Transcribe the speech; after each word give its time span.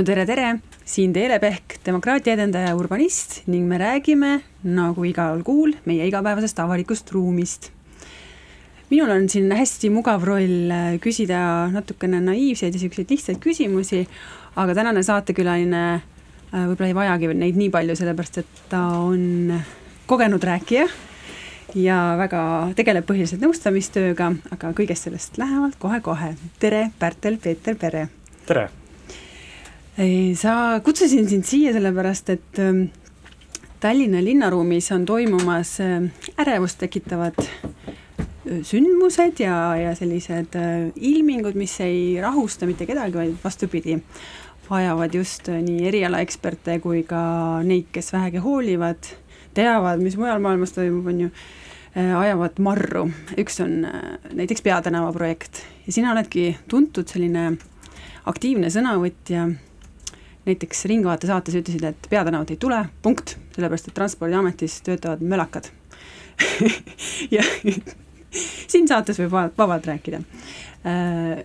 no 0.00 0.04
tere, 0.06 0.22
tere, 0.24 0.46
siin 0.88 1.12
Teele 1.12 1.36
Pehk, 1.42 1.74
demokraatia 1.84 2.32
edendaja, 2.32 2.72
urbanist 2.78 3.42
ning 3.52 3.66
me 3.68 3.76
räägime, 3.80 4.38
nagu 4.64 5.04
igal 5.04 5.42
kuul, 5.44 5.74
meie 5.84 6.06
igapäevasest 6.08 6.62
avalikust 6.64 7.12
ruumist. 7.12 7.68
minul 8.90 9.12
on 9.12 9.28
siin 9.28 9.52
hästi 9.52 9.90
mugav 9.92 10.24
roll 10.24 10.72
äh, 10.72 10.96
küsida 11.04 11.68
natukene 11.70 12.18
naiivseid 12.24 12.72
ja 12.72 12.78
niisuguseid 12.78 13.12
lihtsaid 13.12 13.42
küsimusi, 13.44 14.00
aga 14.56 14.74
tänane 14.74 15.04
saatekülaline 15.04 15.84
äh, 15.92 16.64
võib-olla 16.72 16.88
ei 16.88 16.98
vajagi 17.02 17.32
neid 17.44 17.60
nii 17.60 17.70
palju, 17.70 18.00
sellepärast 18.00 18.40
et 18.40 18.66
ta 18.72 18.82
on 19.04 19.52
kogenud 20.08 20.42
rääkija 20.42 20.88
ja 21.76 22.02
väga 22.18 22.42
tegeleb 22.74 23.04
põhiliselt 23.04 23.44
nõustamistööga, 23.44 24.32
aga 24.56 24.72
kõigest 24.72 25.10
sellest 25.10 25.38
lähemalt 25.38 25.76
kohe-kohe. 25.78 26.34
tere, 26.58 26.86
Pärtel 26.98 27.36
Peeter 27.36 27.76
Pere! 27.76 28.08
tere! 28.48 28.70
Sa, 30.34 30.80
kutsusin 30.84 31.28
sind 31.28 31.44
siia 31.44 31.72
sellepärast, 31.72 32.30
et 32.30 32.58
ähm, 32.62 32.88
Tallinna 33.80 34.24
linnaruumis 34.24 34.92
on 34.92 35.06
toimumas 35.06 35.80
äh, 35.80 36.02
ärevust 36.38 36.78
tekitavad 36.78 37.38
äh, 37.40 38.58
sündmused 38.62 39.40
ja, 39.40 39.76
ja 39.76 39.94
sellised 39.96 40.52
äh, 40.54 40.90
ilmingud, 40.96 41.56
mis 41.56 41.78
ei 41.80 42.18
rahusta 42.20 42.68
mitte 42.68 42.84
kedagi, 42.86 43.16
vaid 43.16 43.38
vastupidi, 43.44 43.96
vajavad 44.68 45.16
just 45.16 45.48
nii 45.48 45.86
erialaeksperte 45.88 46.76
kui 46.84 47.06
ka 47.08 47.22
neid, 47.64 47.88
kes 47.92 48.12
vähegi 48.12 48.44
hoolivad, 48.44 49.08
teavad, 49.56 50.04
mis 50.04 50.18
mujal 50.20 50.44
maailmas 50.44 50.76
toimub, 50.76 51.08
on 51.08 51.24
ju, 51.24 51.30
ajavad 51.96 52.60
marru. 52.60 53.08
üks 53.40 53.58
on 53.64 53.80
näiteks 54.36 54.62
Peatänava 54.62 55.08
projekt. 55.12 55.64
Ja 55.86 55.96
sina 55.96 56.12
oledki 56.12 56.52
tuntud 56.68 57.08
selline 57.08 57.56
aktiivne 58.28 58.68
sõnavõtja 58.70 59.48
näiteks 60.46 60.84
Ringvaate 60.90 61.28
saates 61.28 61.56
ütlesid, 61.58 61.84
et 61.84 62.08
peatänavat 62.10 62.50
ei 62.54 62.58
tule, 62.60 62.80
punkt, 63.02 63.36
sellepärast 63.54 63.90
et 63.90 63.96
Transpordiametis 63.96 64.80
töötavad 64.86 65.22
mölakad 65.24 65.70
ja 67.36 67.44
siin 68.70 68.88
saates 68.88 69.20
võib 69.20 69.34
vabalt 69.58 69.88
rääkida. 69.90 70.22
Äh, 70.88 71.42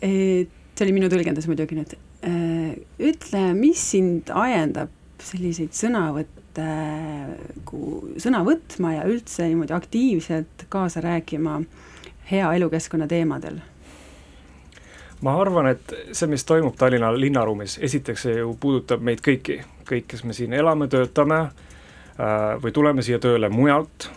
see 0.00 0.86
oli 0.86 0.94
minu 0.96 1.10
tõlgendus 1.12 1.48
muidugi 1.50 1.76
nüüd. 1.78 1.96
Äh, 2.24 2.78
ütle, 3.10 3.42
mis 3.58 3.82
sind 3.92 4.32
ajendab 4.32 4.94
selliseid 5.22 5.74
sõnavõtte, 5.74 6.66
sõna 8.22 8.42
võtma 8.46 8.94
ja 8.94 9.06
üldse 9.10 9.48
niimoodi 9.48 9.74
aktiivselt 9.74 10.68
kaasa 10.70 11.02
rääkima 11.04 11.58
hea 12.30 12.52
elukeskkonna 12.58 13.08
teemadel 13.10 13.58
ma 15.22 15.34
arvan, 15.40 15.66
et 15.72 15.94
see, 16.12 16.28
mis 16.30 16.44
toimub 16.46 16.76
Tallinna 16.78 17.10
linnaruumis, 17.14 17.78
esiteks 17.82 18.26
see 18.26 18.38
ju 18.38 18.54
puudutab 18.60 19.02
meid 19.04 19.22
kõiki, 19.24 19.58
kõik, 19.88 20.06
kes 20.12 20.24
me 20.24 20.36
siin 20.36 20.54
elame, 20.54 20.88
töötame 20.90 21.40
äh, 21.42 22.54
või 22.62 22.72
tuleme 22.74 23.02
siia 23.02 23.18
tööle 23.22 23.50
mujalt, 23.50 24.10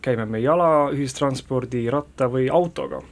käime 0.00 0.26
me 0.26 0.40
jala, 0.40 0.88
ühistranspordi, 0.94 1.84
ratta 1.92 2.30
või 2.32 2.48
autoga. 2.52 3.02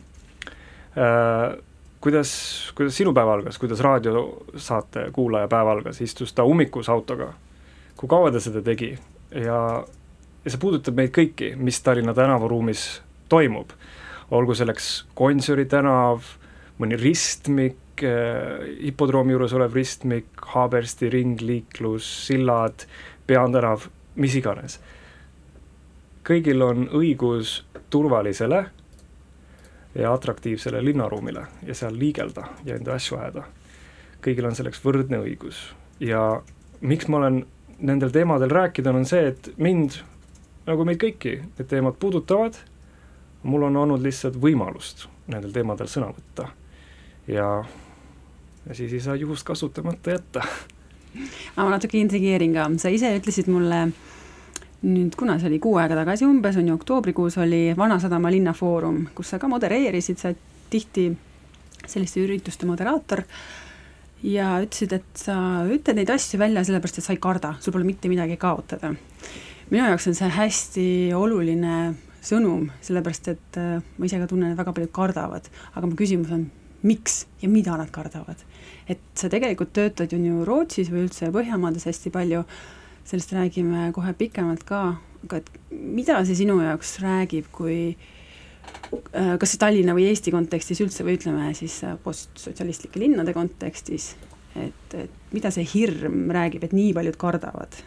Äh, 0.97 1.59
kuidas, 2.01 2.33
kuidas 2.79 2.97
sinu 2.97 3.12
päev 3.17 3.34
algas, 3.34 3.61
kuidas 3.61 3.84
raadiosaate 3.84 5.09
kuulaja 5.12 5.50
päev 5.53 5.75
algas, 5.75 6.00
istus 6.00 6.33
ta 6.33 6.49
ummikus 6.49 6.89
autoga? 6.89 7.34
kui 7.99 8.06
kaua 8.06 8.31
ta 8.31 8.39
seda 8.39 8.60
tegi? 8.62 8.93
Ja, 9.34 9.83
ja 10.45 10.50
see 10.50 10.60
puudutab 10.62 10.95
meid 10.95 11.10
kõiki, 11.10 11.56
mis 11.59 11.81
Tallinna 11.83 12.15
tänavaruumis 12.15 13.03
toimub, 13.28 13.72
olgu 14.31 14.55
selleks 14.55 15.03
Gonsiori 15.19 15.65
tänav 15.66 16.38
mõni 16.78 16.99
ristmik, 16.99 18.03
äh, 18.03 18.65
hipodroomi 18.84 19.34
juures 19.34 19.55
olev 19.59 19.75
ristmik, 19.75 20.31
Haabersti 20.55 21.11
ringliiklus, 21.11 22.09
sillad, 22.27 22.87
peatänav, 23.27 23.89
mis 24.16 24.34
iganes. 24.34 24.81
kõigil 26.28 26.61
on 26.61 26.89
õigus 26.93 27.62
turvalisele 27.91 28.66
ja 29.94 30.12
atraktiivsele 30.12 30.83
linnaruumile 30.84 31.47
ja 31.66 31.75
seal 31.75 31.97
liigelda 31.99 32.44
ja 32.65 32.77
enda 32.77 32.95
asju 32.95 33.16
ajada. 33.16 33.43
kõigil 34.22 34.47
on 34.47 34.55
selleks 34.55 34.84
võrdne 34.84 35.22
õigus 35.22 35.72
ja 36.00 36.43
miks 36.81 37.09
ma 37.09 37.16
olen 37.16 37.47
nendel 37.78 38.10
teemadel 38.10 38.50
rääkida, 38.50 38.91
on 38.91 39.06
see, 39.06 39.28
et 39.28 39.50
mind, 39.56 40.00
nagu 40.66 40.84
meid 40.84 40.99
kõiki, 41.03 41.39
need 41.59 41.69
teemad 41.71 41.95
puudutavad, 41.99 42.59
mul 43.43 43.62
on 43.62 43.77
olnud 43.77 44.03
lihtsalt 44.03 44.37
võimalust 44.37 45.06
nendel 45.28 45.53
teemadel 45.53 45.87
sõna 45.87 46.10
võtta 46.12 46.49
ja, 47.28 47.65
ja 48.69 48.75
siis 48.75 48.93
ei 48.93 49.00
saa 49.00 49.16
juhust 49.16 49.47
kasutamata 49.47 50.11
jätta. 50.11 50.43
ma 51.56 51.71
natuke 51.71 51.99
intrigeerin 51.99 52.55
ka, 52.55 52.69
sa 52.78 52.93
ise 52.93 53.11
ütlesid 53.19 53.49
mulle 53.53 53.89
nüüd, 54.83 55.15
kuna 55.19 55.39
see 55.39 55.49
oli 55.50 55.61
kuu 55.62 55.77
aega 55.81 55.97
tagasi 55.99 56.27
umbes, 56.28 56.59
on 56.61 56.69
ju, 56.69 56.77
oktoobrikuus 56.78 57.39
oli 57.43 57.62
Vanasadama 57.77 58.31
linnafoorum, 58.31 59.09
kus 59.15 59.33
sa 59.33 59.41
ka 59.43 59.50
modereerisid, 59.50 60.21
sa 60.21 60.33
tihti 60.71 61.09
selliste 61.89 62.22
ürituste 62.22 62.69
moderaator 62.69 63.25
ja 64.22 64.59
ütlesid, 64.62 64.95
et 64.99 65.22
sa 65.25 65.39
ütled 65.66 65.99
neid 65.99 66.10
asju 66.15 66.41
välja 66.41 66.65
sellepärast, 66.66 67.00
et 67.00 67.06
sa 67.06 67.15
ei 67.15 67.22
karda, 67.22 67.55
sul 67.62 67.75
pole 67.75 67.87
mitte 67.89 68.10
midagi 68.10 68.37
kaotada. 68.41 68.95
minu 69.71 69.84
jaoks 69.84 70.06
on 70.09 70.16
see 70.16 70.31
hästi 70.33 70.87
oluline 71.16 71.95
sõnum, 72.25 72.69
sellepärast 72.84 73.28
et 73.34 73.59
äh, 73.60 73.83
ma 73.99 74.06
ise 74.06 74.21
ka 74.21 74.28
tunnen, 74.31 74.53
et 74.53 74.59
väga 74.59 74.75
paljud 74.75 74.95
kardavad, 74.95 75.50
aga 75.75 75.87
mu 75.87 75.99
küsimus 75.99 76.33
on, 76.34 76.49
miks 76.83 77.27
ja 77.43 77.49
mida 77.49 77.77
nad 77.77 77.91
kardavad. 77.91 78.44
et 78.89 79.00
sa 79.15 79.28
tegelikult 79.28 79.72
töötad 79.77 80.12
ju 80.12 80.19
nii 80.19 80.44
Rootsis 80.49 80.89
või 80.89 81.05
üldse 81.05 81.28
Põhjamaades 81.33 81.84
hästi 81.84 82.11
palju, 82.11 82.44
sellest 83.05 83.34
räägime 83.37 83.91
kohe 83.93 84.15
pikemalt 84.16 84.65
ka, 84.65 84.97
aga 85.25 85.43
et 85.43 85.50
mida 85.71 86.22
see 86.25 86.39
sinu 86.39 86.56
jaoks 86.62 86.97
räägib, 87.05 87.50
kui 87.53 87.78
äh, 87.93 89.37
kas 89.39 89.53
see 89.53 89.61
Tallinna 89.61 89.97
või 89.97 90.09
Eesti 90.09 90.33
kontekstis 90.33 90.81
üldse 90.84 91.05
või 91.05 91.19
ütleme 91.19 91.53
siis 91.59 91.83
äh, 91.84 91.99
postsotsialistlike 92.05 93.00
linnade 93.03 93.37
kontekstis, 93.37 94.15
et, 94.56 94.97
et 94.97 95.33
mida 95.37 95.53
see 95.53 95.66
hirm 95.69 96.28
räägib, 96.33 96.65
et 96.65 96.77
nii 96.77 96.93
paljud 96.97 97.21
kardavad? 97.21 97.81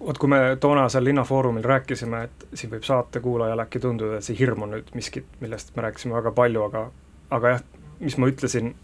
vot 0.00 0.18
kui 0.20 0.28
me 0.28 0.38
toona 0.60 0.88
seal 0.92 1.06
linnafoorumil 1.08 1.64
rääkisime, 1.64 2.22
et 2.28 2.46
siin 2.54 2.70
võib 2.72 2.84
saatekuulajal 2.84 3.62
äkki 3.64 3.80
tunduda, 3.80 4.18
et 4.18 4.26
see 4.26 4.36
hirm 4.38 4.66
on 4.66 4.74
nüüd 4.76 4.92
miskit, 4.94 5.28
millest 5.40 5.72
me 5.76 5.86
rääkisime 5.86 6.16
väga 6.18 6.32
palju, 6.36 6.64
aga 6.68 6.82
aga 7.30 7.48
jah, 7.48 7.62
mis 8.00 8.16
ma 8.18 8.28
ütlesin, 8.30 8.74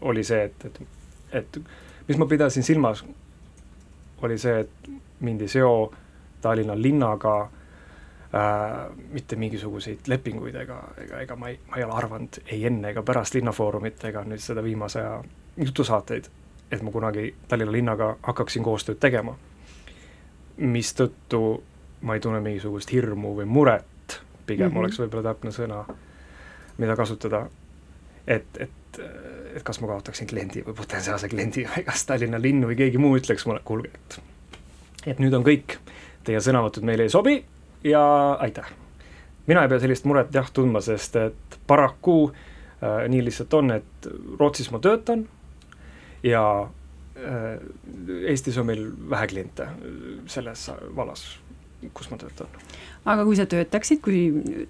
oli 0.00 0.24
see, 0.24 0.44
et, 0.44 0.64
et, 0.64 0.80
et 1.32 1.58
mis 2.08 2.18
ma 2.18 2.26
pidasin 2.26 2.62
silmas, 2.62 3.04
oli 4.22 4.38
see, 4.38 4.60
et 4.60 4.92
mind 5.20 5.42
ei 5.42 5.48
seo 5.48 5.92
Tallinna 6.42 6.74
linnaga 6.74 7.34
äh, 7.42 8.96
mitte 9.12 9.36
mingisuguseid 9.38 10.08
lepinguid 10.10 10.56
ega, 10.58 10.80
ega, 10.98 11.20
ega 11.22 11.36
ma 11.38 11.52
ei, 11.52 11.58
ma 11.70 11.78
ei 11.78 11.84
ole 11.86 11.94
arvanud 11.94 12.40
ei 12.46 12.64
enne 12.66 12.90
ega 12.90 13.04
pärast 13.06 13.36
linnafoorumit 13.38 14.02
ega 14.10 14.24
nüüd 14.26 14.42
seda 14.42 14.64
viimase 14.64 14.98
aja 14.98 15.20
jutusaateid, 15.56 16.26
et 16.72 16.82
ma 16.82 16.90
kunagi 16.90 17.28
Tallinna 17.48 17.72
linnaga 17.72 18.16
hakkaksin 18.22 18.66
koostööd 18.66 18.98
tegema. 18.98 19.36
mistõttu 20.56 21.62
ma 22.02 22.14
ei 22.14 22.20
tunne 22.20 22.40
mingisugust 22.40 22.92
hirmu 22.92 23.36
või 23.38 23.46
muret, 23.46 24.20
pigem 24.46 24.66
mm 24.66 24.72
-hmm. 24.72 24.78
oleks 24.78 24.98
võib-olla 24.98 25.22
täpne 25.22 25.50
sõna, 25.50 25.84
mida 26.78 26.96
kasutada 26.96 27.46
et, 28.26 28.60
et, 28.60 29.00
et 29.56 29.62
kas 29.64 29.80
ma 29.82 29.90
kaotaksin 29.92 30.28
kliendi 30.30 30.62
või 30.66 30.76
potentsiaalse 30.78 31.30
kliendi 31.32 31.66
või 31.70 31.86
kas 31.86 32.04
Tallinna 32.08 32.40
linn 32.42 32.66
või 32.68 32.78
keegi 32.78 33.00
muu 33.02 33.16
ütleks 33.18 33.46
mulle, 33.48 33.64
kuulge, 33.64 33.90
et 33.94 34.20
et 35.06 35.18
nüüd 35.18 35.34
on 35.34 35.42
kõik, 35.42 35.78
teie 36.22 36.38
sõnavõtud 36.42 36.84
meile 36.86 37.08
ei 37.08 37.10
sobi 37.10 37.40
ja 37.84 38.02
aitäh. 38.38 38.68
mina 39.46 39.62
ei 39.62 39.68
pea 39.68 39.80
sellist 39.82 40.04
muret 40.06 40.34
jah 40.34 40.50
tundma, 40.54 40.80
sest 40.80 41.16
et 41.16 41.58
paraku 41.66 42.30
äh, 42.30 43.08
nii 43.08 43.24
lihtsalt 43.26 43.54
on, 43.58 43.70
et 43.70 44.10
Rootsis 44.38 44.70
ma 44.70 44.78
töötan 44.78 45.26
ja 46.22 46.44
äh, 47.16 47.58
Eestis 48.30 48.58
on 48.58 48.66
meil 48.66 48.86
vähe 49.10 49.26
kliente 49.26 49.66
selles 50.26 50.70
vallas, 50.96 51.26
kus 51.94 52.10
ma 52.10 52.20
töötan 52.22 52.46
aga 53.02 53.24
kui 53.26 53.34
sa 53.38 53.46
töötaksid, 53.50 53.98
kui 54.04 54.18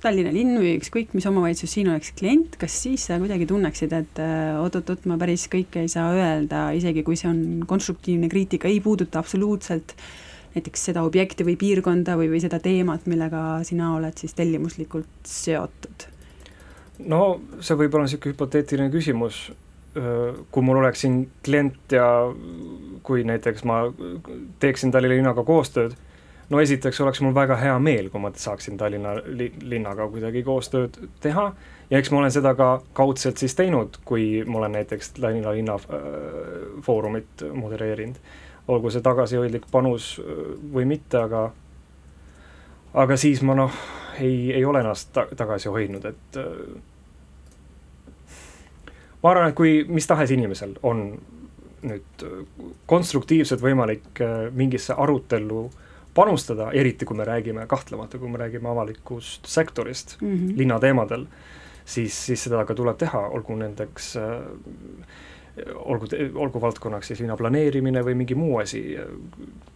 Tallinna 0.00 0.32
linn 0.32 0.56
või 0.56 0.76
ükskõik 0.79 1.12
mis 1.17 1.26
omavalitsus 1.29 1.75
siin 1.76 1.90
oleks 1.93 2.14
klient, 2.17 2.56
kas 2.61 2.75
siis 2.84 3.05
sa 3.11 3.19
kuidagi 3.20 3.46
tunneksid, 3.50 3.93
et 3.93 4.20
äh, 4.23 4.61
oot-oot-oot, 4.62 5.05
ma 5.11 5.19
päris 5.20 5.44
kõike 5.52 5.84
ei 5.84 5.90
saa 5.93 6.14
öelda, 6.17 6.70
isegi 6.76 7.05
kui 7.05 7.19
see 7.20 7.29
on 7.29 7.43
konstruktiivne 7.69 8.31
kriitika, 8.32 8.70
ei 8.70 8.81
puuduta 8.84 9.20
absoluutselt 9.20 9.96
näiteks 10.55 10.87
seda 10.88 11.05
objekti 11.05 11.44
või 11.49 11.56
piirkonda 11.61 12.17
või, 12.20 12.31
või 12.32 12.40
seda 12.44 12.61
teemat, 12.61 13.05
millega 13.08 13.61
sina 13.69 13.93
oled 13.96 14.17
siis 14.20 14.37
tellimuslikult 14.38 15.28
seotud? 15.28 16.08
no 17.08 17.23
see 17.61 17.76
võib 17.76 17.94
olla 17.96 18.06
niisugune 18.06 18.35
hüpoteetiline 18.35 18.93
küsimus, 18.93 19.46
kui 19.93 20.64
mul 20.64 20.78
oleks 20.81 21.02
siin 21.05 21.17
klient 21.44 21.93
ja 21.96 22.06
kui 23.05 23.25
näiteks 23.28 23.64
ma 23.69 23.81
teeksin 24.62 24.93
Tallinna 24.93 25.19
linnaga 25.19 25.44
koostööd 25.44 25.96
no 26.52 26.60
esiteks 26.60 27.00
oleks 27.00 27.20
mul 27.25 27.34
väga 27.34 27.56
hea 27.56 27.75
meel, 27.81 28.10
kui 28.12 28.20
ma 28.20 28.31
saaksin 28.37 28.76
Tallinna 28.81 29.14
li 29.25 29.49
linnaga 29.64 30.04
kuidagi 30.12 30.43
koostööd 30.44 30.99
teha 31.25 31.46
ja 31.90 32.00
eks 32.00 32.12
ma 32.12 32.20
olen 32.20 32.34
seda 32.34 32.54
ka 32.58 32.69
kaudselt 32.96 33.40
siis 33.40 33.56
teinud, 33.56 33.96
kui 34.08 34.44
ma 34.46 34.60
olen 34.60 34.76
näiteks 34.76 35.14
Tallinna 35.16 35.54
linna 35.56 35.78
äh, 35.81 36.06
foorumit 36.84 37.44
modereerinud. 37.54 38.20
olgu 38.69 38.90
see 38.90 39.02
tagasihoidlik 39.02 39.64
panus 39.70 40.14
äh, 40.20 40.25
või 40.75 40.84
mitte, 40.87 41.19
aga 41.25 41.50
aga 42.94 43.16
siis 43.16 43.43
ma 43.43 43.56
noh, 43.56 43.72
ei, 44.20 44.52
ei 44.52 44.64
ole 44.64 44.81
ennast 44.84 45.12
ta 45.12 45.26
tagasi 45.37 45.69
hoidnud, 45.72 46.04
et 46.04 46.40
äh, 46.40 46.50
ma 49.22 49.31
arvan, 49.31 49.49
et 49.49 49.56
kui 49.56 49.84
mis 49.88 50.06
tahes 50.06 50.31
inimesel 50.31 50.76
on 50.82 51.06
nüüd 51.82 52.26
konstruktiivselt 52.87 53.62
võimalik 53.62 54.20
mingisse 54.54 54.94
arutellu 54.94 55.64
panustada, 56.14 56.70
eriti 56.73 57.09
kui 57.09 57.17
me 57.17 57.25
räägime, 57.25 57.67
kahtlemata, 57.67 58.19
kui 58.19 58.29
me 58.29 58.38
räägime 58.38 58.69
avalikust 58.69 59.47
sektorist 59.47 60.17
mm 60.20 60.35
-hmm. 60.35 60.56
linnateemadel, 60.56 61.26
siis, 61.85 62.26
siis 62.26 62.44
seda 62.44 62.64
ka 62.64 62.75
tuleb 62.75 62.99
teha, 62.99 63.29
olgu 63.29 63.56
nendeks 63.56 64.17
äh, 64.17 64.41
olgu, 65.75 66.06
olgu 66.35 66.61
valdkonnaks 66.61 67.12
siis 67.12 67.20
linna 67.20 67.37
planeerimine 67.37 68.03
või 68.05 68.14
mingi 68.23 68.37
muu 68.38 68.56
asi, 68.62 68.81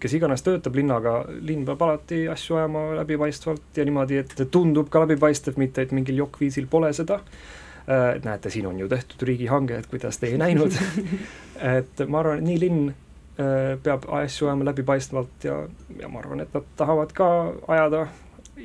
kes 0.01 0.17
iganes 0.17 0.45
töötab 0.47 0.77
linnaga, 0.79 1.19
linn 1.29 1.67
peab 1.69 1.83
alati 1.85 2.23
asju 2.33 2.57
ajama 2.57 2.87
läbipaistvalt 3.01 3.77
ja 3.77 3.85
niimoodi, 3.85 4.23
et 4.23 4.47
tundub 4.51 4.89
ka 4.93 5.05
läbipaistev, 5.05 5.59
mitte 5.61 5.85
et 5.85 5.93
mingil 5.97 6.23
jokkviisil 6.25 6.69
pole 6.71 6.93
seda 6.97 7.21
äh,. 7.21 8.23
näete, 8.25 8.51
siin 8.51 8.67
on 8.67 8.79
ju 8.81 8.89
tehtud 8.89 9.27
riigihange, 9.29 9.77
et 9.77 9.91
kuidas 9.93 10.19
te 10.19 10.31
ei 10.33 10.39
näinud 10.41 10.73
et 11.77 12.07
ma 12.09 12.23
arvan, 12.23 12.41
et 12.41 12.49
nii 12.49 12.63
linn 12.65 12.95
peab 13.37 14.07
asju 14.17 14.47
ajama 14.49 14.65
läbipaistvalt 14.71 15.45
ja, 15.45 15.59
ja 16.01 16.09
ma 16.09 16.23
arvan, 16.23 16.41
et 16.41 16.55
nad 16.57 16.65
tahavad 16.79 17.11
ka 17.17 17.27
ajada 17.69 18.07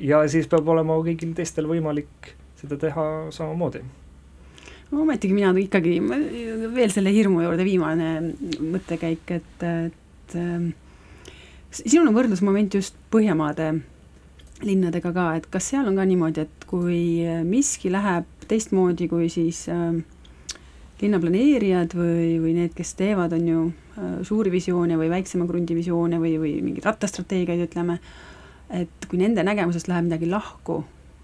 ja 0.00 0.22
siis 0.32 0.48
peab 0.48 0.68
olema 0.72 0.96
kõigil 1.04 1.34
teistel 1.36 1.68
võimalik 1.68 2.32
seda 2.60 2.78
teha 2.80 3.06
samamoodi. 3.34 3.82
no 4.90 5.02
ometigi 5.02 5.34
mina 5.36 5.52
ikkagi, 5.58 5.96
veel 6.74 6.94
selle 6.94 7.12
hirmu 7.12 7.42
juurde 7.44 7.66
viimane 7.66 8.12
mõttekäik, 8.60 9.34
et, 9.36 9.66
et 9.68 10.36
äh, 10.38 10.68
sinul 11.70 12.08
on 12.08 12.16
võrdlusmoment 12.16 12.74
just 12.74 12.96
Põhjamaade 13.12 13.74
linnadega 14.62 15.12
ka, 15.12 15.26
et 15.36 15.46
kas 15.52 15.72
seal 15.72 15.88
on 15.90 15.98
ka 15.98 16.06
niimoodi, 16.08 16.46
et 16.46 16.66
kui 16.70 17.02
miski 17.44 17.90
läheb 17.92 18.28
teistmoodi, 18.48 19.08
kui 19.10 19.28
siis 19.32 19.66
äh, 19.72 19.98
linnaplaneerijad 21.02 21.94
või, 21.98 22.38
või 22.42 22.56
need, 22.56 22.74
kes 22.78 22.94
teevad, 22.98 23.34
on 23.36 23.46
ju, 23.48 23.62
äh, 23.98 24.16
suuri 24.26 24.52
visioone 24.54 24.98
või 25.00 25.10
väiksema 25.12 25.46
krundi 25.48 25.76
visioone 25.76 26.20
või, 26.22 26.36
või 26.40 26.56
mingeid 26.64 26.86
rattastrateegiaid, 26.86 27.66
ütleme, 27.66 27.98
et 28.72 29.08
kui 29.10 29.20
nende 29.20 29.44
nägemusest 29.46 29.90
läheb 29.90 30.08
midagi 30.08 30.30
lahku, 30.30 30.82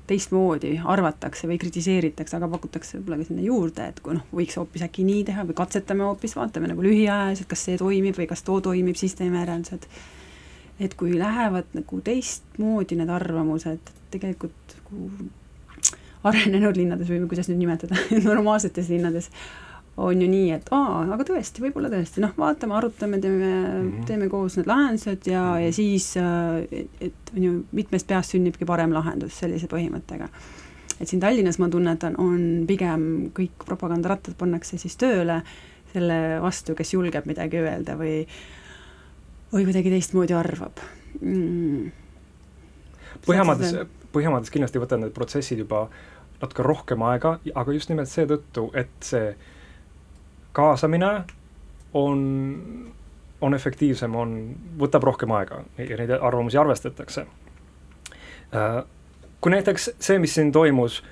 teistmoodi 0.09 0.79
arvatakse 0.89 1.49
või 1.49 1.59
kritiseeritakse, 1.61 2.39
aga 2.39 2.49
pakutakse 2.49 2.97
võib-olla 2.97 3.21
ka 3.21 3.29
sinna 3.29 3.45
juurde, 3.45 3.89
et 3.93 3.99
kui 4.05 4.17
noh, 4.17 4.25
võiks 4.35 4.57
hoopis 4.57 4.85
äkki 4.87 5.05
nii 5.05 5.25
teha 5.29 5.45
või 5.49 5.57
katsetame 5.59 6.07
hoopis, 6.07 6.35
vaatame 6.39 6.71
nagu 6.71 6.85
lühiajaliselt, 6.85 7.49
kas 7.51 7.67
see 7.69 7.77
toimib 7.81 8.17
või 8.17 8.29
kas 8.31 8.45
too 8.47 8.63
toimib, 8.65 8.97
siis 8.97 9.17
teeme 9.19 9.43
järeldused. 9.43 9.85
et 10.81 10.95
kui 10.95 11.19
lähevad 11.19 11.75
nagu 11.75 12.01
teistmoodi 12.07 12.97
need 12.97 13.11
arvamused, 13.11 13.91
tegelikult 14.11 14.77
nagu 14.79 15.29
arenenud 16.29 16.77
linnades 16.79 17.11
või 17.11 17.25
kuidas 17.29 17.51
nüüd 17.51 17.61
nimetada 17.63 17.99
normaalsetes 18.31 18.89
linnades 18.89 19.31
on 19.99 20.23
ju 20.23 20.29
nii, 20.31 20.51
et 20.55 20.69
aa, 20.75 21.01
aga 21.15 21.25
tõesti, 21.27 21.63
võib-olla 21.65 21.91
tõesti, 21.91 22.23
noh, 22.23 22.35
vaatame, 22.39 22.77
arutame, 22.79 23.19
teeme 23.23 23.49
mm, 23.49 23.89
-hmm. 23.89 24.05
teeme 24.07 24.29
koos 24.31 24.57
need 24.59 24.71
lahendused 24.71 25.27
ja 25.27 25.43
mm, 25.43 25.57
-hmm. 25.57 25.65
ja 25.65 25.73
siis, 25.73 26.07
äh, 26.17 26.87
et 27.01 27.33
on 27.37 27.43
ju, 27.43 27.65
mitmest 27.73 28.07
peast 28.07 28.35
sünnibki 28.35 28.65
parem 28.65 28.95
lahendus 28.95 29.39
sellise 29.39 29.67
põhimõttega. 29.67 30.29
et 31.01 31.09
siin 31.09 31.21
Tallinnas 31.21 31.59
ma 31.59 31.69
tunnetan, 31.69 32.15
on 32.19 32.65
pigem 32.67 33.31
kõik 33.35 33.65
propagandarattad 33.65 34.35
pannakse 34.39 34.79
siis 34.79 34.97
tööle 34.97 35.43
selle 35.93 36.41
vastu, 36.43 36.75
kes 36.75 36.95
julgeb 36.95 37.27
midagi 37.27 37.57
öelda 37.57 37.97
või 37.97 38.27
või 39.53 39.65
kuidagi 39.65 39.91
teistmoodi 39.91 40.35
arvab 40.35 40.79
mm.. 41.21 41.91
Põhjamaades, 43.27 43.75
Põhjamaades 44.13 44.51
kindlasti 44.51 44.79
võtavad 44.79 45.03
need 45.03 45.13
protsessid 45.13 45.59
juba 45.59 45.89
natuke 46.41 46.63
rohkem 46.63 47.03
aega, 47.03 47.39
aga 47.55 47.73
just 47.73 47.89
nimelt 47.89 48.09
seetõttu, 48.09 48.71
et 48.79 48.93
see 49.05 49.35
kaasamine 50.53 51.11
on, 51.95 52.93
on 53.41 53.55
efektiivsem, 53.55 54.15
on, 54.15 54.35
võtab 54.79 55.07
rohkem 55.09 55.33
aega 55.39 55.63
ja 55.79 55.97
neid 56.01 56.13
arvamusi 56.21 56.59
arvestatakse. 56.59 57.27
Äh, 58.55 58.83
kui 59.41 59.53
näiteks 59.55 59.91
see, 60.01 60.19
mis 60.19 60.35
siin 60.35 60.53
toimus, 60.53 61.03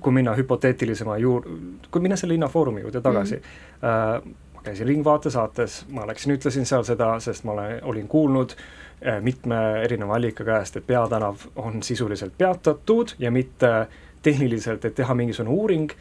kui 0.00 0.12
minna 0.12 0.34
hüpoteetilisema 0.36 1.18
juur-, 1.20 1.48
kui 1.90 2.04
minna 2.04 2.16
selle 2.16 2.34
linnafoorumi 2.34 2.80
juurde 2.80 3.00
tagasi 3.00 3.36
mm, 3.36 3.42
-hmm. 3.82 4.30
ma 4.54 4.62
käisin 4.62 4.86
Ringvaate 4.86 5.30
saates, 5.30 5.84
ma 5.88 6.06
läksin, 6.06 6.32
ütlesin 6.32 6.64
seal 6.64 6.84
seda, 6.84 7.20
sest 7.20 7.44
ma 7.44 7.52
olen, 7.52 7.84
olin 7.84 8.08
kuulnud 8.08 8.54
äh, 8.56 9.20
mitme 9.20 9.82
erineva 9.82 10.14
allika 10.14 10.44
käest, 10.44 10.76
et 10.76 10.86
peatänav 10.86 11.36
on 11.56 11.82
sisuliselt 11.82 12.32
peatatud 12.38 13.14
ja 13.18 13.30
mitte 13.30 13.86
tehniliselt, 14.22 14.84
et 14.84 14.94
teha 14.94 15.14
mingisugune 15.14 15.54
uuring, 15.54 15.92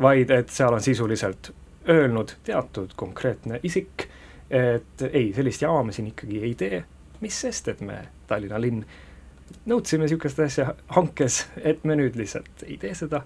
vaid 0.00 0.30
et 0.30 0.48
seal 0.48 0.72
on 0.72 0.80
sisuliselt 0.80 1.52
öelnud 1.88 2.36
teatud 2.44 2.92
konkreetne 2.96 3.60
isik, 3.62 4.06
et 4.50 5.06
ei, 5.12 5.32
sellist 5.34 5.62
jaama 5.62 5.88
me 5.88 5.92
siin 5.96 6.10
ikkagi 6.12 6.42
ei 6.42 6.54
tee, 6.58 6.84
mis 7.20 7.40
sest, 7.40 7.68
et 7.72 7.80
me, 7.80 7.98
Tallinna 8.26 8.60
linn, 8.60 8.84
nõudsime 9.68 10.06
niisugust 10.06 10.40
asja 10.42 10.72
hankes, 10.96 11.46
et 11.62 11.84
me 11.88 11.96
nüüd 11.98 12.16
lihtsalt 12.18 12.64
ei 12.66 12.78
tee 12.80 12.94
seda. 12.98 13.22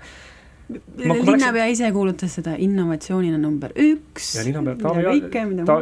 linnapea 0.98 1.66
ise 1.70 1.92
kuulutas 1.92 2.34
seda 2.34 2.56
innovatsioonina 2.58 3.38
number 3.38 3.72
üks. 3.76 4.34
ja 4.36 4.44
linnapea 4.44 4.76
Taavi 4.82 5.64
ta, 5.64 5.78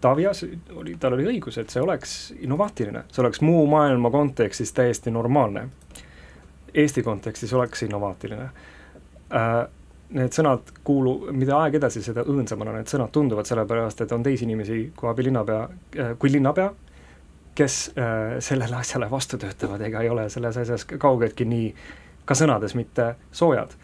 Taavi 0.00 0.26
Aas 0.26 0.44
oli, 0.74 0.96
tal 1.00 1.18
oli 1.18 1.28
õigus, 1.34 1.58
et 1.60 1.70
see 1.70 1.82
oleks 1.82 2.34
innovaatiline, 2.38 3.04
see 3.12 3.22
oleks 3.22 3.40
muu 3.40 3.66
maailma 3.70 4.10
kontekstis 4.10 4.72
täiesti 4.72 5.10
normaalne. 5.10 5.68
Eesti 6.74 7.02
kontekstis 7.06 7.52
oleks 7.54 7.82
innovaatiline 7.86 8.44
äh, 8.44 9.66
need 10.14 10.34
sõnad 10.34 10.70
kuulu, 10.86 11.14
mida 11.34 11.56
aeg 11.58 11.78
edasi, 11.80 12.02
seda 12.04 12.24
õõnsamana 12.30 12.76
need 12.76 12.90
sõnad 12.90 13.12
tunduvad, 13.14 13.48
sellepärast 13.48 14.04
et 14.04 14.12
on 14.14 14.22
teisi 14.24 14.46
inimesi 14.46 14.78
kui 14.96 15.10
abilinnapea, 15.10 15.62
äh, 15.98 16.12
kui 16.20 16.32
linnapea, 16.32 16.70
kes 17.58 17.78
äh, 17.98 18.36
sellele 18.42 18.78
asjale 18.78 19.10
vastu 19.10 19.38
töötavad 19.42 19.82
ega 19.86 20.02
ei 20.02 20.10
ole 20.10 20.28
selles 20.30 20.58
asjas 20.62 20.86
kaugeltki 20.90 21.46
nii, 21.50 21.68
ka 22.24 22.38
sõnades 22.38 22.74
mitte 22.78 23.14
soojad. 23.32 23.74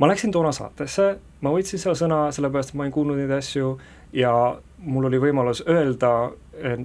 ma 0.00 0.08
läksin 0.08 0.32
toona 0.32 0.52
saatesse, 0.52 1.18
ma 1.44 1.50
võtsin 1.52 1.80
seal 1.80 1.96
sõna, 1.96 2.30
sellepärast 2.32 2.72
et 2.72 2.76
ma 2.78 2.86
olin 2.86 2.92
kuulnud 2.92 3.18
neid 3.20 3.32
asju 3.36 3.74
ja 4.16 4.32
mul 4.80 5.10
oli 5.10 5.18
võimalus 5.20 5.60
öelda 5.68 6.30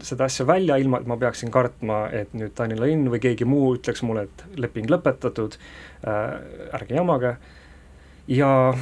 seda 0.03 0.27
asja 0.27 0.45
välja, 0.47 0.75
ilma 0.77 0.99
et 0.99 1.07
ma 1.07 1.15
peaksin 1.19 1.51
kartma, 1.51 2.09
et 2.11 2.33
nüüd 2.35 2.51
Tallinna 2.55 2.85
linn 2.85 3.07
või 3.11 3.21
keegi 3.23 3.47
muu 3.47 3.73
ütleks 3.77 4.03
mulle, 4.03 4.27
et 4.27 4.59
leping 4.59 4.91
lõpetatud 4.91 5.55
äh,, 5.55 6.75
ärge 6.75 6.95
jamage 6.95 7.31
äh,, 7.35 7.54
ja 8.27 8.73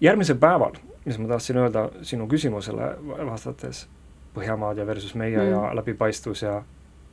järgmisel 0.00 0.36
päeval, 0.36 0.74
mis 1.04 1.18
ma 1.18 1.28
tahtsin 1.28 1.56
öelda 1.56 1.88
sinu 2.02 2.28
küsimusele 2.28 2.96
vastates, 3.26 3.86
Põhjamaad 4.34 4.76
ja 4.78 4.84
versus 4.86 5.14
meie 5.18 5.38
mm. 5.40 5.50
ja 5.50 5.60
läbipaistvus 5.74 6.42
ja, 6.42 6.62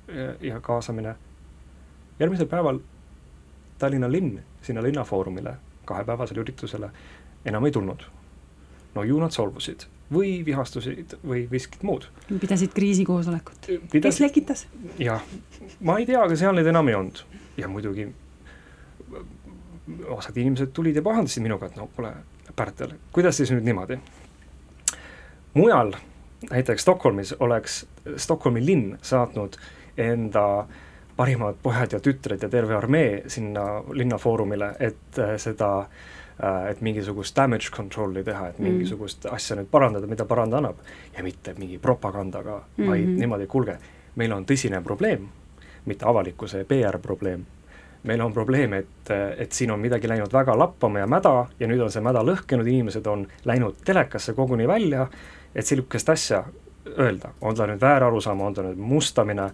ja, 0.07 0.33
ja 0.41 0.59
kaasamine. 0.61 1.15
järgmisel 2.19 2.47
päeval 2.47 2.79
Tallinna 3.79 4.11
linn 4.11 4.39
sinna 4.61 4.83
linnafoorumile, 4.83 5.55
kahepäevasele 5.85 6.39
üritusele 6.39 6.89
enam 7.45 7.65
ei 7.65 7.71
tulnud. 7.71 8.03
no 8.95 9.03
ju 9.03 9.19
nad 9.19 9.31
solvusid 9.31 9.87
või 10.13 10.45
vihastusid 10.45 11.17
või 11.27 11.47
miskit 11.51 11.83
muud. 11.83 12.05
pidasid 12.39 12.73
kriisikoosolekut 12.73 13.65
Pidas.... 13.65 14.01
kes 14.01 14.19
lekitas? 14.19 14.67
jah, 14.99 15.23
ma 15.81 15.97
ei 15.97 16.05
tea, 16.05 16.21
aga 16.23 16.35
seal 16.35 16.55
neid 16.55 16.67
enam 16.67 16.87
ei 16.87 16.95
olnud 16.95 17.23
ja 17.57 17.67
muidugi 17.67 18.11
osad 20.09 20.37
inimesed 20.37 20.73
tulid 20.73 20.95
ja 20.95 21.01
pahandasid 21.01 21.43
minuga, 21.43 21.69
et 21.69 21.75
no 21.75 21.89
kuule, 21.95 22.13
Pärtel, 22.55 22.93
kuidas 23.11 23.37
siis 23.37 23.51
nüüd 23.51 23.65
niimoodi? 23.65 23.99
mujal, 25.55 25.93
näiteks 26.49 26.81
Stockholmis 26.81 27.35
oleks 27.39 27.85
Stockholmi 28.17 28.65
linn 28.65 28.97
saatnud 29.01 29.55
enda 29.97 30.67
parimad 31.17 31.55
pojad 31.63 31.91
ja 31.91 31.99
tütred 31.99 32.43
ja 32.43 32.49
terve 32.49 32.75
armee 32.75 33.23
sinna 33.27 33.83
linnafoorumile, 33.91 34.73
et 34.79 35.19
äh, 35.19 35.37
seda 35.37 35.69
äh, 35.79 36.69
et 36.71 36.81
mingisugust 36.81 37.35
damage 37.35 37.71
control'i 37.71 38.23
teha, 38.23 38.49
et 38.49 38.59
mm. 38.59 38.67
mingisugust 38.67 39.25
mm. 39.25 39.35
asja 39.35 39.55
nüüd 39.55 39.71
parandada, 39.71 40.07
mida 40.07 40.25
paranda 40.25 40.57
annab. 40.57 40.83
ja 41.17 41.23
mitte 41.23 41.53
mingi 41.57 41.77
propagandaga 41.77 42.57
mm, 42.57 42.83
-hmm. 42.83 42.89
vaid 42.89 43.07
niimoodi, 43.07 43.47
kuulge, 43.47 43.77
meil 44.15 44.31
on 44.31 44.45
tõsine 44.45 44.83
probleem, 44.83 45.27
mitte 45.85 46.05
avalikkuse 46.05 46.63
PR 46.63 46.99
probleem 46.99 47.45
meil 48.05 48.21
on 48.21 48.33
probleem, 48.33 48.73
et, 48.73 49.09
et 49.37 49.51
siin 49.51 49.71
on 49.73 49.79
midagi 49.79 50.09
läinud 50.09 50.33
väga 50.33 50.57
lappama 50.57 51.01
ja 51.01 51.07
mäda 51.09 51.33
ja 51.59 51.67
nüüd 51.67 51.81
on 51.81 51.91
see 51.91 52.03
mäda 52.05 52.21
lõhkenud, 52.25 52.67
inimesed 52.67 53.07
on 53.07 53.25
läinud 53.45 53.81
telekasse 53.85 54.33
koguni 54.37 54.67
välja, 54.67 55.07
et 55.55 55.65
niisugust 55.65 56.09
asja 56.09 56.43
öelda, 56.99 57.33
on 57.41 57.55
ta 57.55 57.67
nüüd 57.67 57.81
väärarusaam, 57.81 58.41
on 58.41 58.53
ta 58.53 58.65
nüüd 58.65 58.79
mustamine 58.79 59.49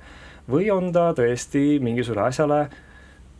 või 0.51 0.69
on 0.73 0.91
ta 0.91 1.11
tõesti 1.17 1.79
mingisugusele 1.83 2.27
asjale 2.27 2.61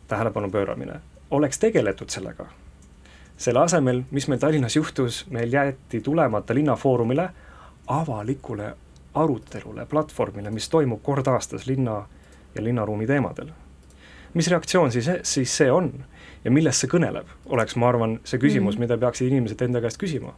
tähelepanu 0.08 0.50
pööramine. 0.50 1.00
oleks 1.30 1.58
tegeletud 1.58 2.10
sellega, 2.10 2.46
selle 3.36 3.60
asemel, 3.60 4.02
mis 4.10 4.28
meil 4.28 4.40
Tallinnas 4.40 4.76
juhtus, 4.76 5.26
meil 5.30 5.52
jäeti 5.52 6.00
tulemata 6.00 6.54
linnafoorumile 6.54 7.30
avalikule 7.86 8.74
arutelule, 9.14 9.86
platvormile, 9.86 10.50
mis 10.50 10.68
toimub 10.68 11.02
kord 11.02 11.26
aastas 11.26 11.66
linna 11.66 12.06
ja 12.54 12.64
linnaruumi 12.64 13.06
teemadel. 13.06 13.52
Mis 14.34 14.48
reaktsioon 14.48 14.92
siis, 14.92 15.08
siis 15.22 15.56
see 15.56 15.70
on 15.72 15.92
ja 16.44 16.50
millest 16.50 16.82
see 16.82 16.90
kõneleb, 16.90 17.28
oleks, 17.54 17.76
ma 17.78 17.88
arvan, 17.92 18.18
see 18.24 18.40
küsimus 18.42 18.74
mm, 18.74 18.82
-hmm. 18.82 18.84
mida 18.86 18.98
peaksid 18.98 19.30
inimesed 19.30 19.62
enda 19.62 19.80
käest 19.80 20.00
küsima. 20.00 20.34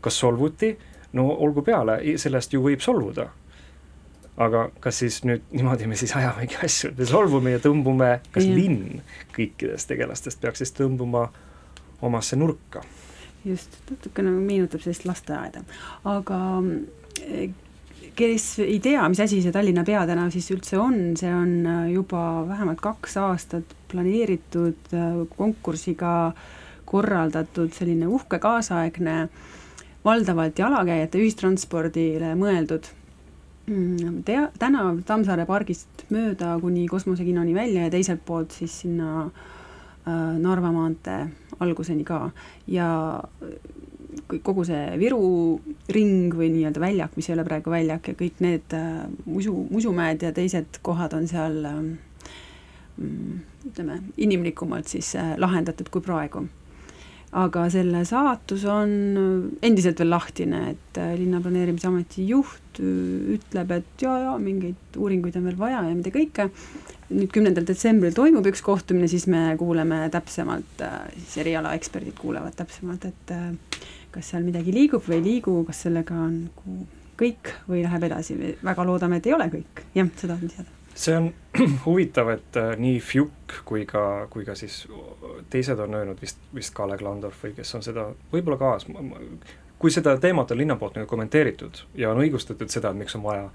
kas 0.00 0.18
solvuti, 0.18 0.78
no 1.12 1.26
olgu 1.28 1.62
peale, 1.62 2.00
sellest 2.16 2.52
ju 2.52 2.62
võib 2.62 2.80
solvuda. 2.80 3.28
aga 4.36 4.70
kas 4.80 4.98
siis 4.98 5.24
nüüd 5.24 5.42
niimoodi 5.52 5.86
me 5.86 5.96
siis 5.96 6.16
ajamegi 6.16 6.56
asju, 6.64 6.92
me 6.98 7.06
solvume 7.06 7.50
ja 7.50 7.58
tõmbume, 7.58 8.20
kas 8.32 8.44
mm 8.44 8.50
-hmm. 8.50 8.56
linn 8.56 9.02
kõikidest 9.36 9.88
tegelastest 9.88 10.40
peaks 10.40 10.58
siis 10.58 10.72
tõmbuma 10.72 11.28
omasse 12.02 12.36
nurka? 12.36 12.82
just, 13.44 13.76
natukene 13.90 14.30
meenutab 14.30 14.80
sellist 14.80 15.04
lasteaeda, 15.04 15.62
aga 16.04 16.38
kes 18.16 18.46
ei 18.64 18.78
tea, 18.82 19.02
mis 19.08 19.20
asi 19.20 19.40
see 19.42 19.52
Tallinna 19.54 19.84
peatänav 19.86 20.30
siis 20.34 20.48
üldse 20.54 20.78
on, 20.80 21.16
see 21.18 21.30
on 21.34 21.52
äh, 21.66 21.90
juba 21.94 22.44
vähemalt 22.48 22.80
kaks 22.84 23.16
aastat 23.20 23.74
planeeritud 23.90 24.94
äh, 24.94 25.20
konkursiga 25.36 26.32
korraldatud 26.90 27.72
selline 27.76 28.08
uhke 28.10 28.40
kaasaegne 28.42 29.16
valdavalt 30.04 30.58
jalakäijate 30.58 31.20
ühistranspordile 31.20 32.32
mõeldud. 32.40 32.88
Mm, 33.70 34.22
tea-, 34.26 34.48
tänav 34.58 35.02
Tammsaare 35.06 35.44
pargist 35.46 36.06
mööda 36.10 36.56
kuni 36.62 36.86
kosmosekinoni 36.90 37.54
välja 37.54 37.86
ja 37.86 37.92
teiselt 37.92 38.24
poolt 38.26 38.56
siis 38.56 38.80
sinna 38.82 39.26
äh, 39.26 40.38
Narva 40.40 40.72
maantee 40.74 41.26
alguseni 41.60 42.06
ka. 42.08 42.30
Ja 42.66 42.88
kogu 44.42 44.64
see 44.66 44.94
Viru 45.00 45.22
ring 45.92 46.34
või 46.36 46.50
nii-öelda 46.54 46.82
väljak, 46.82 47.16
mis 47.18 47.28
ei 47.30 47.36
ole 47.36 47.46
praegu 47.46 47.72
väljak 47.72 48.12
ja 48.12 48.18
kõik 48.18 48.40
need 48.44 48.76
äh, 48.76 49.02
musu, 49.26 49.54
musumäed 49.70 50.22
ja 50.24 50.32
teised 50.36 50.80
kohad 50.86 51.14
on 51.16 51.28
seal 51.30 51.58
ähm, 51.68 51.90
mm, 52.96 53.42
ütleme, 53.70 54.00
inimlikumalt 54.20 54.90
siis 54.90 55.14
äh, 55.18 55.34
lahendatud 55.40 55.92
kui 55.92 56.04
praegu. 56.04 56.46
aga 57.30 57.68
selle 57.70 58.00
saatus 58.04 58.64
on 58.66 58.92
endiselt 59.62 60.00
veel 60.02 60.10
lahtine, 60.10 60.62
et 60.72 60.98
äh, 60.98 61.12
linnaplaneerimise 61.18 61.86
ameti 61.86 62.26
juht 62.26 62.80
ütleb, 62.80 63.70
et 63.76 64.02
jaa-jaa, 64.02 64.38
mingeid 64.42 64.96
uuringuid 64.98 65.36
on 65.38 65.46
veel 65.46 65.58
vaja 65.58 65.84
ja 65.86 65.94
mida 65.94 66.10
kõike, 66.14 66.48
nüüd 67.10 67.30
kümnendal 67.34 67.66
detsembril 67.66 68.14
toimub 68.14 68.46
üks 68.50 68.62
kohtumine, 68.66 69.06
siis 69.10 69.28
me 69.30 69.54
kuuleme 69.58 70.02
täpsemalt, 70.10 70.82
siis 71.18 71.40
erialaeksperdid 71.44 72.18
kuulevad 72.18 72.58
täpsemalt, 72.58 73.06
et 73.10 73.34
kas 74.14 74.32
seal 74.32 74.46
midagi 74.46 74.74
liigub 74.74 75.04
või 75.06 75.20
ei 75.20 75.26
liigu, 75.26 75.60
kas 75.68 75.84
sellega 75.86 76.16
on 76.16 76.42
nagu 76.48 76.76
kõik 77.20 77.54
või 77.68 77.82
läheb 77.84 78.06
edasi, 78.08 78.36
väga 78.64 78.84
loodame, 78.88 79.20
et 79.20 79.28
ei 79.28 79.36
ole 79.36 79.48
kõik, 79.52 79.82
jah, 79.94 80.08
seda 80.16 80.36
on 80.38 80.52
teada. 80.52 80.76
see 80.94 81.16
on 81.16 81.28
huvitav, 81.86 82.30
et 82.32 82.56
äh, 82.60 82.72
nii 82.80 83.00
Fjuk 83.04 83.58
kui 83.68 83.84
ka, 83.88 84.26
kui 84.30 84.44
ka 84.44 84.56
siis 84.58 84.82
teised 85.52 85.78
on 85.78 85.94
öelnud, 85.94 86.20
vist, 86.22 86.40
vist 86.54 86.74
Kalle 86.74 86.96
Klandorf 86.98 87.44
või 87.44 87.54
kes 87.56 87.74
on 87.76 87.84
seda, 87.84 88.08
võib-olla 88.32 88.58
Kaas, 88.60 88.86
kui 89.78 89.92
seda 89.92 90.16
teemat 90.20 90.50
on 90.50 90.60
linna 90.60 90.76
poolt 90.80 90.96
nagu 90.98 91.08
kommenteeritud 91.10 91.84
ja 92.00 92.10
on 92.10 92.22
õigustatud 92.24 92.72
seda, 92.72 92.90
et 92.90 93.00
miks 93.00 93.16
on 93.16 93.24
vaja 93.24 93.46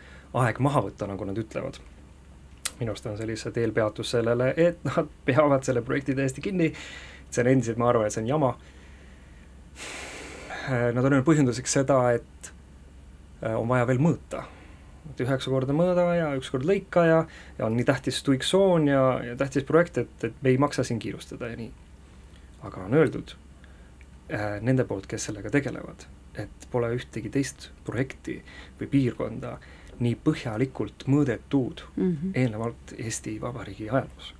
aeg 0.45 0.61
maha 0.63 0.85
võtta, 0.85 1.09
nagu 1.09 1.25
nad 1.25 1.37
ütlevad, 1.37 1.81
minu 2.79 2.93
arust 2.93 3.09
on 3.09 3.17
see 3.17 3.29
lihtsalt 3.29 3.57
eelpeatus 3.61 4.15
sellele, 4.17 4.53
et 4.57 4.81
nad 4.87 5.11
peavad 5.25 5.65
selle 5.65 5.81
projekti 5.85 6.15
täiesti 6.15 6.43
kinni, 6.45 6.71
see 7.29 7.45
on 7.45 7.51
endiselt, 7.51 7.81
ma 7.81 7.89
arvan, 7.89 8.07
et 8.07 8.15
see 8.15 8.25
on 8.25 8.33
jama 8.35 8.55
nad 10.69 11.03
on 11.03 11.13
öelnud 11.13 11.27
põhjenduseks 11.27 11.77
seda, 11.79 11.99
et 12.15 12.51
äh, 13.43 13.55
on 13.55 13.67
vaja 13.69 13.87
veel 13.87 14.01
mõõta. 14.01 14.45
et 15.05 15.19
üheksa 15.21 15.51
korda 15.53 15.73
mõõda 15.73 16.03
ja 16.17 16.31
üks 16.33 16.49
kord 16.49 16.65
lõika 16.65 17.03
ja, 17.05 17.17
ja 17.59 17.65
on 17.67 17.75
nii 17.77 17.85
tähtis 17.85 18.23
tuiksoon 18.25 18.87
ja, 18.89 19.03
ja 19.23 19.35
tähtis 19.37 19.63
projekt, 19.63 19.99
et, 20.01 20.23
et 20.23 20.39
me 20.41 20.49
ei 20.49 20.57
maksa 20.57 20.83
siin 20.83 20.99
kiirustada 20.99 21.51
ja 21.51 21.59
nii. 21.59 21.71
aga 22.65 22.85
on 22.87 22.93
öeldud 22.93 23.35
äh, 24.33 24.57
nende 24.61 24.83
poolt, 24.83 25.05
kes 25.07 25.29
sellega 25.29 25.51
tegelevad, 25.53 26.07
et 26.41 26.69
pole 26.71 26.89
ühtegi 26.97 27.29
teist 27.29 27.69
projekti 27.85 28.39
või 28.79 28.89
piirkonda 28.89 29.57
nii 29.99 30.17
põhjalikult 30.23 31.05
mõõdetud 31.07 31.85
mm 31.95 32.09
-hmm. 32.09 32.33
eelnevalt 32.33 32.97
Eesti 32.97 33.37
Vabariigi 33.41 33.89
ajaloos 33.89 34.33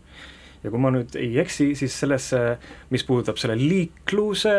ja 0.66 0.72
kui 0.74 0.82
ma 0.82 0.90
nüüd 0.94 1.16
ei 1.20 1.38
eksi, 1.42 1.70
siis 1.78 1.94
sellesse, 2.02 2.42
mis 2.94 3.06
puudutab 3.06 3.38
selle 3.42 3.58
liikluse 3.60 4.54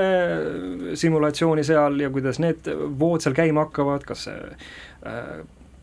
simulatsiooni 0.99 1.65
seal 1.67 1.99
ja 2.05 2.11
kuidas 2.15 2.39
need 2.43 2.71
vood 3.01 3.25
seal 3.25 3.35
käima 3.37 3.67
hakkavad, 3.67 4.07
kas 4.07 4.27
see 4.29 4.39
äh, 4.47 5.33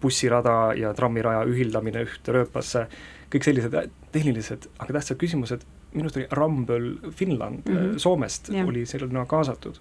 bussirada 0.03 0.73
ja 0.79 0.93
trammiraja 0.95 1.43
ühildamine 1.47 2.05
ühte 2.07 2.35
rööpasse, 2.35 2.85
kõik 3.33 3.47
sellised 3.47 3.75
tehnilised, 4.13 4.67
aga 4.79 4.99
tähtsad 4.99 5.19
küsimused, 5.21 5.65
minu 5.93 6.07
arust 6.07 6.19
oli 6.19 6.27
Rumble 6.39 7.11
Finland 7.11 7.67
mm 7.67 7.75
-hmm. 7.77 7.99
Soomest 7.99 8.49
yeah. 8.49 8.67
oli 8.67 8.85
sinna 8.85 9.25
kaasatud. 9.25 9.79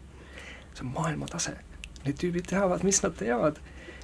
see 0.75 0.87
on 0.87 0.93
maailmatase, 0.95 1.53
need 2.05 2.17
tüübid 2.17 2.47
teavad, 2.49 2.83
mis 2.83 3.03
nad 3.03 3.13
teevad 3.13 3.59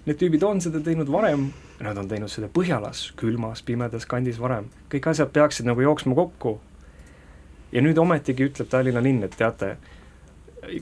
need 0.08 0.18
tüübid 0.20 0.44
on 0.46 0.60
seda 0.64 0.80
teinud 0.84 1.10
varem, 1.12 1.50
nad 1.84 1.98
on 2.00 2.08
teinud 2.08 2.32
seda 2.32 2.48
Põhjalas, 2.52 3.08
külmas, 3.18 3.60
pimedas 3.64 4.06
kandis 4.08 4.40
varem, 4.40 4.70
kõik 4.92 5.10
asjad 5.10 5.30
peaksid 5.34 5.68
nagu 5.68 5.84
jooksma 5.84 6.16
kokku. 6.16 6.58
ja 7.72 7.82
nüüd 7.84 7.98
ometigi 8.00 8.46
ütleb 8.48 8.68
Tallinna 8.72 9.02
linn, 9.04 9.22
et 9.22 9.36
teate, 9.36 9.76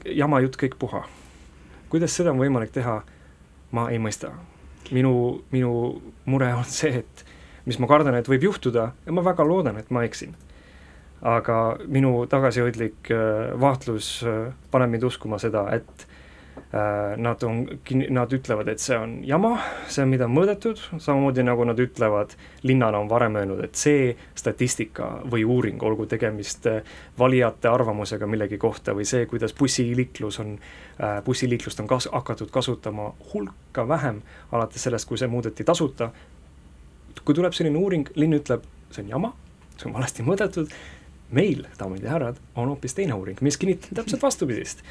jama 0.06 0.40
jutt 0.40 0.58
kõik 0.60 0.78
puha. 0.78 1.04
kuidas 1.88 2.14
seda 2.14 2.30
on 2.30 2.38
võimalik 2.38 2.70
teha, 2.72 3.02
ma 3.72 3.90
ei 3.90 3.98
mõista. 3.98 4.30
minu, 4.90 5.42
minu 5.50 6.00
mure 6.24 6.52
on 6.54 6.64
see, 6.64 7.02
et 7.02 7.24
mis 7.66 7.78
ma 7.78 7.86
kardan, 7.86 8.14
et 8.14 8.28
võib 8.28 8.46
juhtuda 8.46 8.92
ja 9.06 9.12
ma 9.12 9.24
väga 9.26 9.44
loodan, 9.44 9.76
et 9.76 9.90
ma 9.90 10.04
eksin. 10.04 10.34
aga 11.22 11.78
minu 11.88 12.26
tagasihoidlik 12.30 13.10
äh, 13.10 13.60
vaatlus 13.60 14.22
äh, 14.22 14.52
paneb 14.70 14.90
mind 14.90 15.04
uskuma 15.08 15.38
seda, 15.38 15.66
et 15.74 16.06
nad 17.16 17.42
on, 17.42 17.66
nad 18.10 18.32
ütlevad, 18.32 18.68
et 18.68 18.82
see 18.82 18.96
on 18.98 19.12
jama, 19.24 19.52
see 19.88 20.02
on, 20.02 20.10
mida 20.10 20.26
on 20.26 20.34
mõõdetud, 20.34 20.80
samamoodi 20.98 21.44
nagu 21.46 21.64
nad 21.68 21.78
ütlevad, 21.80 22.34
linnale 22.66 22.98
on 22.98 23.08
varem 23.10 23.38
öelnud, 23.38 23.62
et 23.64 23.78
see 23.78 24.10
statistika 24.36 25.08
või 25.30 25.44
uuring, 25.46 25.82
olgu 25.86 26.08
tegemist 26.10 26.66
äh, 26.70 26.82
valijate 27.18 27.70
arvamusega 27.70 28.28
millegi 28.28 28.58
kohta 28.60 28.96
või 28.96 29.06
see, 29.08 29.28
kuidas 29.30 29.54
bussiliiklus 29.56 30.40
on, 30.42 30.56
äh, 30.98 31.18
bussiliiklust 31.24 31.80
on 31.84 31.90
kas-, 31.90 32.10
hakatud 32.12 32.50
kasutama 32.52 33.12
hulka 33.32 33.86
vähem, 33.88 34.20
alates 34.52 34.88
sellest, 34.88 35.08
kui 35.08 35.20
see 35.20 35.30
muudeti 35.30 35.64
tasuta, 35.64 36.10
kui 37.22 37.34
tuleb 37.34 37.56
selline 37.56 37.78
uuring, 37.78 38.10
linn 38.18 38.40
ütleb, 38.40 38.66
see 38.90 39.06
on 39.06 39.12
jama, 39.16 39.34
see 39.76 39.88
on 39.88 39.96
valesti 39.96 40.26
mõõdetud, 40.26 40.72
meil, 41.36 41.66
daamid 41.78 42.04
ja 42.04 42.16
härrad, 42.16 42.40
on 42.54 42.74
hoopis 42.74 42.94
teine 42.94 43.14
uuring, 43.14 43.38
mis 43.42 43.58
kinnitab 43.60 44.02
täpselt 44.02 44.22
vastupidist 44.26 44.82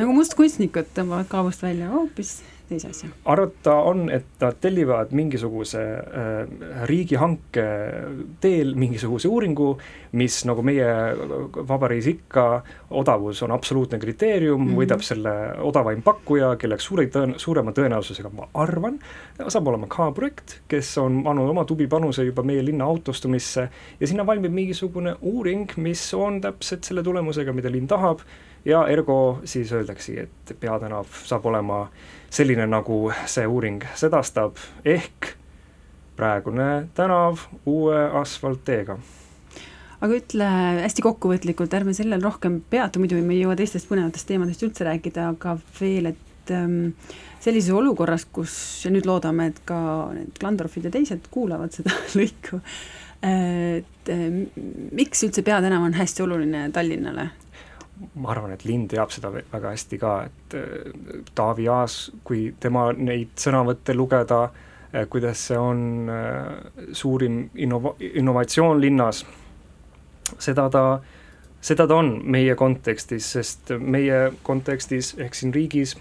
nagu 0.00 0.16
mustkunstnikud 0.16 0.90
tõmbavad 0.96 1.30
kaabust 1.30 1.62
välja 1.62 1.92
hoopis 1.92 2.40
teise 2.68 2.88
asja. 2.88 3.08
arvata 3.24 3.74
on, 3.86 4.06
et 4.12 4.40
nad 4.40 4.56
tellivad 4.60 5.12
mingisuguse 5.16 5.82
äh, 5.82 6.86
riigihanke 6.88 7.64
teel 8.40 8.72
mingisuguse 8.80 9.28
uuringu, 9.28 9.74
mis 10.20 10.40
nagu 10.48 10.64
meie 10.66 10.86
vabariigis 11.68 12.08
ikka, 12.14 12.46
odavus 13.00 13.42
on 13.44 13.52
absoluutne 13.54 13.98
kriteerium 14.00 14.60
mm, 14.60 14.70
-hmm. 14.70 14.80
võidab 14.80 15.04
selle 15.04 15.34
odavaim 15.68 16.02
pakkuja, 16.02 16.54
kelleks 16.60 16.88
suure 16.88 17.06
tõen-, 17.12 17.36
suurema 17.38 17.74
tõenäosusega, 17.76 18.32
ma 18.32 18.48
arvan, 18.54 18.98
saab 19.48 19.68
olema 19.68 19.90
K-projekt, 19.90 20.60
kes 20.68 20.96
on 20.98 21.22
andnud 21.26 21.50
oma 21.50 21.64
tubli 21.68 21.86
panuse 21.86 22.24
juba 22.24 22.42
meie 22.42 22.64
linna 22.64 22.84
autostumisse 22.84 23.68
ja 24.00 24.06
sinna 24.06 24.26
valmib 24.26 24.52
mingisugune 24.52 25.16
uuring, 25.20 25.76
mis 25.76 26.08
on 26.14 26.40
täpselt 26.40 26.84
selle 26.84 27.02
tulemusega, 27.02 27.52
mida 27.52 27.72
linn 27.72 27.86
tahab 27.90 28.24
ja 28.64 28.86
ergo 28.88 29.40
siis 29.44 29.72
öeldaksegi, 29.72 30.26
et 30.26 30.54
peatänav 30.60 31.10
saab 31.24 31.46
olema 31.46 31.88
selline, 32.30 32.66
nagu 32.66 33.12
see 33.26 33.46
uuring 33.46 33.84
sedastab, 33.94 34.58
ehk 34.84 35.34
praegune 36.16 36.88
tänav 36.94 37.46
uue 37.66 37.98
asfaltteega 38.20 38.98
aga 40.04 40.18
ütle 40.18 40.48
hästi 40.84 41.04
kokkuvõtlikult, 41.04 41.74
ärme 41.76 41.94
sellel 41.96 42.22
rohkem 42.24 42.58
peatu, 42.70 43.00
muidu 43.00 43.20
me 43.24 43.36
ei 43.36 43.44
jõua 43.44 43.56
teistest 43.58 43.88
põnevatest 43.88 44.28
teemadest 44.28 44.64
üldse 44.66 44.84
rääkida, 44.84 45.30
aga 45.32 45.54
veel, 45.78 46.10
et 46.12 46.52
ähm, 46.52 46.92
sellises 47.44 47.72
olukorras, 47.72 48.26
kus 48.28 48.56
ja 48.84 48.92
nüüd 48.92 49.08
loodame, 49.08 49.48
et 49.52 49.62
ka 49.68 49.78
need 50.16 50.36
Klandorfid 50.40 50.88
ja 50.88 50.92
teised 50.92 51.30
kuulavad 51.32 51.72
seda 51.76 51.94
lõiku, 52.18 52.60
et 53.24 54.12
äh, 54.12 54.26
miks 54.92 55.24
üldse 55.24 55.46
peatänav 55.46 55.86
on 55.86 55.96
hästi 55.96 56.26
oluline 56.26 56.68
Tallinnale? 56.74 57.30
Ma 58.14 58.30
arvan, 58.32 58.54
et 58.54 58.64
linn 58.66 58.86
teab 58.90 59.12
seda 59.14 59.30
väga 59.34 59.70
hästi 59.70 59.98
ka, 60.02 60.14
et 60.28 60.56
äh, 60.58 61.24
Taavi 61.34 61.68
Aas, 61.70 61.98
kui 62.26 62.48
tema 62.60 62.88
neid 62.96 63.34
sõnavõtte 63.40 63.94
lugeda, 63.96 64.40
äh, 64.92 65.06
kuidas 65.10 65.46
see 65.48 65.58
on 65.58 66.10
äh, 66.10 66.88
suurim 66.92 67.44
innova-, 67.54 67.94
innovatsioon 67.98 68.82
linnas, 68.82 69.24
seda 70.38 70.68
ta, 70.72 70.84
seda 71.64 71.86
ta 71.90 72.00
on 72.02 72.16
meie 72.34 72.56
kontekstis, 72.58 73.30
sest 73.36 73.74
meie 73.78 74.26
kontekstis 74.42 75.14
ehk 75.22 75.38
siin 75.38 75.54
riigis 75.54 75.96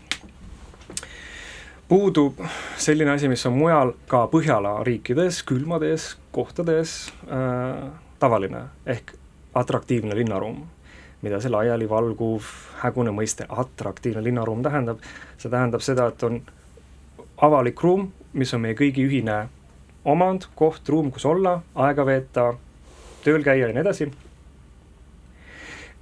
puudub 1.88 2.40
selline 2.82 3.12
asi, 3.14 3.30
mis 3.30 3.44
on 3.46 3.58
mujal 3.58 3.94
ka 4.10 4.26
Põhjala 4.32 4.80
riikides, 4.88 5.44
külmades 5.46 6.14
kohtades 6.34 7.12
äh, 7.28 7.92
tavaline, 8.20 8.70
ehk 8.90 9.14
atraktiivne 9.54 10.16
linnaruum 10.18 10.64
mida 11.24 11.40
see 11.42 11.52
laialivalguv 11.52 12.48
hägune 12.82 13.14
mõiste 13.16 13.48
atraktiivne 13.50 14.24
linnaruum 14.24 14.64
tähendab, 14.64 15.00
see 15.38 15.52
tähendab 15.52 15.84
seda, 15.86 16.10
et 16.12 16.24
on 16.28 16.42
avalik 17.48 17.82
ruum, 17.84 18.10
mis 18.34 18.54
on 18.54 18.62
meie 18.64 18.76
kõigi 18.78 19.06
ühine 19.08 19.46
omand, 20.06 20.50
koht, 20.56 20.90
ruum, 20.90 21.12
kus 21.12 21.26
olla, 21.26 21.62
aega 21.76 22.06
veeta, 22.06 22.52
tööl 23.24 23.44
käia 23.44 23.70
ja 23.70 23.74
nii 23.74 23.84
edasi. 23.86 24.12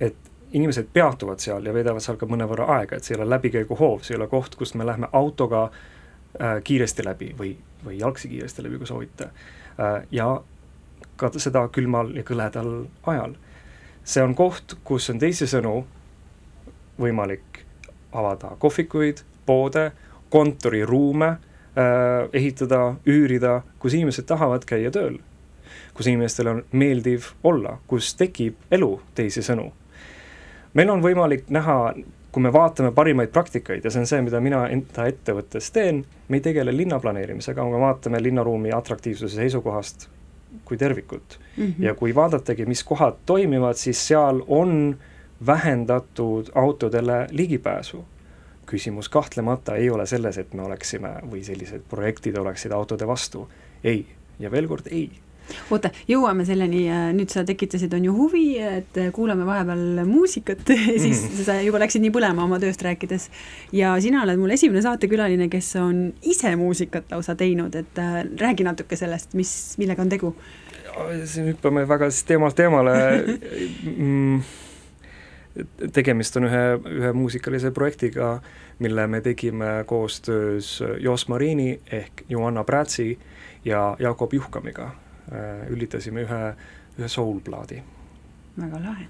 et 0.02 0.16
inimesed 0.52 0.88
peatuvad 0.94 1.40
seal 1.40 1.66
ja 1.66 1.74
veedavad 1.74 2.02
seal 2.02 2.18
ka 2.18 2.26
mõnevõrra 2.26 2.66
aega, 2.78 2.98
et 2.98 3.06
see 3.06 3.14
ei 3.16 3.22
ole 3.22 3.30
läbikäiguhoov, 3.30 4.02
see 4.02 4.16
ei 4.16 4.20
ole 4.20 4.28
koht, 4.28 4.56
kust 4.58 4.76
me 4.76 4.86
lähme 4.86 5.08
autoga 5.14 5.68
äh, 5.70 6.58
kiiresti 6.64 7.06
läbi 7.06 7.30
või, 7.38 7.54
või 7.86 8.00
jalgsi 8.00 8.32
kiiresti 8.32 8.66
läbi, 8.66 8.82
kui 8.82 8.90
soovite 8.90 9.30
äh,. 9.78 10.02
ja 10.12 10.42
ka 11.16 11.30
seda 11.38 11.68
külmal 11.70 12.16
ja 12.18 12.26
kõledal 12.26 12.72
ajal 13.06 13.38
see 14.04 14.24
on 14.24 14.36
koht, 14.36 14.78
kus 14.84 15.10
on 15.10 15.20
teisisõnu 15.22 15.82
võimalik 17.02 17.64
avada 18.12 18.56
kohvikuid, 18.60 19.24
poode, 19.46 19.92
kontoriruume 20.30 21.28
äh,, 21.28 22.30
ehitada, 22.34 22.96
üürida, 23.08 23.62
kus 23.80 23.96
inimesed 23.98 24.28
tahavad 24.28 24.66
käia 24.66 24.92
tööl. 24.92 25.20
kus 25.94 26.08
inimestel 26.08 26.48
on 26.48 26.64
meeldiv 26.72 27.34
olla, 27.44 27.78
kus 27.88 28.14
tekib 28.16 28.56
elu, 28.72 29.02
teisisõnu. 29.16 29.72
meil 30.74 30.90
on 30.90 31.02
võimalik 31.04 31.50
näha, 31.50 31.94
kui 32.32 32.44
me 32.44 32.54
vaatame 32.54 32.92
parimaid 32.92 33.30
praktikaid 33.30 33.84
ja 33.84 33.92
see 33.92 34.00
on 34.00 34.08
see, 34.08 34.22
mida 34.22 34.40
mina 34.40 34.68
enda 34.70 35.08
ettevõttes 35.08 35.72
teen, 35.72 36.06
me 36.28 36.38
ei 36.38 36.42
tegele 36.42 36.76
linnaplaneerimisega, 36.78 37.64
me 37.64 37.80
vaatame 37.80 38.24
linnaruumi 38.24 38.72
atraktiivsuse 38.72 39.36
seisukohast 39.36 40.08
kui 40.66 40.78
tervikut 40.78 41.40
mm. 41.58 41.66
-hmm. 41.66 41.84
ja 41.84 41.96
kui 41.96 42.16
vaadatagi, 42.16 42.66
mis 42.66 42.84
kohad 42.84 43.14
toimivad, 43.26 43.76
siis 43.76 44.08
seal 44.08 44.44
on 44.48 44.98
vähendatud 45.46 46.52
autodele 46.56 47.28
ligipääsu. 47.32 48.06
küsimus 48.66 49.10
kahtlemata 49.10 49.76
ei 49.76 49.90
ole 49.90 50.06
selles, 50.06 50.38
et 50.38 50.54
me 50.54 50.62
oleksime 50.64 51.10
või 51.32 51.44
sellised 51.44 51.82
projektid 51.90 52.38
oleksid 52.38 52.72
autode 52.72 53.08
vastu, 53.08 53.50
ei, 53.84 54.06
ja 54.40 54.52
veel 54.52 54.68
kord 54.68 54.88
ei 54.88 55.12
oota, 55.72 55.92
jõuame 56.10 56.46
selleni, 56.48 56.86
nüüd 57.18 57.34
sa 57.34 57.44
tekitasid, 57.48 57.94
on 57.98 58.08
ju 58.10 58.16
huvi, 58.16 58.46
et 58.62 59.02
kuulame 59.16 59.46
vahepeal 59.48 60.04
muusikat 60.08 60.74
siis 61.04 61.26
mm. 61.28 61.44
sa 61.48 61.60
juba 61.62 61.82
läksid 61.84 62.04
nii 62.06 62.14
põlema 62.16 62.46
oma 62.48 62.60
tööst 62.62 62.84
rääkides. 62.86 63.30
ja 63.76 63.94
sina 64.04 64.24
oled 64.26 64.42
mul 64.42 64.56
esimene 64.58 64.84
saatekülaline, 64.86 65.50
kes 65.52 65.74
on 65.82 66.10
ise 66.22 66.56
muusikat 66.60 67.12
lausa 67.14 67.36
teinud, 67.40 67.76
et 67.76 68.02
äh, 68.02 68.24
räägi 68.42 68.68
natuke 68.68 69.00
sellest, 69.00 69.36
mis, 69.38 69.54
millega 69.82 70.04
on 70.04 70.12
tegu 70.12 70.36
siin 71.26 71.48
hüppame 71.48 71.86
väga 71.88 72.10
siis 72.12 72.26
teemalt 72.28 72.56
teemale 72.56 72.94
mm, 73.98 74.42
tegemist 75.94 76.38
on 76.40 76.48
ühe, 76.48 76.64
ühe 77.00 77.14
muusikalise 77.16 77.72
projektiga, 77.76 78.40
mille 78.80 79.08
me 79.08 79.22
tegime 79.22 79.84
koostöös 79.86 80.80
Jos 81.00 81.28
Marini 81.28 81.80
ehk 81.92 82.26
Joanna 82.30 82.64
Prätsi 82.64 83.20
ja 83.66 83.96
Jakob 84.00 84.34
Juhkamiga. 84.34 84.92
Ülitasime 85.70 86.22
ühe, 86.28 86.44
ühe 87.00 87.08
soul-plaadi. 87.08 87.84
väga 88.58 88.80
lahe 88.84 89.08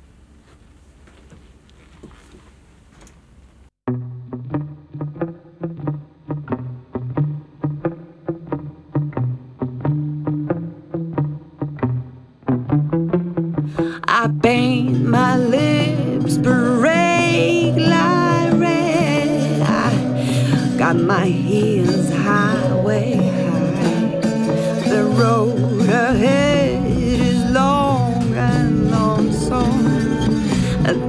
I 14.07 14.27
paint 14.43 15.03
my 15.05 15.35
lips 15.35 16.37
break 16.37 17.75
like 17.75 18.53
red. 18.59 19.61
I 19.63 20.75
got 20.77 20.95
my 20.95 21.25
heels 21.25 22.11
high, 22.11 22.69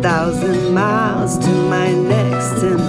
thousand 0.03 0.75
miles 0.75 1.39
to 1.39 1.49
my 1.71 1.93
next 1.93 2.61
temptation. 2.61 2.81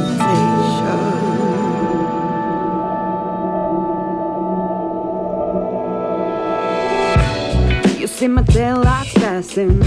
You 8.02 8.08
see 8.08 8.28
my 8.28 8.41
tail 8.41 8.82
lights 8.82 9.13
passing. 9.13 9.80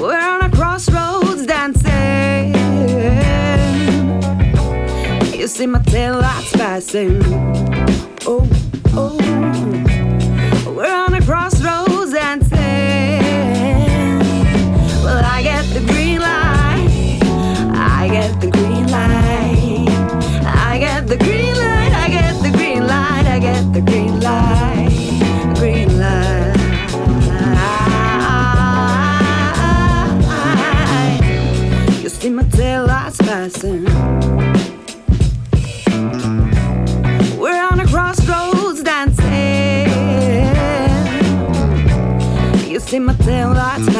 We're 0.00 0.18
on 0.18 0.42
a 0.42 0.50
crossroads 0.50 1.44
dancing. 1.44 2.54
You 5.38 5.46
see 5.46 5.66
my 5.66 5.82
tail 5.82 6.20
lights 6.20 6.52
passing. 6.52 7.20
Oh, 8.26 8.48
oh. 8.94 9.18
We're 10.74 10.94
on 10.94 11.12
a 11.12 11.20
crossroads 11.20 11.53
passing. 33.54 33.84
We're 37.38 37.62
on 37.62 37.80
a 37.80 37.86
crossroads 37.86 38.82
dancing. 38.82 39.24
You 42.70 42.80
see 42.80 42.98
my 42.98 43.14
tail 43.14 43.52
lights 43.52 43.93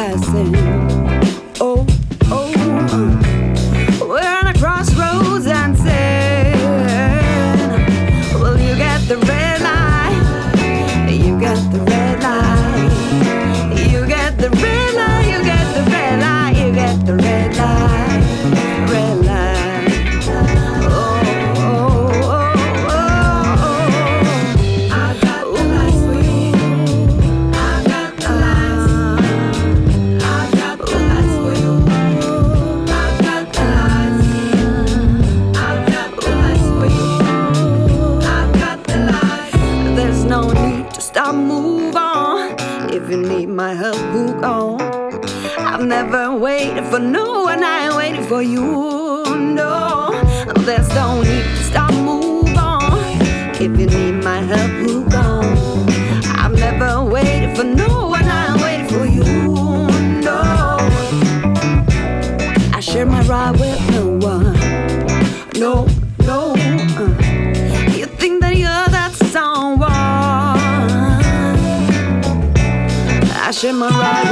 I 73.55 73.57
share 73.57 74.24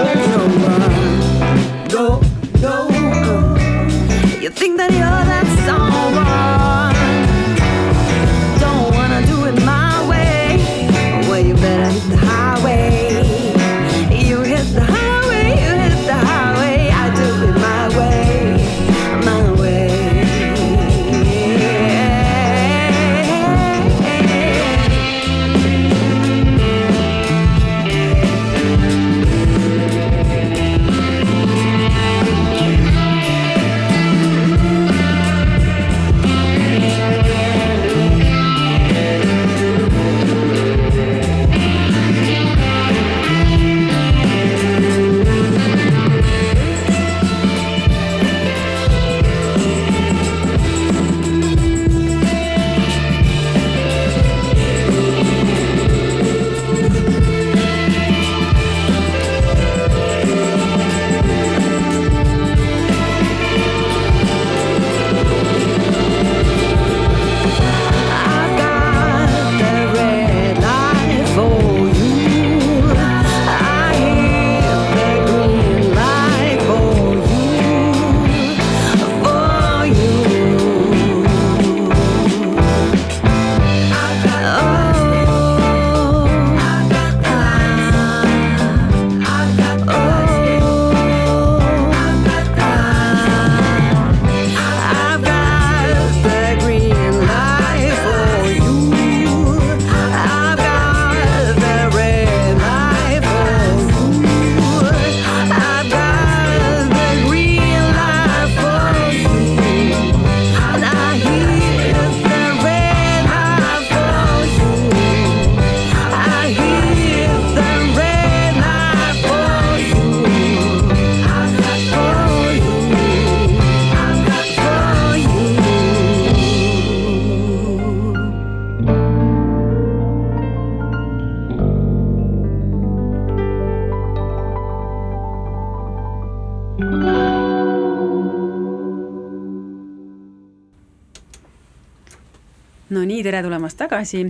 no 142.93 143.03
nii, 143.07 143.21
tere 143.25 143.41
tulemast 143.43 143.77
tagasi. 143.79 144.23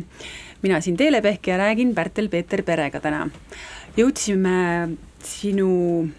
mina 0.63 0.81
siin 0.81 0.97
Teele 0.97 1.21
Pehk 1.21 1.47
ja 1.47 1.57
räägin 1.57 1.93
Pärtel-Peeter 1.95 2.63
Perega 2.63 2.99
täna. 2.99 3.29
jõudsime 3.97 4.97
sinu 5.23 6.09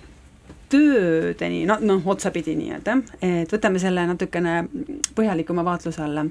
töödeni, 0.68 1.64
no 1.66 1.78
noh, 1.80 2.02
otsapidi 2.06 2.54
nii-öelda, 2.58 2.96
et 3.22 3.52
võtame 3.52 3.78
selle 3.78 4.06
natukene 4.08 4.64
põhjalikuma 5.14 5.64
vaatluse 5.64 6.02
alla. 6.02 6.26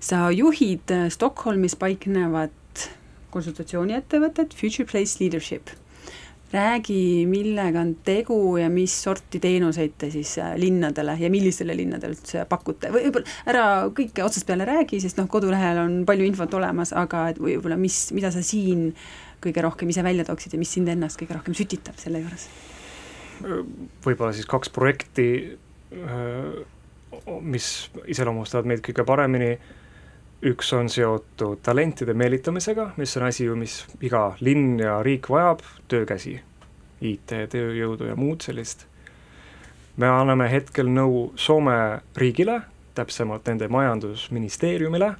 sa 0.00 0.30
juhid 0.30 0.92
Stockholmis 1.10 1.76
paiknevat 1.76 2.88
konsultatsiooniettevõtet 3.30 4.54
Future 4.54 4.86
Place 4.88 5.20
Leadership 5.20 5.70
räägi, 6.52 7.26
millega 7.26 7.80
on 7.82 7.94
tegu 8.06 8.56
ja 8.60 8.68
mis 8.70 8.94
sorti 9.02 9.40
teenuseid 9.42 9.96
te 9.98 10.10
siis 10.14 10.36
äh, 10.38 10.54
linnadele 10.60 11.16
ja 11.20 11.30
millistele 11.32 11.74
linnadele 11.76 12.14
üldse 12.14 12.44
pakute 12.48 12.92
või 12.94 13.08
võib-olla 13.08 13.34
ära 13.50 13.64
kõike 13.96 14.24
otsast 14.24 14.46
peale 14.46 14.68
räägi, 14.68 15.00
sest 15.02 15.18
noh, 15.20 15.28
kodulehel 15.30 15.82
on 15.82 15.98
palju 16.08 16.28
infot 16.28 16.54
olemas, 16.58 16.94
aga 16.96 17.26
et 17.32 17.40
võib-olla 17.42 17.78
mis, 17.80 17.98
mida 18.16 18.30
sa 18.34 18.44
siin 18.46 18.92
kõige 19.42 19.64
rohkem 19.64 19.90
ise 19.90 20.04
välja 20.06 20.24
tooksid 20.28 20.54
ja 20.54 20.60
mis 20.62 20.72
sind 20.76 20.88
ennast 20.92 21.18
kõige 21.20 21.36
rohkem 21.36 21.56
sütitab 21.56 21.98
selle 22.02 22.22
juures? 22.22 22.48
võib-olla 24.06 24.32
siis 24.32 24.46
kaks 24.48 24.70
projekti, 24.72 25.26
mis 27.44 27.66
iseloomustavad 28.08 28.70
meid 28.70 28.80
kõige 28.86 29.04
paremini, 29.04 29.50
üks 30.42 30.72
on 30.76 30.88
seotud 30.92 31.62
talentide 31.64 32.14
meelitamisega, 32.14 32.90
mis 32.96 33.16
on 33.16 33.26
asi 33.28 33.46
ju, 33.46 33.56
mis 33.56 33.78
iga 34.04 34.36
linn 34.40 34.78
ja 34.80 34.98
riik 35.02 35.30
vajab, 35.32 35.64
töökäsi, 35.88 36.36
IT, 37.00 37.32
tööjõudu 37.52 38.10
ja 38.10 38.16
muud 38.16 38.44
sellist. 38.44 38.86
me 39.96 40.06
anname 40.06 40.48
hetkel 40.52 40.88
nõu 40.92 41.32
Soome 41.36 42.00
riigile, 42.16 42.60
täpsemalt 42.94 43.46
nende 43.48 43.68
majandusministeeriumile, 43.68 45.14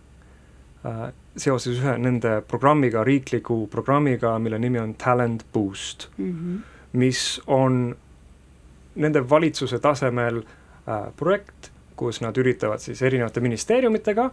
seoses 1.37 1.81
ühe 1.81 1.97
nende 1.99 2.41
programmiga, 2.49 3.05
riikliku 3.05 3.67
programmiga, 3.73 4.39
mille 4.39 4.59
nimi 4.59 4.79
on 4.79 4.95
Talent 4.95 5.47
Boost 5.53 6.09
mm. 6.17 6.33
-hmm. 6.33 6.61
mis 6.93 7.41
on 7.47 7.97
nende 8.95 9.31
valitsuse 9.31 9.79
tasemel 9.79 10.37
äh, 10.37 11.13
projekt, 11.17 11.71
kus 11.97 12.21
nad 12.21 12.37
üritavad 12.37 12.79
siis 12.79 13.03
erinevate 13.03 13.41
ministeeriumitega, 13.41 14.31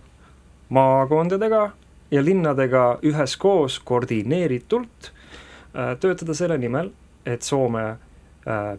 maakondadega 0.74 1.72
ja 2.12 2.26
linnadega 2.26 3.00
üheskoos 3.06 3.80
koordineeritult 3.86 5.10
äh, 5.10 5.94
töötada 6.00 6.34
selle 6.34 6.58
nimel, 6.58 6.92
et 7.26 7.42
Soome 7.42 7.84
äh, 7.90 7.98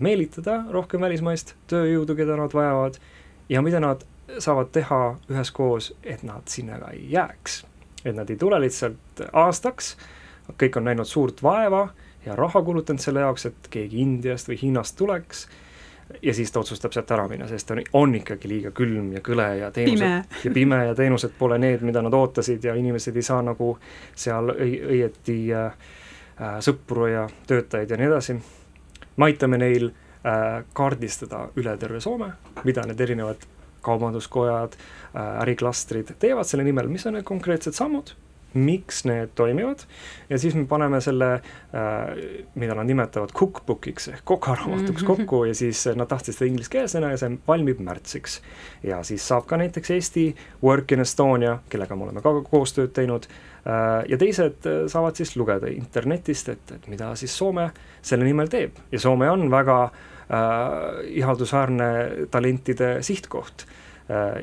meelitada 0.01 0.63
rohkem 0.75 1.05
välismaist 1.05 1.55
tööjõudu, 1.71 2.17
keda 2.19 2.39
nad 2.39 2.55
vajavad 2.55 2.99
ja 3.49 3.63
mida 3.63 3.81
nad 3.83 4.05
saavad 4.39 4.73
teha 4.73 5.01
üheskoos, 5.31 5.93
et 6.03 6.23
nad 6.27 6.49
sinna 6.51 6.79
ka 6.81 6.93
ei 6.97 7.07
jääks. 7.13 7.65
et 8.05 8.17
nad 8.17 8.31
ei 8.31 8.37
tule 8.37 8.61
lihtsalt 8.61 9.23
aastaks, 9.33 9.97
kõik 10.61 10.77
on 10.77 10.85
näinud 10.85 11.09
suurt 11.09 11.43
vaeva 11.43 11.89
ja 12.27 12.37
raha 12.37 12.63
kulutanud 12.63 13.01
selle 13.01 13.21
jaoks, 13.21 13.47
et 13.47 13.69
keegi 13.71 14.01
Indiast 14.01 14.49
või 14.49 14.59
Hiinast 14.63 14.97
tuleks 14.97 15.47
ja 16.23 16.35
siis 16.35 16.53
ta 16.53 16.61
otsustab 16.61 16.93
sealt 16.93 17.11
ära 17.11 17.27
minna, 17.29 17.49
sest 17.49 17.71
on, 17.71 17.81
on 17.93 18.15
ikkagi 18.15 18.49
liiga 18.49 18.73
külm 18.77 19.13
ja 19.15 19.23
kõle 19.25 19.47
ja 19.59 19.71
teenused 19.75 20.05
Pime. 20.05 20.41
ja 20.45 20.55
pime 20.55 20.81
ja 20.91 20.95
teenused 20.95 21.35
pole 21.39 21.59
need, 21.59 21.85
mida 21.87 22.03
nad 22.05 22.15
ootasid 22.15 22.65
ja 22.65 22.75
inimesed 22.79 23.17
ei 23.17 23.27
saa 23.27 23.43
nagu 23.43 23.75
seal 24.15 24.53
õi-, 24.55 24.81
õieti 24.97 25.39
äh, 25.55 25.79
äh, 26.41 26.59
sõpru 26.65 27.09
ja 27.13 27.27
töötajaid 27.47 27.91
ja 27.91 28.01
nii 28.01 28.11
edasi. 28.11 28.39
me 29.17 29.31
aitame 29.31 29.59
neil 29.59 29.91
äh, 29.91 30.65
kaardistada 30.73 31.49
üle 31.57 31.77
terve 31.79 32.01
Soome, 32.01 32.33
mida 32.65 32.87
need 32.87 33.01
erinevad 33.01 33.49
kaubanduskojad 33.85 34.77
äh,, 34.77 35.41
äriklastrid 35.45 36.15
teevad 36.19 36.49
selle 36.49 36.65
nimel, 36.65 36.89
mis 36.89 37.07
on 37.07 37.19
need 37.19 37.29
konkreetsed 37.29 37.77
sammud 37.77 38.15
miks 38.55 39.05
need 39.05 39.33
toimivad 39.35 39.83
ja 40.31 40.39
siis 40.39 40.55
me 40.55 40.65
paneme 40.71 41.01
selle 41.01 41.33
äh,, 41.35 42.51
mida 42.55 42.75
nad 42.75 42.87
nimetavad 42.87 43.33
cookbook'iks 43.35 44.09
ehk 44.13 44.25
kokaraamatuks 44.25 45.03
Mhm. 45.03 45.07
kokku 45.07 45.45
ja 45.45 45.55
siis 45.55 45.87
nad 45.95 46.07
tahtsid 46.09 46.35
seda 46.35 46.49
ingliskeelsena 46.51 47.11
ja 47.11 47.17
see 47.21 47.39
valmib 47.49 47.81
märtsiks. 47.81 48.41
ja 48.83 49.03
siis 49.03 49.29
saab 49.29 49.47
ka 49.47 49.57
näiteks 49.57 49.91
Eesti 49.91 50.35
Work 50.63 50.93
in 50.93 51.01
Estonia, 51.01 51.59
kellega 51.69 51.97
me 51.97 52.05
oleme 52.05 52.23
ka 52.23 52.33
koostööd 52.51 52.93
teinud 52.95 53.27
äh,, 53.27 54.05
ja 54.09 54.19
teised 54.19 54.67
äh, 54.67 54.87
saavad 54.87 55.17
siis 55.17 55.37
lugeda 55.37 55.67
internetist, 55.67 56.49
et, 56.49 56.73
et 56.75 56.89
mida 56.89 57.15
siis 57.17 57.37
Soome 57.39 57.71
selle 58.03 58.25
nimel 58.25 58.49
teeb 58.49 58.77
ja 58.93 58.99
Soome 59.01 59.31
on 59.31 59.51
väga 59.51 59.79
äh, 59.85 59.91
ihaldusväärne 61.21 61.91
talentide 62.31 62.97
sihtkoht 63.03 63.67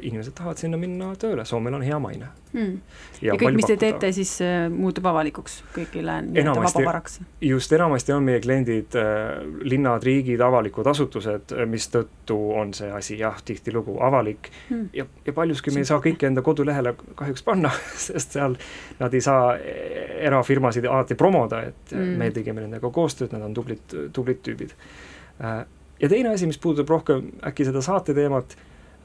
inimesed 0.01 0.33
tahavad 0.33 0.57
sinna 0.57 0.77
minna 0.81 1.11
tööle, 1.21 1.43
Soomel 1.45 1.75
on 1.77 1.83
hea 1.85 1.97
maine. 2.01 2.31
mm. 2.53 2.77
ja, 3.21 3.27
ja 3.27 3.35
kõik, 3.37 3.53
mis 3.59 3.67
te 3.69 3.75
teete, 3.77 4.09
siis 4.15 4.31
äh, 4.41 4.63
muutub 4.73 5.05
avalikuks 5.11 5.59
kõigile 5.75 6.15
nii-öelda 6.25 6.63
vabavaraks? 6.63 7.19
just, 7.45 7.73
enamasti 7.77 8.15
on 8.15 8.25
meie 8.25 8.41
kliendid 8.41 8.97
äh, 8.97 9.43
linnad, 9.61 10.01
riigid, 10.07 10.41
avalikud 10.41 10.89
asutused, 10.89 11.53
äh, 11.53 11.67
mistõttu 11.69 12.37
on 12.57 12.73
see 12.73 12.89
asi 12.89 13.19
jah, 13.19 13.37
tihtilugu 13.45 13.99
avalik 14.01 14.49
mm. 14.69 14.87
ja, 14.97 15.05
ja 15.27 15.35
paljuski 15.37 15.73
me 15.75 15.83
ei 15.83 15.89
saa 15.91 16.01
kõike 16.01 16.31
enda 16.31 16.41
kodulehele 16.45 16.95
kahjuks 17.19 17.45
panna, 17.45 17.69
sest 18.07 18.39
seal 18.39 18.57
nad 18.99 19.13
ei 19.13 19.21
saa 19.21 19.53
e-, 19.59 20.07
erafirmasid 20.31 20.89
alati 20.89 21.19
promoda, 21.19 21.61
et 21.69 21.93
mm. 21.93 22.17
me 22.17 22.31
tegime 22.33 22.65
nendega 22.65 22.89
koostööd, 22.89 23.37
nad 23.37 23.45
on 23.45 23.53
tublid, 23.53 23.85
tublid 24.09 24.41
tüübid 24.41 24.73
äh, 25.45 25.61
ja 26.01 26.09
teine 26.09 26.33
asi, 26.33 26.49
mis 26.49 26.59
puudutab 26.61 26.89
rohkem 26.89 27.29
äkki 27.45 27.65
seda 27.67 27.81
saate 27.85 28.15
teemat, 28.17 28.55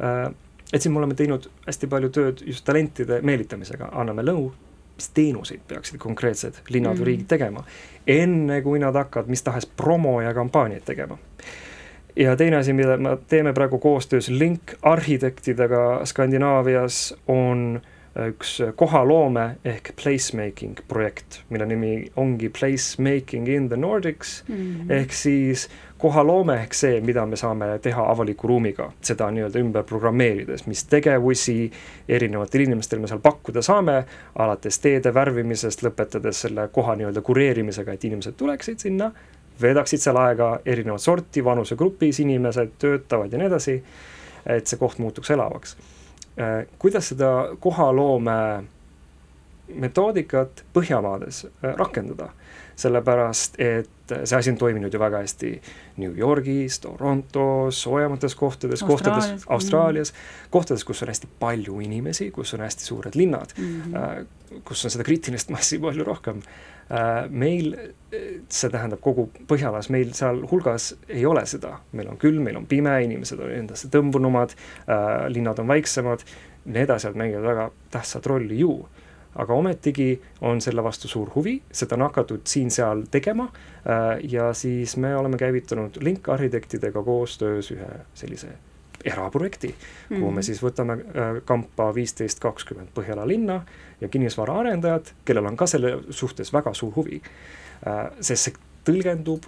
äh, 0.00 0.30
et 0.72 0.82
siin 0.82 0.94
me 0.94 0.98
oleme 1.02 1.14
teinud 1.14 1.48
hästi 1.66 1.90
palju 1.90 2.10
tööd 2.14 2.42
just 2.46 2.64
talentide 2.66 3.20
meelitamisega, 3.22 3.90
anname 3.92 4.24
nõu, 4.26 4.48
mis 4.96 5.10
teenuseid 5.14 5.62
peaksid 5.68 6.00
konkreetsed 6.00 6.62
linnad 6.72 6.96
mm. 6.96 7.02
või 7.02 7.10
riigid 7.10 7.28
tegema, 7.30 7.64
enne 8.06 8.60
kui 8.64 8.80
nad 8.82 8.96
hakkavad 8.96 9.30
mis 9.30 9.44
tahes 9.46 9.66
promo 9.66 10.18
ja 10.24 10.32
kampaaniaid 10.34 10.86
tegema. 10.86 11.18
ja 12.16 12.36
teine 12.36 12.56
asi, 12.56 12.72
mida 12.72 12.96
me 12.96 13.18
teeme 13.28 13.52
praegu 13.52 13.78
koostöös 13.78 14.28
Link 14.28 14.74
arhitektidega 14.82 16.00
Skandinaavias, 16.04 17.14
on 17.28 17.80
üks 18.16 18.56
kohaloome 18.80 19.44
ehk 19.64 19.90
placemaking 20.02 20.80
projekt, 20.88 21.42
mille 21.50 21.66
nimi 21.66 21.90
ongi 22.16 22.48
Placemaking 22.48 23.48
in 23.48 23.68
the 23.68 23.76
Nordics 23.76 24.38
mm, 24.48 24.90
ehk 24.90 25.12
siis 25.12 25.66
kohaloome 25.98 26.58
ehk 26.62 26.74
see, 26.76 27.00
mida 27.00 27.24
me 27.26 27.36
saame 27.36 27.78
teha 27.82 28.04
avaliku 28.12 28.48
ruumiga, 28.50 28.90
seda 29.04 29.30
nii-öelda 29.32 29.60
ümber 29.62 29.86
programmeerides, 29.88 30.66
mis 30.66 30.84
tegevusi 30.90 31.70
erinevatele 32.08 32.68
inimestele 32.68 33.00
me 33.00 33.08
seal 33.10 33.22
pakkuda 33.24 33.62
saame, 33.64 33.96
alates 34.38 34.78
teede 34.84 35.14
värvimisest, 35.14 35.82
lõpetades 35.86 36.44
selle 36.46 36.68
koha 36.72 36.96
nii-öelda 37.00 37.22
kureerimisega, 37.24 37.96
et 37.96 38.04
inimesed 38.04 38.36
tuleksid 38.36 38.84
sinna, 38.84 39.10
veedaksid 39.62 40.04
seal 40.04 40.20
aega 40.20 40.50
erinevat 40.66 41.00
sorti, 41.00 41.44
vanusegrupis 41.44 42.20
inimesed 42.20 42.76
töötavad 42.78 43.32
ja 43.32 43.40
nii 43.40 43.50
edasi, 43.50 43.76
et 44.46 44.66
see 44.68 44.80
koht 44.80 45.00
muutuks 45.02 45.32
elavaks. 45.32 45.76
Kuidas 46.78 47.08
seda 47.14 47.30
kohaloome 47.60 48.38
metoodikat 49.68 50.64
Põhjamaades 50.74 51.44
äh, 51.46 51.74
rakendada. 51.76 52.30
Sellepärast 52.76 53.54
et 53.56 54.12
see 54.12 54.36
asi 54.36 54.50
on 54.52 54.58
toiminud 54.60 54.92
ju 54.92 54.98
väga 55.00 55.22
hästi 55.22 55.50
New 55.96 56.12
Yorgis, 56.18 56.76
Torontos, 56.84 57.78
soojemates 57.82 58.34
kohtades, 58.36 58.82
kohtades 58.84 59.46
Austraalias, 59.48 60.12
kohtades, 60.52 60.84
kus 60.84 61.00
on 61.02 61.08
hästi 61.08 61.30
palju 61.40 61.80
inimesi, 61.80 62.28
kus 62.36 62.52
on 62.54 62.60
hästi 62.66 62.84
suured 62.84 63.16
linnad 63.16 63.54
mm, 63.56 63.82
-hmm. 63.82 64.60
kus 64.64 64.84
on 64.84 64.92
seda 64.92 65.04
kriitilist 65.04 65.50
massi 65.50 65.78
palju 65.78 66.04
rohkem. 66.04 66.42
Äh, 66.90 67.30
meil, 67.30 67.72
see 68.48 68.70
tähendab 68.70 69.00
kogu 69.00 69.30
Põhjalas, 69.48 69.88
meil 69.90 70.12
sealhulgas 70.12 70.94
ei 71.08 71.26
ole 71.26 71.46
seda, 71.46 71.78
meil 71.92 72.08
on 72.08 72.16
külm, 72.16 72.44
meil 72.44 72.56
on 72.56 72.66
pime, 72.66 73.02
inimesed 73.02 73.40
on 73.40 73.50
endasse 73.50 73.88
tõmbunumad, 73.88 74.52
äh, 74.84 75.26
linnad 75.28 75.58
on 75.58 75.68
väiksemad, 75.68 76.22
need 76.64 76.90
asjad 76.90 77.16
mängivad 77.16 77.42
väga 77.42 77.70
tähtsat 77.90 78.26
rolli 78.26 78.58
ju 78.58 78.84
aga 79.36 79.54
ometigi 79.54 80.20
on 80.40 80.60
selle 80.64 80.84
vastu 80.84 81.08
suur 81.08 81.30
huvi, 81.34 81.58
seda 81.72 81.96
on 81.98 82.06
hakatud 82.06 82.46
siin-seal 82.48 83.04
tegema 83.10 83.48
äh, 83.50 84.06
ja 84.32 84.52
siis 84.54 84.96
me 84.96 85.16
oleme 85.16 85.36
käivitanud 85.36 86.00
Link 86.00 86.28
arhitektidega 86.28 87.02
koostöös 87.02 87.70
ühe 87.70 87.90
sellise 88.14 88.54
eraprojekti 89.04 89.68
mm, 89.68 89.74
-hmm. 89.74 90.20
kuhu 90.20 90.30
me 90.30 90.40
mhm. 90.40 90.42
siis 90.42 90.62
võtame 90.62 90.92
äh, 90.92 91.42
kampa 91.44 91.94
viisteist, 91.94 92.40
kakskümmend 92.40 92.88
Põhjala 92.94 93.28
linna 93.28 93.60
ja 94.00 94.08
kinnisvaraarendajad, 94.08 95.12
kellel 95.24 95.46
on 95.46 95.56
ka 95.56 95.66
selle 95.66 95.98
suhtes 96.10 96.52
väga 96.52 96.74
suur 96.74 96.92
huvi. 96.96 97.22
Äh, 97.86 98.10
sest 98.20 98.42
see 98.42 98.54
tõlgendub 98.86 99.46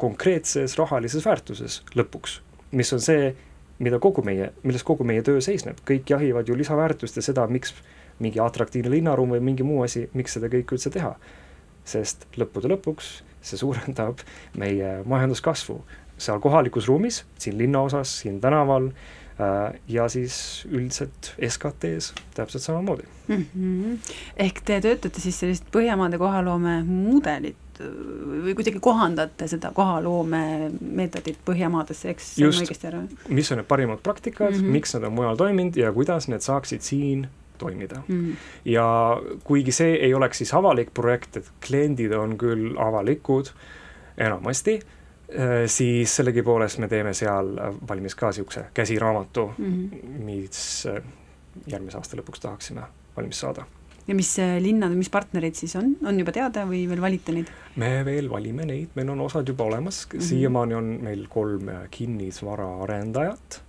konkreetses 0.00 0.78
rahalises 0.78 1.24
väärtuses 1.26 1.82
lõpuks, 1.94 2.40
mis 2.70 2.92
on 2.92 3.00
see, 3.00 3.34
mida 3.78 3.98
kogu 3.98 4.22
meie, 4.24 4.52
milles 4.62 4.84
kogu 4.84 5.04
meie 5.04 5.22
töö 5.22 5.40
seisneb, 5.40 5.80
kõik 5.88 6.08
jahivad 6.08 6.48
ju 6.48 6.56
lisaväärtust 6.56 7.16
ja 7.16 7.22
seda, 7.22 7.46
miks 7.46 7.74
mingi 8.20 8.40
atraktiivne 8.40 8.92
linnaruum 8.92 9.34
või 9.34 9.40
mingi 9.50 9.66
muu 9.66 9.82
asi, 9.82 10.08
miks 10.14 10.36
seda 10.36 10.50
kõike 10.52 10.76
üldse 10.76 10.92
teha. 10.94 11.16
sest 11.84 12.26
lõppude 12.36 12.68
lõpuks 12.68 13.22
see 13.42 13.56
suurendab 13.58 14.20
meie 14.60 15.00
majanduskasvu 15.08 15.80
seal 16.20 16.40
kohalikus 16.40 16.88
ruumis, 16.88 17.24
siin 17.38 17.58
linnaosas, 17.58 18.18
siin 18.20 18.40
tänaval 18.40 18.90
äh, 18.90 19.80
ja 19.88 20.08
siis 20.08 20.66
üldiselt 20.70 21.34
SKT-s 21.48 22.12
täpselt 22.34 22.62
samamoodi 22.62 23.02
mm. 23.28 23.46
-hmm. 23.56 23.98
ehk 24.36 24.60
te 24.64 24.80
töötate 24.80 25.20
siis 25.20 25.40
sellist 25.40 25.64
Põhjamaade 25.72 26.18
kohaloome 26.18 26.82
mudelit 26.84 27.56
või 28.44 28.54
kuidagi 28.54 28.80
kohandate 28.80 29.48
seda 29.48 29.70
kohaloome 29.72 30.70
meetodit 30.80 31.38
Põhjamaadesse, 31.44 32.10
eks 32.12 32.34
saan 32.36 32.52
õigesti 32.52 32.90
aru? 32.92 33.02
mis 33.28 33.52
on 33.52 33.62
need 33.62 33.68
parimad 33.68 34.02
praktikad 34.04 34.52
mm, 34.52 34.60
-hmm. 34.60 34.78
miks 34.78 34.94
nad 34.94 35.08
on 35.08 35.16
mujal 35.16 35.36
toiminud 35.36 35.76
ja 35.76 35.92
kuidas 35.92 36.28
need 36.28 36.44
saaksid 36.44 36.84
siin 36.84 37.28
toimida 37.60 38.02
mm.. 38.06 38.32
ja 38.64 38.86
kuigi 39.44 39.74
see 39.74 39.98
ei 40.06 40.14
oleks 40.16 40.42
siis 40.42 40.54
avalik 40.56 40.94
projekt, 40.96 41.40
et 41.40 41.52
kliendid 41.66 42.14
on 42.16 42.36
küll 42.40 42.74
avalikud 42.80 43.52
enamasti, 44.20 44.78
äh, 44.80 45.56
siis 45.70 46.16
sellegipoolest 46.20 46.80
me 46.82 46.88
teeme 46.88 47.14
seal 47.16 47.54
valmis 47.88 48.16
ka 48.18 48.32
niisuguse 48.32 48.66
käsiraamatu 48.74 49.50
mm, 49.56 49.74
-hmm. 49.74 50.24
mis 50.24 50.86
äh, 50.90 51.02
järgmise 51.66 51.98
aasta 51.98 52.18
lõpuks 52.20 52.42
tahaksime 52.42 52.88
valmis 53.16 53.40
saada 53.40 53.66
ja 54.08 54.14
mis 54.14 54.32
äh, 54.38 54.58
linnad, 54.62 54.94
mis 54.96 55.10
partnerid 55.10 55.54
siis 55.54 55.76
on, 55.76 55.94
on 56.06 56.18
juba 56.18 56.32
teada 56.32 56.66
või 56.66 56.86
veel 56.88 57.00
valite 57.00 57.32
neid? 57.36 57.50
me 57.76 58.04
veel 58.04 58.30
valime 58.30 58.66
neid, 58.66 58.94
meil 58.94 59.10
on 59.14 59.26
osad 59.26 59.48
juba 59.48 59.64
olemas 59.64 60.06
mm 60.06 60.18
-hmm., 60.18 60.28
siiamaani 60.28 60.74
on 60.74 60.94
meil 61.02 61.26
kolm 61.28 61.70
kinnisvaraarendajat 61.90 63.62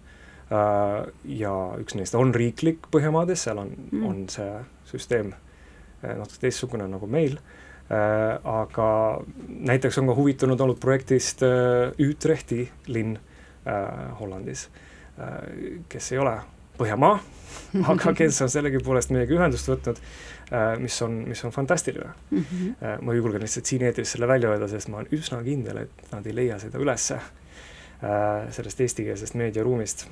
ja 0.52 1.54
üks 1.80 1.96
neist 1.96 2.16
on 2.20 2.34
riiklik 2.36 2.90
Põhjamaades, 2.92 3.46
seal 3.46 3.62
on 3.62 3.72
mm., 3.72 4.06
on 4.08 4.22
see 4.32 4.52
süsteem 4.90 5.32
äh, 5.32 6.16
natuke 6.18 6.42
teistsugune 6.44 6.88
nagu 6.92 7.08
meil 7.08 7.38
äh, 7.38 8.36
aga 8.44 8.88
näiteks 9.48 10.02
on 10.02 10.12
ka 10.12 10.16
huvitunud 10.18 10.60
olnud 10.60 10.80
projektist 10.84 11.44
Utrechti 11.44 12.66
linn 12.92 13.20
Hollandis, 14.18 14.64
kes 15.92 16.08
ei 16.16 16.18
ole 16.18 16.32
Põhjamaa, 16.80 17.20
aga 17.94 18.14
kes 18.18 18.40
on 18.42 18.50
sellegipoolest 18.50 19.12
meiega 19.14 19.36
ühendust 19.36 19.70
võtnud, 19.70 20.00
mis 20.82 20.96
on, 21.06 21.20
mis 21.30 21.44
on 21.46 21.54
fantastiline 21.54 22.10
mm. 22.10 22.48
-hmm. 22.48 23.04
ma 23.06 23.14
julgen 23.14 23.44
lihtsalt 23.46 23.70
siin 23.70 23.86
eetris 23.86 24.16
selle 24.16 24.28
välja 24.28 24.50
öelda, 24.50 24.68
sest 24.72 24.90
ma 24.90 24.98
olen 24.98 25.14
üsna 25.14 25.44
kindel, 25.46 25.84
et 25.84 26.10
nad 26.12 26.26
ei 26.26 26.36
leia 26.36 26.58
seda 26.60 26.82
ülesse 26.82 27.20
sellest 28.50 28.82
eestikeelsest 28.82 29.38
meediaruumist 29.38 30.08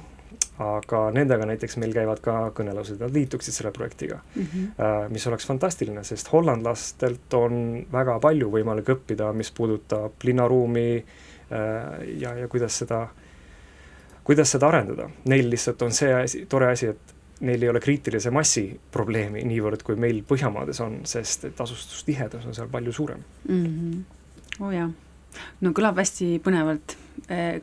aga 0.59 1.05
nendega 1.15 1.45
näiteks 1.47 1.77
meil 1.79 1.93
käivad 1.95 2.19
ka 2.23 2.35
kõnelused, 2.55 2.99
nad 2.99 3.15
liituksid 3.15 3.55
selle 3.55 3.71
projektiga 3.75 4.19
mm, 4.19 4.47
-hmm. 4.53 5.13
mis 5.13 5.27
oleks 5.27 5.47
fantastiline, 5.47 6.03
sest 6.03 6.31
hollandlastelt 6.33 7.33
on 7.33 7.85
väga 7.91 8.19
palju 8.19 8.51
võimalik 8.51 8.91
õppida, 8.95 9.31
mis 9.33 9.51
puudutab 9.55 10.19
linnaruumi 10.23 10.89
äh, 10.97 11.63
ja, 12.19 12.35
ja 12.35 12.47
kuidas 12.47 12.77
seda, 12.83 13.07
kuidas 14.23 14.51
seda 14.51 14.67
arendada. 14.67 15.09
Neil 15.25 15.49
lihtsalt 15.49 15.81
on 15.81 15.95
see 15.95 16.13
asi, 16.13 16.45
tore 16.45 16.71
asi, 16.71 16.91
et 16.91 17.15
neil 17.39 17.63
ei 17.63 17.69
ole 17.69 17.79
kriitilise 17.79 18.31
massi 18.31 18.65
probleemi 18.91 19.43
niivõrd, 19.47 19.83
kui 19.87 19.95
meil 19.95 20.23
Põhjamaades 20.27 20.81
on, 20.83 20.99
sest 21.07 21.45
et 21.51 21.61
asustustihedus 21.61 22.45
on 22.45 22.55
seal 22.55 22.67
palju 22.71 22.91
suurem 22.91 23.23
mm. 23.47 23.65
-hmm. 23.65 24.01
oo 24.59 24.67
oh 24.67 24.73
jaa, 24.75 24.89
no 25.61 25.71
kõlab 25.71 26.03
hästi 26.03 26.41
põnevalt 26.43 26.97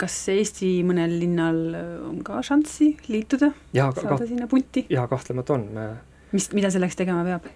kas 0.00 0.18
Eesti 0.34 0.72
mõnel 0.86 1.16
linnal 1.20 1.62
eh, 1.74 1.94
on 2.08 2.20
ka 2.26 2.42
šanssi 2.44 2.92
liituda, 3.08 3.52
saada 3.72 4.26
sinna 4.26 4.50
punti? 4.50 4.86
jaa, 4.92 5.06
kahtlemata 5.10 5.56
on, 5.56 5.70
me 5.76 5.88
mis, 6.32 6.50
mida 6.56 6.70
selleks 6.72 6.98
tegema 6.98 7.24
peab? 7.26 7.48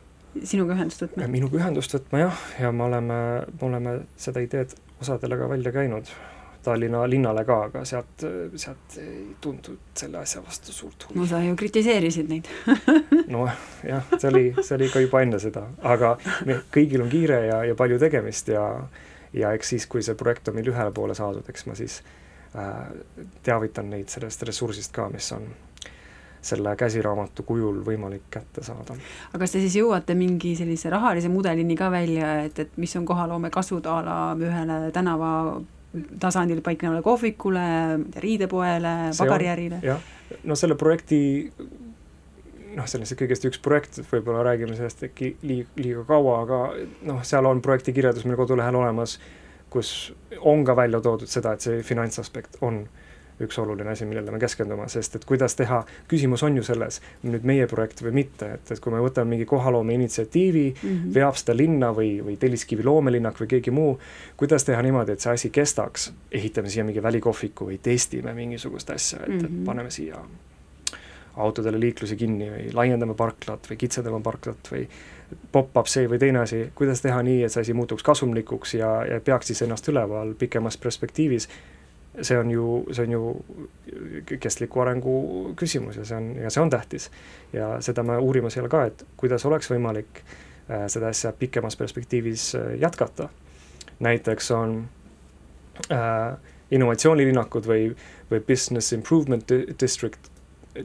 sinuga 0.47 0.77
ühendust 0.77 1.05
võtma? 1.05 1.29
minuga 1.31 1.59
ühendust 1.59 1.95
võtma 1.97 2.25
jah, 2.27 2.43
ja 2.63 2.73
me 2.75 2.87
oleme, 2.87 3.23
me 3.51 3.67
oleme 3.67 3.95
seda 4.21 4.43
ideed 4.45 4.77
osadele 5.01 5.39
ka 5.41 5.49
välja 5.51 5.73
käinud, 5.75 6.13
Tallinna 6.61 7.07
linnale 7.09 7.41
ka, 7.49 7.55
aga 7.71 7.83
sealt, 7.89 8.21
sealt 8.61 8.97
ei 9.01 9.31
tuntud 9.41 9.95
selle 9.97 10.19
asja 10.21 10.43
vastu 10.45 10.75
suurt 10.77 11.07
huvi. 11.09 11.17
no 11.17 11.25
sa 11.27 11.41
ju 11.41 11.55
kritiseerisid 11.57 12.29
neid 12.29 12.51
noh, 13.35 13.49
jah, 13.87 14.05
see 14.17 14.29
oli, 14.29 14.43
see 14.61 14.77
oli 14.77 14.91
ka 14.93 15.03
juba 15.03 15.23
enne 15.25 15.41
seda, 15.43 15.65
aga 15.89 16.15
me, 16.47 16.61
kõigil 16.73 17.07
on 17.07 17.13
kiire 17.13 17.41
ja, 17.47 17.63
ja 17.71 17.79
palju 17.79 17.99
tegemist 18.03 18.53
ja 18.53 18.67
ja 19.33 19.53
eks 19.57 19.75
siis, 19.75 19.87
kui 19.87 20.03
see 20.03 20.19
projekt 20.19 20.49
on 20.49 20.59
meil 20.59 20.71
ühele 20.73 20.93
poole 20.95 21.15
saadud, 21.15 21.47
eks 21.49 21.67
ma 21.67 21.77
siis 21.79 22.01
äh, 22.57 22.87
teavitan 23.47 23.91
neid 23.91 24.09
sellest 24.13 24.43
ressursist 24.49 24.95
ka, 24.95 25.09
mis 25.13 25.33
on 25.37 25.49
selle 26.41 26.73
käsiraamatu 26.77 27.45
kujul 27.45 27.83
võimalik 27.85 28.31
kätte 28.33 28.65
saada. 28.65 28.97
aga 29.31 29.43
kas 29.43 29.53
te 29.53 29.61
siis 29.61 29.77
jõuate 29.77 30.17
mingi 30.17 30.55
sellise 30.57 30.91
rahalise 30.93 31.29
mudelini 31.29 31.77
ka 31.77 31.91
välja, 31.93 32.39
et, 32.47 32.59
et 32.59 32.79
mis 32.81 32.97
on 32.97 33.05
kohaloome 33.09 33.51
kasud 33.53 33.87
a 33.87 33.99
la 34.07 34.17
ühele 34.41 34.81
tänava 34.95 35.61
tasandil 36.23 36.63
paiknevale 36.63 37.03
kohvikule, 37.03 37.67
riidepoele, 38.23 38.95
pagariärile. 39.19 39.81
jah, 39.83 40.01
no 40.45 40.57
selle 40.57 40.79
projekti 40.81 41.21
noh, 42.77 42.87
sellest 42.87 43.19
kõigest 43.19 43.47
üks 43.49 43.61
projekt, 43.63 44.01
võib-olla 44.13 44.45
räägime 44.51 44.77
sellest 44.79 45.05
äkki 45.11 45.35
liiga, 45.43 45.71
liiga 45.77 46.05
kaua, 46.09 46.41
aga 46.45 46.63
noh, 47.09 47.23
seal 47.27 47.47
on 47.51 47.63
projekti 47.65 47.95
kirjeldus 47.97 48.27
meil 48.29 48.39
kodulehel 48.41 48.79
olemas, 48.81 49.19
kus 49.71 50.13
on 50.41 50.65
ka 50.67 50.77
välja 50.77 51.01
toodud 51.01 51.31
seda, 51.31 51.55
et 51.55 51.67
see 51.67 51.83
finantsaspekt 51.87 52.61
on 52.67 52.85
üks 53.41 53.57
oluline 53.59 53.89
asi, 53.91 54.05
millele 54.05 54.35
me 54.35 54.39
keskendume, 54.41 54.85
sest 54.93 55.15
et 55.17 55.25
kuidas 55.25 55.55
teha, 55.57 55.79
küsimus 56.11 56.43
on 56.45 56.59
ju 56.59 56.65
selles, 56.67 57.01
nüüd 57.25 57.47
meie 57.49 57.65
projekt 57.71 58.03
või 58.05 58.13
mitte, 58.19 58.51
et, 58.59 58.73
et 58.75 58.83
kui 58.85 58.93
me 58.93 59.01
võtame 59.01 59.33
mingi 59.35 59.47
kohaloome 59.49 59.97
initsiatiivi 59.97 60.67
mm, 60.69 60.91
Mhm. 60.91 60.99
-hmm. 60.99 61.15
veab 61.15 61.37
seda 61.41 61.57
linna 61.57 61.93
või, 61.97 62.11
või 62.25 62.37
Telliskivi 62.37 62.85
loomelinnak 62.85 63.41
või 63.41 63.47
keegi 63.47 63.71
muu, 63.71 63.99
kuidas 64.37 64.65
teha 64.65 64.83
niimoodi, 64.83 65.13
et 65.13 65.21
see 65.21 65.33
asi 65.33 65.51
kestaks, 65.51 66.13
ehitame 66.33 66.69
siia 66.69 66.85
mingi 66.85 67.03
välikohviku 67.03 67.71
või 67.71 67.79
testime 67.83 68.35
mingisugust 68.35 68.91
asja, 68.91 69.19
et 69.23 69.29
mm, 69.29 69.39
-hmm. 69.39 69.49
Mhm. 69.49 69.61
et 69.61 69.65
paneme 69.65 69.91
siia 69.91 70.17
autodele 71.37 71.81
liikluse 71.81 72.17
kinni 72.17 72.51
või 72.51 72.69
laiendame 72.75 73.15
parklat 73.15 73.69
või 73.71 73.79
kitsendame 73.81 74.21
parklat 74.23 74.71
või 74.73 74.87
pop-up 75.53 75.89
see 75.91 76.09
või 76.11 76.19
teine 76.19 76.43
asi, 76.43 76.65
kuidas 76.75 77.03
teha 77.05 77.23
nii, 77.23 77.45
et 77.47 77.53
see 77.53 77.63
asi 77.65 77.75
muutuks 77.77 78.03
kasumlikuks 78.07 78.75
ja, 78.75 78.91
ja 79.07 79.21
peaks 79.25 79.51
siis 79.53 79.63
ennast 79.63 79.89
üleval 79.89 80.35
pikemas 80.39 80.79
perspektiivis, 80.81 81.49
see 82.21 82.39
on 82.39 82.51
ju, 82.51 82.67
see 82.93 83.07
on 83.07 83.15
ju 83.15 84.37
kestliku 84.41 84.83
arengu 84.83 85.15
küsimus 85.59 86.01
ja 86.01 86.05
see 86.05 86.19
on, 86.19 86.31
ja 86.43 86.51
see 86.51 86.63
on 86.63 86.71
tähtis. 86.71 87.11
ja 87.53 87.77
seda 87.81 88.03
me 88.03 88.19
uurime 88.19 88.51
seal 88.51 88.69
ka, 88.69 88.85
et 88.91 89.05
kuidas 89.17 89.47
oleks 89.47 89.71
võimalik 89.71 90.23
äh, 90.25 90.87
seda 90.91 91.13
asja 91.15 91.33
pikemas 91.33 91.77
perspektiivis 91.77 92.55
äh, 92.55 92.73
jätkata. 92.83 93.29
näiteks 94.01 94.51
on 94.51 94.89
äh, 95.93 96.37
innovatsioonilinnakud 96.71 97.67
või, 97.67 97.95
või 98.31 98.41
business 98.47 98.93
improvement 98.93 99.49
di- 99.49 99.67
district, 99.81 100.31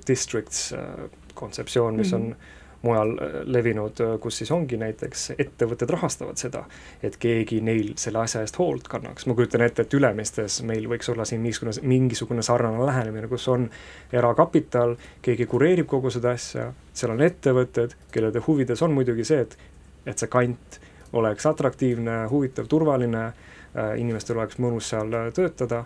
districts 0.07 0.73
äh, 0.73 1.09
kontseptsioon, 1.33 1.95
mis 1.95 2.11
Mhm. 2.11 2.21
on 2.21 2.35
mujal 2.85 3.09
äh, 3.17 3.41
levinud, 3.43 3.99
äh, 3.99 4.19
kus 4.19 4.37
siis 4.37 4.51
ongi 4.51 4.77
näiteks 4.77 5.31
ettevõtted 5.37 5.89
rahastavad 5.89 6.37
seda, 6.37 6.63
et 7.03 7.17
keegi 7.21 7.61
neil 7.65 7.93
selle 8.01 8.21
asja 8.21 8.41
eest 8.45 8.59
hoolt 8.59 8.87
kannaks. 8.91 9.25
ma 9.25 9.33
kujutan 9.33 9.61
ette, 9.65 9.81
et 9.81 9.93
Ülemistes 9.93 10.61
meil 10.63 10.87
võiks 10.91 11.09
olla 11.11 11.25
siin 11.25 11.41
mingisugune, 11.41 11.73
mingisugune 11.81 12.43
sarnane 12.45 12.85
lähenemine, 12.85 13.27
kus 13.27 13.47
on 13.47 13.69
erakapital, 14.13 14.95
keegi 15.21 15.45
kureerib 15.45 15.87
kogu 15.87 16.09
seda 16.13 16.35
asja, 16.37 16.71
seal 16.93 17.15
on 17.15 17.21
ettevõtted, 17.25 17.95
kellede 18.11 18.43
huvides 18.47 18.81
on 18.81 18.93
muidugi 18.93 19.25
see, 19.25 19.41
et, 19.47 19.57
et 20.05 20.17
see 20.17 20.29
kant 20.29 20.79
oleks 21.13 21.45
atraktiivne, 21.45 22.25
huvitav, 22.29 22.67
turvaline, 22.67 23.29
inimestel 23.97 24.37
oleks 24.37 24.57
mõnus 24.59 24.89
seal 24.91 25.11
töötada, 25.35 25.85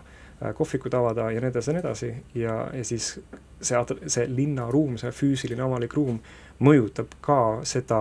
kohvikud 0.56 0.94
avada 0.94 1.30
ja 1.30 1.40
nii 1.40 1.50
edasi 1.50 1.70
ja 1.70 1.74
nii 1.74 1.82
edasi 1.84 2.10
ja, 2.34 2.54
ja 2.72 2.84
siis 2.84 3.12
see, 3.60 3.82
see 4.06 4.24
linnaruum, 4.28 4.96
see 5.00 5.12
füüsiline 5.14 5.64
avalik 5.64 5.94
ruum 5.96 6.20
mõjutab 6.64 7.12
ka 7.24 7.40
seda, 7.68 8.00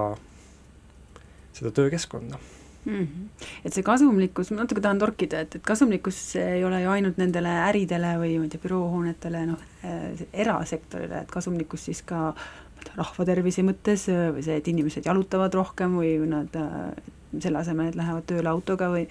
seda 1.55 1.71
töökeskkonda. 1.75 2.39
mm. 2.85 3.03
-hmm. 3.03 3.45
et 3.65 3.73
see 3.73 3.83
kasumlikkus, 3.83 4.51
ma 4.51 4.63
natuke 4.63 4.81
tahan 4.81 4.99
torkida, 4.99 5.39
et, 5.39 5.55
et 5.55 5.65
kasumlikkus 5.65 6.35
ei 6.39 6.63
ole 6.65 6.81
ju 6.81 6.89
ainult 6.89 7.17
nendele 7.17 7.51
äridele 7.67 8.15
või 8.23 8.37
ma 8.37 8.47
ei 8.47 8.55
tea, 8.55 8.63
büroohoonetele, 8.63 9.45
noh 9.51 9.67
äh, 9.83 10.25
erasektorile, 10.33 11.21
et 11.23 11.31
kasumlikkus 11.31 11.85
siis 11.85 12.01
ka 12.01 12.31
ma 12.31 12.79
ei 12.79 12.87
tea, 12.87 12.95
rahva 13.03 13.25
tervise 13.25 13.67
mõttes 13.67 14.07
äh, 14.09 14.29
või 14.35 14.47
see, 14.47 14.57
et 14.57 14.67
inimesed 14.67 15.05
jalutavad 15.05 15.53
rohkem 15.53 15.99
või 15.99 16.15
nad 16.23 16.55
äh, 16.55 16.91
selle 17.39 17.59
asemel, 17.59 17.91
et 17.91 17.99
lähevad 17.99 18.25
tööle 18.25 18.49
autoga 18.49 18.89
või 18.95 19.07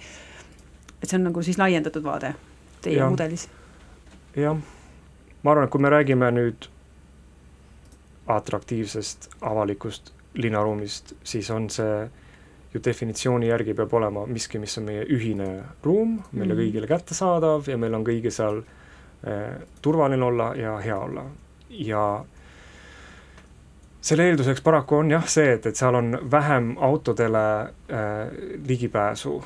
et 1.01 1.07
see 1.07 1.17
on 1.17 1.29
nagu 1.29 1.41
siis 1.45 1.61
laiendatud 1.61 2.03
vaade 2.03 2.33
teie 2.81 2.97
Jah. 2.97 3.09
mudelis. 3.11 3.47
jah, 4.35 4.55
ma 5.43 5.51
arvan, 5.51 5.65
et 5.65 5.71
kui 5.71 5.81
me 5.81 5.89
räägime 5.89 6.31
nüüd 6.31 6.67
atraktiivsest 8.29 9.29
avalikust 9.41 10.11
linnaruumist, 10.37 11.13
siis 11.23 11.49
on 11.51 11.69
see 11.73 12.09
ju 12.73 12.79
definitsiooni 12.85 13.47
järgi 13.49 13.73
peab 13.73 13.93
olema 13.97 14.25
miski, 14.29 14.59
mis 14.61 14.77
on 14.77 14.83
meie 14.85 15.05
ühine 15.09 15.47
ruum, 15.83 16.19
meile 16.31 16.53
Mhm. 16.53 16.59
kõigile 16.61 16.87
kättesaadav 16.87 17.67
ja 17.67 17.77
meil 17.77 17.93
on 17.95 18.03
kõigil 18.05 18.31
seal 18.31 18.61
eh, 19.23 19.57
turvaline 19.81 20.23
olla 20.23 20.53
ja 20.55 20.77
hea 20.77 20.97
olla. 20.99 21.23
ja 21.69 22.25
selle 24.01 24.23
eelduseks 24.29 24.61
paraku 24.61 24.95
on 24.95 25.09
jah 25.11 25.25
see, 25.27 25.51
et, 25.53 25.65
et 25.65 25.75
seal 25.75 25.95
on 25.95 26.19
vähem 26.31 26.75
autodele 26.79 27.69
eh, 27.89 28.31
ligipääsu, 28.67 29.43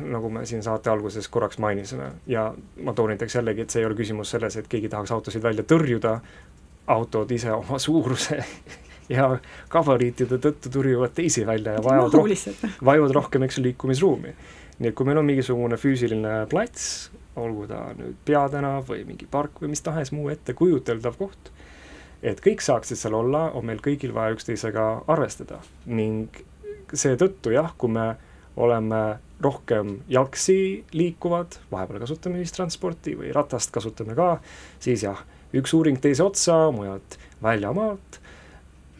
nagu 0.00 0.30
me 0.30 0.46
siin 0.46 0.62
saate 0.62 0.90
alguses 0.90 1.28
korraks 1.28 1.58
mainisime 1.62 2.10
ja 2.26 2.48
ma 2.82 2.94
toonitaks 2.96 3.38
jällegi, 3.38 3.64
et 3.64 3.70
see 3.70 3.82
ei 3.82 3.88
ole 3.88 3.96
küsimus 3.98 4.30
selles, 4.34 4.56
et 4.56 4.68
keegi 4.68 4.90
tahaks 4.92 5.12
autosid 5.14 5.42
välja 5.42 5.64
tõrjuda, 5.64 6.18
autod 6.92 7.30
ise 7.34 7.52
oma 7.52 7.78
suuruse 7.82 8.38
ja 9.16 9.28
gabariitide 9.72 10.38
tõttu 10.42 10.72
tõrjuvad 10.72 11.14
teisi 11.16 11.46
välja 11.46 11.76
ja 11.78 11.84
vajavad 11.84 12.30
lihtsalt. 12.30 12.64
vajavad 12.84 13.14
rohkem, 13.20 13.46
eks 13.46 13.58
ju, 13.58 13.66
liikumisruumi. 13.68 14.34
nii 14.78 14.92
et 14.92 14.96
kui 14.96 15.08
meil 15.08 15.18
on 15.18 15.26
mingisugune 15.26 15.78
füüsiline 15.80 16.34
plats, 16.50 17.10
olgu 17.36 17.66
ta 17.70 17.80
nüüd 17.96 18.16
peatänav 18.24 18.88
või 18.88 19.04
mingi 19.08 19.28
park 19.30 19.62
või 19.62 19.72
mis 19.72 19.84
tahes 19.84 20.12
muu 20.12 20.28
ettekujuteldav 20.32 21.16
koht, 21.18 21.52
et 22.22 22.40
kõik 22.44 22.64
saaksid 22.64 23.00
seal 23.00 23.16
olla, 23.16 23.50
on 23.56 23.66
meil 23.68 23.80
kõigil 23.84 24.14
vaja 24.16 24.36
üksteisega 24.36 24.86
arvestada 25.12 25.60
ning 25.86 26.44
seetõttu 26.92 27.52
jah, 27.54 27.72
kui 27.78 27.92
me 27.92 28.14
oleme 28.56 29.02
rohkem 29.42 29.98
jalgsi 30.08 30.84
liikuvad, 30.96 31.58
vahepeal 31.70 32.00
kasutame 32.04 32.40
ühistransporti 32.40 33.16
või 33.18 33.32
ratast 33.36 33.72
kasutame 33.74 34.16
ka, 34.16 34.36
siis 34.80 35.04
jah, 35.04 35.20
üks 35.56 35.74
uuring 35.76 36.00
teise 36.00 36.24
otsa, 36.24 36.70
mujalt 36.72 37.18
väljamaalt, 37.44 38.20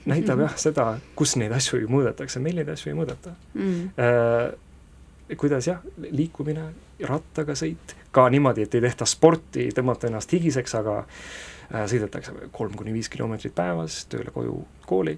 näitab 0.07 0.45
jah 0.45 0.57
seda, 0.61 0.87
kus 1.19 1.37
neid 1.41 1.55
asju 1.57 1.81
ju 1.83 1.91
mõõdetakse, 1.91 2.43
meil 2.43 2.61
neid 2.61 2.71
asju 2.73 2.93
ei 2.93 2.99
mõõdeta 2.99 3.35
Mm. 3.55 3.91
äh, 3.99 5.37
kuidas 5.37 5.67
jah, 5.67 5.81
liikumine, 6.11 6.69
rattaga 7.09 7.57
sõit, 7.59 7.97
ka 8.13 8.29
niimoodi, 8.31 8.63
et 8.63 8.75
ei 8.75 8.85
tehta 8.85 9.07
sporti, 9.09 9.71
tõmmata 9.75 10.07
ennast 10.07 10.33
higiseks, 10.33 10.75
aga 10.79 10.99
äh, 11.01 11.87
sõidetakse 11.91 12.51
kolm 12.53 12.77
kuni 12.77 12.93
viis 12.93 13.09
kilomeetrit 13.09 13.55
päevas 13.55 14.05
tööle, 14.13 14.31
koju, 14.35 14.61
kooli, 14.87 15.17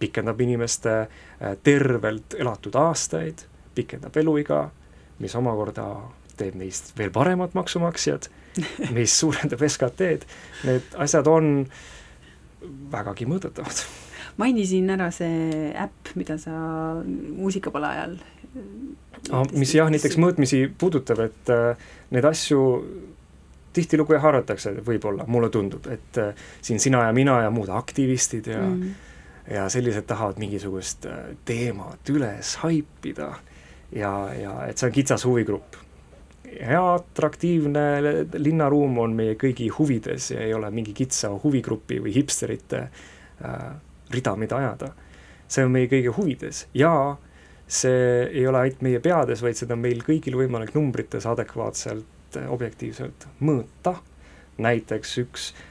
pikendab 0.00 0.40
inimeste 0.40 0.96
äh, 1.00 1.56
tervelt 1.62 2.34
elatud 2.38 2.76
aastaid, 2.76 3.46
pikendab 3.74 4.16
eluiga, 4.20 4.64
mis 5.20 5.34
omakorda 5.38 5.86
teeb 6.40 6.56
neist 6.58 6.94
veel 6.98 7.12
paremad 7.14 7.56
maksumaksjad, 7.56 8.30
mis 8.96 9.16
suurendab 9.20 9.62
SKT-d, 9.68 10.28
need 10.68 11.00
asjad 11.00 11.28
on 11.30 11.66
vägagi 12.92 13.28
mõõdetavad. 13.28 13.84
Mainisin 14.40 14.88
ära 14.94 15.10
see 15.12 15.70
äpp, 15.76 16.14
mida 16.16 16.38
sa 16.40 16.52
muusikapala 17.02 17.94
ajal 17.96 18.18
Ah, 19.30 19.44
mis 19.52 19.74
jah, 19.76 19.90
näiteks 19.92 20.16
mõõtmisi 20.18 20.64
puudutab, 20.80 21.20
et 21.26 21.50
äh, 21.52 21.82
neid 22.14 22.26
asju 22.26 22.60
tihtilugu 23.76 24.16
jah 24.16 24.24
arvatakse, 24.32 24.72
võib-olla, 24.86 25.26
mulle 25.30 25.50
tundub, 25.54 25.86
et 25.92 26.18
äh, 26.18 26.32
siin 26.64 26.80
sina 26.82 27.04
ja 27.06 27.12
mina 27.14 27.36
ja 27.44 27.52
muud 27.54 27.70
aktivistid 27.70 28.48
ja 28.50 28.62
mm. 28.64 28.96
ja 29.54 29.68
sellised 29.70 30.08
tahavad 30.08 30.40
mingisugust 30.42 31.06
äh, 31.06 31.20
teemat 31.46 32.10
üles 32.10 32.56
haipida 32.64 33.34
ja, 33.92 34.12
ja 34.34 34.56
et 34.68 34.78
see 34.78 34.90
on 34.90 34.94
kitsas 34.94 35.24
huvigrupp. 35.26 35.78
hea 36.50 36.82
atraktiivne 36.94 37.82
linnaruum 38.34 38.98
on 38.98 39.12
meie 39.14 39.36
kõigi 39.38 39.68
huvides 39.70 40.32
ja 40.32 40.40
ei 40.42 40.54
ole 40.54 40.70
mingi 40.74 40.92
kitsa 40.96 41.30
huvigrupi 41.44 42.00
või 42.02 42.14
hipsterite 42.14 42.80
äh, 42.80 43.66
rida, 44.10 44.36
mida 44.36 44.58
ajada. 44.58 44.92
see 45.48 45.64
on 45.64 45.72
meie 45.74 45.90
kõigi 45.90 46.14
huvides 46.16 46.66
ja 46.74 47.16
see 47.70 48.26
ei 48.26 48.46
ole 48.46 48.64
ainult 48.64 48.82
meie 48.82 49.00
peades, 49.00 49.42
vaid 49.42 49.58
seda 49.58 49.76
on 49.78 49.84
meil 49.86 50.02
kõigil 50.02 50.34
võimalik 50.34 50.74
numbrites 50.74 51.26
adekvaatselt, 51.26 52.38
objektiivselt 52.48 53.28
mõõta. 53.40 53.94
näiteks 54.58 55.18
üks 55.22 55.52
äh, 55.52 55.69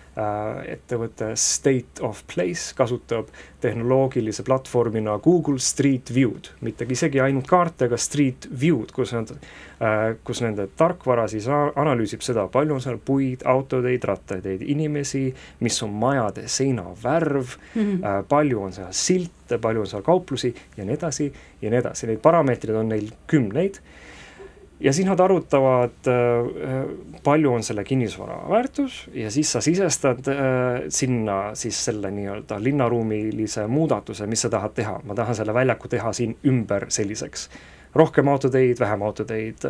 ettevõte 0.73 1.31
State 1.39 2.03
of 2.05 2.21
Place 2.33 2.73
kasutab 2.77 3.29
tehnoloogilise 3.61 4.43
platvormina 4.47 5.17
Google 5.23 5.59
Street 5.59 6.11
View'd, 6.15 6.51
mitte 6.65 6.87
isegi 6.89 7.19
ainult 7.23 7.47
kaarte, 7.47 7.87
aga 7.89 7.97
Street 7.99 8.47
View'd, 8.61 8.91
kus 8.95 9.13
nad 9.15 9.31
äh,, 9.31 10.15
kus 10.27 10.41
nende 10.43 10.67
tarkvara 10.79 11.27
siis 11.31 11.47
analüüsib 11.49 12.23
seda, 12.25 12.47
palju 12.51 12.77
on 12.77 12.83
seal 12.83 12.99
puid, 13.05 13.43
autoteid, 13.47 14.03
rattateid, 14.07 14.63
inimesi, 14.63 15.25
mis 15.63 15.79
on 15.85 15.93
majade 15.99 16.47
seina 16.47 16.87
värv 17.03 17.55
Mhm. 17.75 18.03
äh, 18.03 18.19
palju 18.29 18.61
on 18.63 18.73
seal 18.73 18.91
silte, 18.91 19.57
palju 19.61 19.81
on 19.81 19.87
seal 19.87 20.01
kauplusi 20.05 20.53
ja 20.77 20.85
nii 20.85 20.97
edasi 20.99 21.31
ja 21.61 21.69
nii 21.69 21.79
edasi, 21.79 22.07
neid 22.07 22.21
parameetreid 22.23 22.75
on 22.77 22.89
neil 22.89 23.09
kümneid. 23.27 23.79
Ja 24.79 24.93
siis 24.93 25.07
nad 25.07 25.19
arvutavad 25.19 26.07
äh,, 26.07 26.85
palju 27.23 27.53
on 27.53 27.63
selle 27.63 27.83
kinnisvara 27.83 28.37
väärtus 28.49 29.09
ja 29.13 29.31
siis 29.31 29.51
sa 29.51 29.61
sisestad 29.61 30.27
äh, 30.27 30.37
sinna 30.89 31.55
siis 31.55 31.85
selle 31.85 32.11
nii-öelda 32.11 32.63
linnaruumilise 32.63 33.67
muudatuse, 33.67 34.27
mis 34.27 34.41
sa 34.41 34.49
tahad 34.49 34.73
teha, 34.75 34.99
ma 35.03 35.15
tahan 35.15 35.35
selle 35.35 35.53
väljaku 35.53 35.87
teha 35.87 36.13
siin 36.13 36.37
ümber 36.47 36.85
selliseks. 36.89 37.49
Rohkem 37.95 38.27
autoteid, 38.27 38.77
vähem 38.79 39.01
autoteid, 39.01 39.63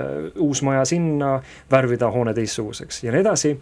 uus 0.43 0.60
maja 0.62 0.84
sinna, 0.86 1.38
värvida 1.72 2.10
hoone 2.12 2.34
teistsuguseks 2.36 3.03
ja 3.03 3.14
nii 3.16 3.22
edasi. 3.22 3.53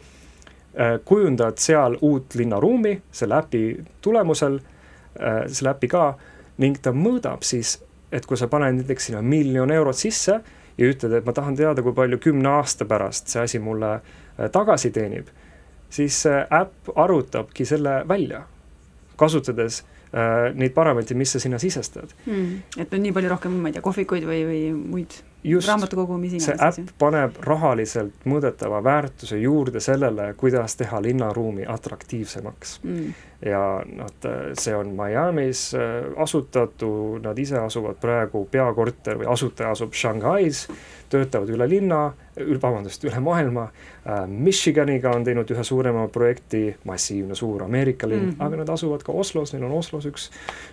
Kujundad 1.05 1.61
seal 1.61 1.97
uut 2.01 2.33
linnaruumi 2.35 2.95
selle 3.11 3.37
äpi 3.37 3.61
tulemusel, 4.01 4.57
selle 5.45 5.75
äpi 5.75 5.89
ka, 5.93 6.07
ning 6.57 6.81
ta 6.81 6.89
mõõdab 6.89 7.45
siis, 7.45 7.75
et 8.11 8.25
kui 8.25 8.37
sa 8.37 8.49
paned 8.49 8.79
näiteks 8.79 9.11
sinna 9.11 9.21
miljon 9.21 9.71
eurot 9.77 9.97
sisse 9.97 10.39
ja 10.77 10.89
ütled, 10.91 11.17
et 11.17 11.25
ma 11.25 11.33
tahan 11.33 11.55
teada, 11.57 11.81
kui 11.81 11.95
palju 11.97 12.19
kümne 12.21 12.49
aasta 12.59 12.85
pärast 12.85 13.33
see 13.33 13.43
asi 13.43 13.59
mulle 13.59 13.99
tagasi 14.53 14.91
teenib, 14.93 15.29
siis 15.89 16.21
see 16.25 16.41
äpp 16.53 16.91
arvutabki 16.95 17.65
selle 17.65 18.01
välja, 18.07 18.43
kasutades 19.17 19.81
äh, 19.81 20.51
neid 20.53 20.75
parameetreid, 20.75 21.17
mis 21.17 21.33
sa 21.33 21.41
sinna 21.41 21.59
sisestad 21.61 22.13
mm,. 22.25 22.51
et 22.83 22.93
on 22.93 23.01
nii 23.03 23.15
palju 23.15 23.31
rohkem, 23.33 23.55
ma 23.61 23.71
ei 23.71 23.77
tea, 23.77 23.85
kohvikuid 23.85 24.27
või, 24.29 24.43
või 24.49 24.61
muid 24.77 25.17
Just, 25.47 25.69
raamatukogu, 25.69 26.17
mis 26.19 26.35
see 26.37 26.53
iganes. 26.53 26.79
äpp 26.81 26.93
paneb 26.99 27.37
rahaliselt 27.45 28.25
mõõdetava 28.27 28.81
väärtuse 28.83 29.39
juurde 29.39 29.81
sellele, 29.83 30.31
kuidas 30.37 30.75
teha 30.77 31.01
linnaruumi 31.01 31.65
atraktiivsemaks 31.71 32.79
mm. 32.83 33.13
Ja 33.45 33.83
nad, 33.85 34.27
see 34.57 34.75
on 34.75 34.87
Miami's 34.97 35.73
äh, 35.77 36.05
asutatud, 36.17 37.21
nad 37.23 37.37
ise 37.37 37.59
asuvad 37.59 37.99
praegu, 38.01 38.47
peakorter 38.51 39.19
või 39.19 39.27
asutaja 39.29 39.75
asub 39.75 39.93
Shanghais, 39.93 40.63
töötavad 41.11 41.51
üle 41.53 41.67
linna, 41.69 41.99
vabandust, 42.37 43.05
üle 43.07 43.19
maailma 43.23 43.67
äh,, 43.69 44.25
Michiganiga 44.27 45.13
on 45.15 45.23
teinud 45.27 45.53
ühe 45.53 45.63
suurema 45.63 46.07
projekti, 46.13 46.63
massiivne 46.89 47.37
suur 47.37 47.63
Ameerika 47.63 48.09
linn 48.09 48.25
mm, 48.25 48.31
-hmm. 48.31 48.45
aga 48.45 48.63
nad 48.63 48.73
asuvad 48.73 49.05
ka 49.05 49.13
Oslos, 49.13 49.53
neil 49.53 49.67
on 49.69 49.77
Oslos 49.77 50.09
üks, 50.09 50.31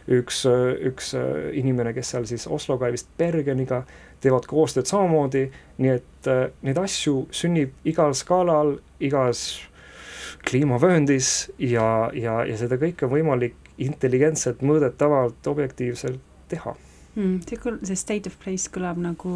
üks, 0.08 0.44
üks 0.90 1.12
inimene, 1.52 1.92
kes 1.92 2.10
seal 2.10 2.24
siis 2.24 2.46
Osloga 2.46 2.88
ja 2.88 2.96
vist 2.96 3.12
Bergeniga 3.18 3.84
teevad 4.20 4.48
koostööd 4.48 4.88
samamoodi, 4.88 5.50
nii 5.78 5.90
et 5.90 6.32
neid 6.62 6.78
asju 6.80 7.26
sünnib 7.30 7.76
igal 7.84 8.16
skaalal, 8.16 8.78
igas 9.00 9.68
kliimavööndis 10.49 11.51
ja, 11.59 12.11
ja, 12.16 12.40
ja 12.47 12.57
seda 12.61 12.78
kõike 12.80 13.07
on 13.07 13.14
võimalik 13.14 13.57
intelligentselt, 13.82 14.62
mõõdetavalt, 14.62 15.40
objektiivselt 15.51 16.20
teha 16.53 16.74
mm,. 17.16 17.40
see 17.49 17.61
kõl-, 17.61 17.80
see 17.86 17.99
state 17.99 18.30
of 18.30 18.38
place 18.42 18.70
kõlab 18.72 19.01
nagu 19.03 19.34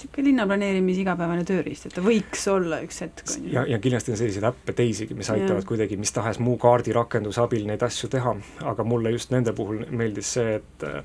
niisugune 0.00 0.30
linnaplaneerimise 0.30 1.02
igapäevane 1.02 1.44
tööriist, 1.44 1.86
et 1.86 1.94
ta 1.94 2.02
võiks 2.04 2.46
olla 2.50 2.80
üks 2.84 3.00
hetk, 3.04 3.22
ja, 3.50 3.64
ja 3.68 3.78
kindlasti 3.82 4.14
on 4.14 4.18
selliseid 4.20 4.46
äppe 4.48 4.72
teisigi, 4.76 5.14
mis 5.14 5.30
aitavad 5.30 5.62
ja. 5.62 5.66
kuidagi 5.68 5.98
mis 6.00 6.12
tahes 6.12 6.40
muu 6.40 6.56
kaardirakenduse 6.60 7.40
abil 7.42 7.66
neid 7.68 7.82
asju 7.84 8.08
teha, 8.12 8.34
aga 8.72 8.84
mulle 8.84 9.12
just 9.14 9.32
nende 9.34 9.52
puhul 9.56 9.84
meeldis 9.90 10.32
see, 10.38 10.56
et 10.60 10.86
äh, 10.88 11.00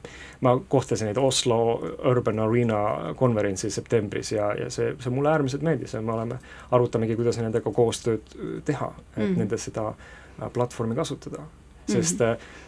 ma 0.46 0.56
kohtasin 0.60 1.10
neid 1.10 1.20
Oslo 1.22 1.60
Urban 2.12 2.40
Arena 2.46 2.82
konverentsil 3.20 3.74
septembris 3.74 4.32
ja, 4.36 4.52
ja 4.60 4.70
see, 4.74 4.96
see 5.00 5.14
mulle 5.14 5.34
äärmiselt 5.34 5.66
meeldis 5.66 5.96
ja 5.98 6.02
me 6.02 6.16
oleme, 6.16 6.40
arutamegi, 6.76 7.18
kuidas 7.20 7.40
nendega 7.42 7.76
koostööd 7.76 8.36
äh, 8.36 8.60
teha, 8.66 8.94
et 9.16 9.18
mm 9.18 9.26
-hmm. 9.26 9.40
nende 9.44 9.62
seda 9.62 9.90
äh, 9.92 10.52
platvormi 10.54 10.96
kasutada, 10.96 11.48
sest 11.88 12.20
mm 12.20 12.36
-hmm 12.36 12.64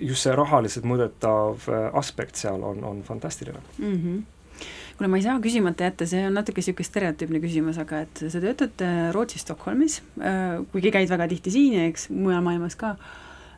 just 0.00 0.22
see 0.24 0.32
rahaliselt 0.32 0.86
mõõdetav 0.88 1.66
aspekt 2.00 2.38
seal 2.40 2.62
on, 2.64 2.78
on 2.84 3.02
fantastiline 3.04 3.60
mm. 3.78 3.92
-hmm 3.92 4.22
kuule, 4.96 5.10
ma 5.12 5.18
ei 5.20 5.24
saa 5.24 5.36
küsimata 5.42 5.90
jätta, 5.90 6.06
see 6.08 6.22
on 6.26 6.36
natuke 6.38 6.62
niisugune 6.62 6.88
stereotüüpne 6.88 7.40
küsimus, 7.42 7.78
aga 7.82 8.02
et 8.06 8.22
sa 8.32 8.40
töötad 8.42 8.84
äh, 8.84 9.00
Rootsis 9.14 9.44
Stockholmis, 9.44 10.00
äh, 10.20 10.56
kuigi 10.72 10.92
käid 10.94 11.10
väga 11.12 11.28
tihti 11.30 11.52
siin 11.52 11.76
ja 11.76 11.86
eks 11.90 12.08
mujal 12.14 12.44
maailmas 12.46 12.78
ka, 12.80 12.94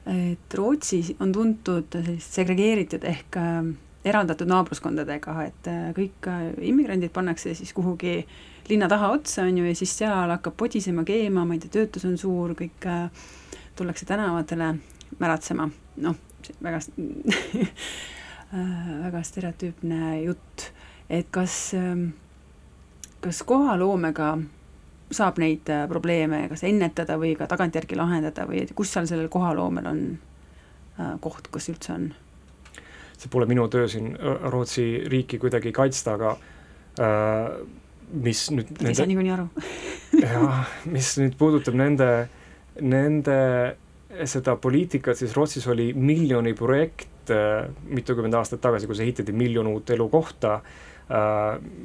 et 0.08 0.56
Rootsi 0.58 1.02
on 1.22 1.34
tuntud 1.34 1.94
sellist 1.94 2.38
segregeeritud 2.40 3.06
ehk 3.06 3.38
äh, 3.38 3.60
eraldatud 4.08 4.48
naabruskondadega, 4.48 5.32
et 5.44 5.68
kõik 5.96 6.28
immigrandid 6.64 7.12
pannakse 7.12 7.52
siis 7.58 7.74
kuhugi 7.76 8.22
linna 8.70 8.88
taha 8.88 9.10
otsa, 9.12 9.42
on 9.44 9.58
ju, 9.58 9.66
ja 9.68 9.74
siis 9.76 9.92
seal 9.98 10.32
hakkab 10.32 10.54
podisema, 10.56 11.04
keema, 11.04 11.44
ma 11.44 11.56
ei 11.56 11.60
tea, 11.64 11.74
töötus 11.80 12.06
on 12.08 12.14
suur, 12.20 12.54
kõik 12.56 12.86
tullakse 13.76 14.08
tänavatele 14.08 14.70
märatsema, 15.18 15.66
noh, 16.06 16.16
väga 16.64 16.80
väga 19.04 19.20
stereotüüpne 19.26 20.22
jutt 20.22 20.70
et 21.10 21.28
kas, 21.32 21.72
ähm, 21.74 22.10
kas 23.24 23.42
kohaloomega 23.48 24.36
saab 25.14 25.40
neid 25.40 25.68
äh, 25.72 25.86
probleeme 25.88 26.44
kas 26.50 26.64
ennetada 26.68 27.16
või 27.20 27.32
ka 27.38 27.48
tagantjärgi 27.48 27.96
lahendada 27.96 28.44
või 28.48 28.66
kus 28.76 28.92
seal 28.92 29.08
sellel 29.08 29.30
kohaloomel 29.32 29.88
on 29.88 30.02
äh, 31.00 31.14
koht, 31.24 31.48
kus 31.52 31.70
üldse 31.72 31.94
on? 31.96 32.08
see 33.18 33.32
pole 33.32 33.48
minu 33.50 33.66
töö 33.72 33.88
siin 33.90 34.12
Rootsi 34.52 34.84
riiki 35.10 35.40
kuidagi 35.42 35.72
kaitsta, 35.74 36.14
aga 36.18 36.34
äh, 37.00 37.56
mis 38.12 38.44
nüüd 38.52 38.76
ei 38.84 38.94
saa 38.94 39.08
niikuinii 39.08 39.34
aru 39.34 39.48
jah, 40.24 40.74
mis 40.92 41.14
nüüd 41.22 41.38
puudutab 41.40 41.78
nende, 41.78 42.10
nende 42.84 43.38
seda 44.28 44.56
poliitikat, 44.60 45.16
siis 45.16 45.32
Rootsis 45.36 45.66
oli 45.72 45.94
miljoni 45.96 46.52
projekt 46.58 47.32
äh, 47.32 47.64
mitukümmend 47.88 48.36
aastat 48.36 48.60
tagasi, 48.60 48.90
kus 48.90 49.00
ehitati 49.04 49.32
miljon 49.32 49.72
uut 49.72 49.96
elukohta 49.96 50.60
äh, 50.60 50.68
Äh, 50.68 50.97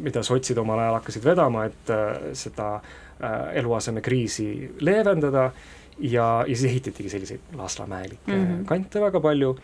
mida 0.04 0.24
sotsid 0.24 0.58
omal 0.60 0.82
ajal 0.84 0.98
hakkasid 1.00 1.26
vedama, 1.26 1.68
et 1.70 1.92
äh, 1.94 2.32
seda 2.36 2.76
äh, 2.76 3.54
eluasemekriisi 3.62 4.48
leevendada 4.84 5.46
ja, 6.00 6.28
ja 6.48 6.56
siis 6.56 6.66
ehitatigi 6.72 7.10
selliseid 7.10 7.56
Lasnamäelikke 7.58 8.32
mm 8.32 8.46
-hmm. 8.46 8.66
kante 8.66 9.02
väga 9.02 9.20
palju, 9.20 9.56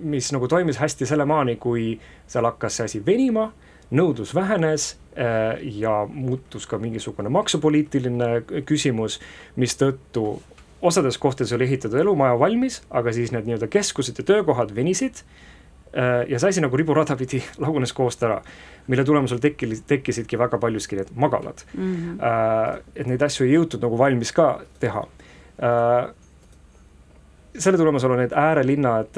mis 0.00 0.32
nagu 0.32 0.48
toimis 0.48 0.78
hästi 0.78 1.06
selle 1.06 1.24
maani, 1.24 1.56
kui 1.56 2.00
seal 2.26 2.44
hakkas 2.44 2.76
see 2.76 2.84
asi 2.84 3.06
venima, 3.06 3.52
nõudlus 3.90 4.34
vähenes 4.34 4.98
ja 5.62 6.06
muutus 6.12 6.66
ka 6.66 6.78
mingisugune 6.78 7.28
maksupoliitiline 7.28 8.42
küsimus, 8.64 9.20
mistõttu 9.56 10.42
osades 10.82 11.18
kohtades 11.18 11.52
oli 11.52 11.64
ehitatud 11.64 11.98
elumaja 11.98 12.38
valmis, 12.38 12.82
aga 12.90 13.12
siis 13.12 13.32
need 13.32 13.46
nii-öelda 13.46 13.66
keskused 13.66 14.18
ja 14.18 14.24
töökohad 14.24 14.74
venisid 14.76 15.24
Äh, 15.24 15.55
ja 16.28 16.38
see 16.38 16.48
asi 16.48 16.60
nagu 16.60 16.76
riburada 16.76 17.16
pidi 17.16 17.40
lagunes 17.64 17.92
koost 17.96 18.22
ära, 18.26 18.40
mille 18.90 19.04
tulemusel 19.04 19.40
tekkis, 19.42 19.84
tekkisidki 19.88 20.38
väga 20.38 20.58
paljuski 20.62 20.98
need 20.98 21.14
magalad 21.14 21.62
mm. 21.74 21.94
-hmm. 21.96 22.82
et 22.96 23.06
neid 23.06 23.22
asju 23.22 23.46
ei 23.46 23.54
jõutud 23.54 23.82
nagu 23.82 23.98
valmis 23.98 24.32
ka 24.32 24.60
teha. 24.80 25.06
Äh, 25.62 26.10
selle 27.58 27.78
tulemusel 27.78 28.10
on 28.10 28.18
need 28.20 28.32
äärelinnad, 28.36 29.16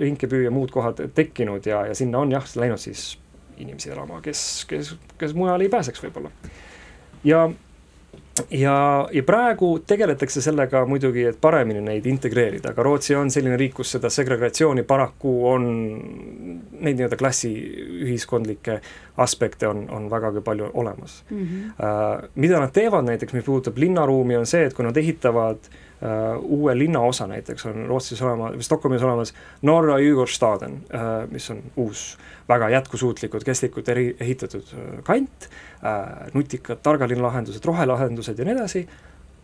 Rinkeby 0.00 0.42
ja 0.44 0.50
muud 0.50 0.70
kohad 0.74 1.04
tekkinud 1.14 1.66
ja, 1.66 1.86
ja 1.86 1.94
sinna 1.94 2.18
on 2.18 2.32
jah, 2.32 2.44
läinud 2.56 2.82
siis 2.82 3.18
inimesi 3.58 3.90
elama, 3.90 4.20
kes, 4.22 4.64
kes, 4.68 4.96
kes 5.18 5.34
mujale 5.34 5.66
ei 5.66 5.70
pääseks 5.70 6.02
võib-olla. 6.02 6.30
ja 7.24 7.48
ja, 8.50 9.08
ja 9.12 9.22
praegu 9.26 9.70
tegeletakse 9.86 10.42
sellega 10.42 10.84
muidugi, 10.88 11.24
et 11.30 11.40
paremini 11.40 11.80
neid 11.84 12.06
integreerida, 12.08 12.72
aga 12.72 12.84
Rootsi 12.86 13.16
on 13.18 13.30
selline 13.32 13.56
riik, 13.60 13.74
kus 13.78 13.94
seda 13.96 14.10
segregatsiooni 14.12 14.84
paraku 14.88 15.34
on, 15.52 15.66
neid 16.78 16.98
nii-öelda 16.98 17.18
klassiühiskondlikke 17.20 18.78
aspekte 19.18 19.68
on, 19.68 19.84
on 19.94 20.08
vägagi 20.10 20.42
palju 20.44 20.70
olemas 20.74 21.24
mm. 21.30 21.38
-hmm. 21.38 21.66
Uh, 21.78 22.28
mida 22.34 22.60
nad 22.60 22.72
teevad 22.72 23.04
näiteks, 23.04 23.32
mis 23.32 23.44
puudutab 23.44 23.78
linnaruumi, 23.78 24.36
on 24.36 24.46
see, 24.46 24.64
et 24.64 24.74
kui 24.74 24.84
nad 24.84 24.96
ehitavad 24.96 25.58
uh, 25.58 26.42
uue 26.42 26.78
linnaosa 26.78 27.26
näiteks, 27.26 27.66
on 27.66 27.86
Rootsis 27.86 28.22
olemas, 28.22 28.54
või 28.54 28.62
Stockholmis 28.62 29.02
olemas 29.02 29.34
Norra 29.62 29.98
Djurgårdsstaden 29.98 30.72
uh,, 30.72 31.30
mis 31.30 31.50
on 31.50 31.62
uus 31.76 32.18
väga 32.48 32.68
jätkusuutlikud, 32.68 33.44
kestlikult 33.44 33.88
eri, 33.88 34.16
ehitatud 34.20 34.64
kant 35.04 35.44
äh,, 35.44 35.67
nutikad 36.34 36.82
targalinnalahendused, 36.82 37.64
rohelahendused 37.64 38.38
ja 38.38 38.46
nii 38.46 38.56
edasi, 38.56 38.82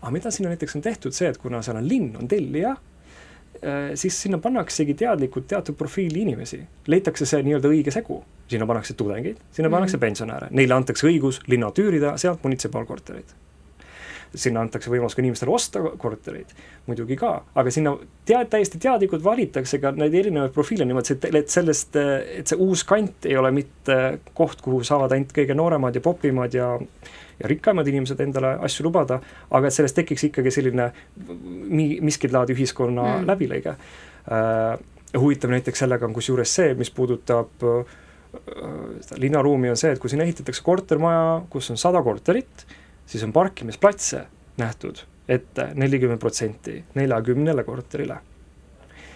aga 0.01 0.11
mida 0.15 0.33
sinna 0.35 0.51
näiteks 0.53 0.77
on 0.77 0.83
tehtud, 0.83 1.15
see, 1.15 1.31
et 1.31 1.39
kuna 1.39 1.63
seal 1.63 1.79
on 1.79 1.89
linn, 1.89 2.11
on 2.19 2.29
tellija 2.29 2.75
äh,, 2.75 3.95
siis 3.95 4.19
sinna 4.27 4.39
pannaksegi 4.43 4.97
teadlikult 5.05 5.47
teatud 5.51 5.79
profiili 5.79 6.25
inimesi, 6.27 6.61
leitakse 6.91 7.29
see 7.29 7.43
nii-öelda 7.47 7.71
õige 7.71 7.95
segu, 7.95 8.19
sinna 8.51 8.67
pannakse 8.67 8.99
tudengeid, 8.99 9.41
sinna 9.53 9.71
pannakse 9.71 9.97
-hmm. 9.97 10.09
pensionäre, 10.09 10.51
neile 10.51 10.75
antakse 10.75 11.07
õigus 11.07 11.41
linnalt 11.47 11.79
üürida 11.79 12.17
sealt 12.19 12.43
munitsipaalkorterit 12.43 13.35
sinna 14.35 14.63
antakse 14.65 14.91
võimalus 14.91 15.15
ka 15.17 15.23
inimestele 15.23 15.53
osta 15.55 15.83
kortereid, 16.01 16.51
muidugi 16.89 17.17
ka, 17.19 17.33
aga 17.55 17.73
sinna 17.75 17.95
tead, 18.27 18.49
täiesti 18.53 18.81
teadlikult 18.83 19.25
valitakse 19.25 19.81
ka 19.83 19.93
neid 19.97 20.15
erinevaid 20.19 20.55
profiile 20.55 20.87
niimoodi, 20.89 21.19
et 21.39 21.53
sellest, 21.53 21.97
et 21.97 22.51
see 22.51 22.61
uus 22.61 22.85
kant 22.89 23.29
ei 23.29 23.37
ole 23.41 23.53
mitte 23.55 23.99
koht, 24.35 24.65
kuhu 24.65 24.83
saavad 24.87 25.15
ainult 25.15 25.35
kõige 25.37 25.57
nooremad 25.59 25.95
ja 25.97 26.05
popimad 26.05 26.57
ja 26.57 26.73
ja 27.41 27.49
rikkamad 27.51 27.89
inimesed 27.91 28.21
endale 28.23 28.55
asju 28.63 28.87
lubada, 28.87 29.19
aga 29.51 29.67
et 29.67 29.75
sellest 29.75 29.97
tekiks 29.99 30.29
ikkagi 30.29 30.53
selline 30.55 30.91
mi-, 31.67 31.99
miskit 32.05 32.35
laadi 32.35 32.55
ühiskonna 32.55 33.09
mm. 33.09 33.29
läbilõige 33.31 33.75
äh,. 33.75 34.79
huvitav 35.19 35.51
näiteks 35.51 35.85
sellega 35.85 36.07
on 36.07 36.15
kusjuures 36.15 36.55
see, 36.59 36.73
mis 36.79 36.91
puudutab 36.95 37.67
äh, 37.67 37.99
linnaruumi, 39.19 39.71
on 39.71 39.79
see, 39.79 39.93
et 39.95 40.03
kui 40.03 40.11
sinna 40.11 40.27
ehitatakse 40.27 40.63
kortermaja, 40.67 41.45
kus 41.51 41.71
on 41.71 41.79
sada 41.81 42.03
korterit, 42.03 42.67
siis 43.07 43.25
on 43.25 43.33
parkimisplatse 43.33 44.27
nähtud 44.57 45.05
ette 45.29 45.69
nelikümmend 45.75 46.21
protsenti 46.21 46.85
neljakümnele 46.95 47.65
korterile. 47.65 48.17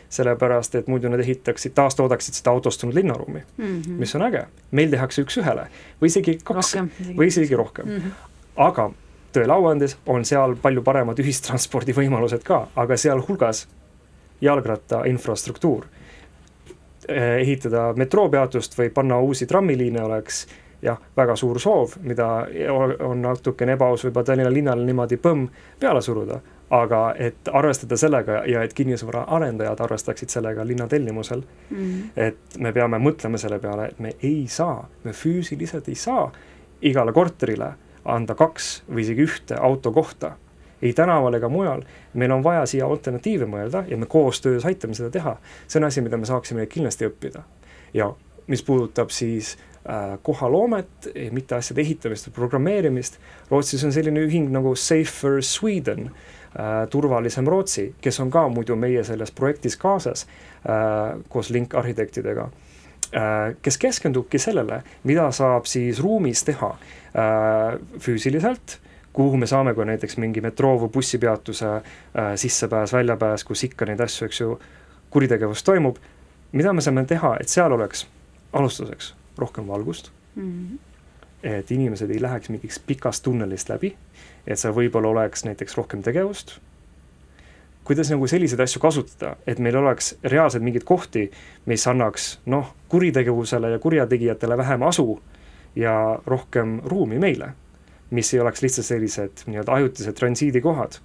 sellepärast 0.09 0.75
et 0.75 0.87
muidu 0.89 1.09
nad 1.13 1.21
ehitaksid, 1.21 1.75
taastoodaksid 1.77 2.35
seda 2.35 2.51
autostunud 2.51 2.95
linnaruumi 2.95 3.43
mm, 3.57 3.83
-hmm. 3.83 3.99
mis 3.99 4.15
on 4.17 4.23
äge. 4.23 4.47
meil 4.71 4.91
tehakse 4.91 5.23
üks-ühele 5.23 5.67
või 6.03 6.07
isegi 6.07 6.39
kaks 6.45 6.75
Rohkem, 6.75 6.91
isegi. 7.01 7.19
või 7.19 7.27
isegi 7.27 7.57
rohkem 7.57 7.87
mm. 7.87 7.97
-hmm. 7.97 8.13
aga 8.57 8.91
tõele 9.33 9.53
au 9.53 9.67
andes 9.67 9.99
on 10.07 10.25
seal 10.25 10.57
palju 10.57 10.83
paremad 10.83 11.19
ühistranspordivõimalused 11.19 12.43
ka, 12.43 12.69
aga 12.77 12.97
sealhulgas 12.97 13.67
jalgratta 14.41 15.05
infrastruktuur. 15.05 15.85
ehitada 17.09 17.93
metroopeatust 17.97 18.79
või 18.79 18.91
panna 18.91 19.19
uusi 19.19 19.47
trammiliine 19.47 20.03
oleks 20.03 20.47
jah, 20.83 20.99
väga 21.17 21.37
suur 21.37 21.59
soov, 21.61 21.97
mida 22.03 22.29
on 23.05 23.23
natukene 23.23 23.75
ebaaus 23.75 24.05
võib-olla 24.05 24.27
Tallinna 24.27 24.53
linnale 24.53 24.87
niimoodi 24.87 25.19
põmm 25.23 25.49
peale 25.81 26.03
suruda, 26.03 26.41
aga 26.71 27.03
et 27.19 27.49
arvestada 27.53 27.97
sellega 27.97 28.43
ja 28.47 28.63
et 28.63 28.75
kinnisvaraarendajad 28.77 29.81
arvestaksid 29.81 30.29
sellega 30.29 30.67
linna 30.67 30.87
tellimusel 30.89 31.41
mm, 31.41 31.77
-hmm. 31.77 32.11
et 32.17 32.59
me 32.59 32.73
peame 32.73 32.99
mõtlema 32.99 33.39
selle 33.39 33.59
peale, 33.59 33.87
et 33.87 33.99
me 33.99 34.13
ei 34.23 34.47
saa, 34.49 34.89
me 35.05 35.13
füüsiliselt 35.13 35.89
ei 35.89 35.95
saa 35.95 36.33
igale 36.83 37.13
korterile 37.13 37.73
anda 38.05 38.35
kaks 38.35 38.83
või 38.91 39.01
isegi 39.01 39.25
ühte 39.25 39.57
autokohta 39.61 40.33
ei 40.83 40.93
tänaval 40.93 41.35
ega 41.35 41.49
mujal, 41.49 41.83
meil 42.15 42.31
on 42.31 42.45
vaja 42.45 42.67
siia 42.67 42.87
alternatiive 42.87 43.47
mõelda 43.47 43.85
ja 43.89 43.97
me 43.97 44.07
koostöös 44.07 44.67
aitame 44.67 44.95
seda 44.95 45.11
teha. 45.11 45.37
see 45.67 45.81
on 45.81 45.85
asi, 45.85 46.01
mida 46.01 46.17
me 46.17 46.27
saaksime 46.27 46.67
kindlasti 46.67 47.07
õppida. 47.09 47.43
ja 47.95 48.15
mis 48.47 48.63
puudutab 48.63 49.11
siis 49.11 49.59
kohaloomet, 50.23 51.07
mitte 51.33 51.57
asjade 51.57 51.81
ehitamist 51.81 52.29
või 52.29 52.35
programmeerimist, 52.43 53.19
Rootsis 53.51 53.85
on 53.89 53.93
selline 53.95 54.21
ühing 54.27 54.51
nagu 54.53 54.75
Safer 54.77 55.39
Sweden 55.43 56.11
äh,, 56.11 56.85
turvalisem 56.93 57.49
Rootsi, 57.49 57.95
kes 58.01 58.21
on 58.21 58.31
ka 58.31 58.47
muidu 58.53 58.77
meie 58.77 59.05
selles 59.05 59.33
projektis 59.33 59.79
kaasas 59.81 60.27
äh, 60.27 61.17
koos 61.33 61.49
Link 61.51 61.75
arhitektidega 61.75 62.49
äh, 62.49 63.55
kes 63.63 63.81
keskendubki 63.81 64.41
sellele, 64.43 64.83
mida 65.09 65.31
saab 65.33 65.71
siis 65.71 66.03
ruumis 66.05 66.45
teha 66.45 66.75
äh, 66.75 67.81
füüsiliselt 67.99 68.79
kuhu 69.19 69.37
me 69.37 69.47
saame, 69.51 69.75
kui 69.75 69.87
näiteks 69.89 70.19
mingi 70.23 70.43
metroo 70.45 70.77
või 70.85 70.93
bussipeatuse 70.95 71.71
äh, 71.75 72.35
sissepääs, 72.39 72.93
väljapääs, 72.95 73.45
kus 73.45 73.65
ikka 73.67 73.89
neid 73.89 74.05
asju, 74.05 74.29
eks 74.29 74.41
ju, 74.45 74.59
kuritegevus 75.11 75.65
toimub, 75.67 75.97
mida 76.53 76.73
me 76.73 76.85
saame 76.85 77.03
teha, 77.09 77.35
et 77.41 77.51
seal 77.51 77.73
oleks 77.75 78.05
alustuseks 78.53 79.15
rohkem 79.39 79.67
valgust 79.67 80.11
mm, 80.35 80.43
-hmm. 80.45 80.79
et 81.43 81.71
inimesed 81.71 82.11
ei 82.11 82.23
läheks 82.23 82.49
mingiks 82.49 82.79
pikast 82.79 83.23
tunnelist 83.23 83.69
läbi, 83.69 83.95
et 84.47 84.59
seal 84.59 84.75
võib-olla 84.75 85.09
oleks 85.09 85.45
näiteks 85.45 85.77
rohkem 85.77 86.03
tegevust, 86.03 86.59
kuidas 87.85 88.11
nagu 88.11 88.27
selliseid 88.27 88.61
asju 88.61 88.81
kasutada, 88.81 89.37
et 89.47 89.59
meil 89.59 89.77
oleks 89.77 90.17
reaalselt 90.25 90.63
mingeid 90.63 90.85
kohti, 90.85 91.31
mis 91.67 91.87
annaks 91.87 92.39
noh, 92.47 92.75
kuritegevusele 92.89 93.71
ja 93.71 93.79
kurjategijatele 93.79 94.57
vähem 94.57 94.83
asu 94.83 95.21
ja 95.77 96.19
rohkem 96.27 96.81
ruumi 96.85 97.19
meile 97.19 97.53
mis 98.11 98.35
ei 98.35 98.41
oleks 98.41 98.63
lihtsalt 98.63 98.87
sellised 98.87 99.45
nii-öelda 99.47 99.73
ajutised 99.73 100.17
transiidikohad, 100.17 100.99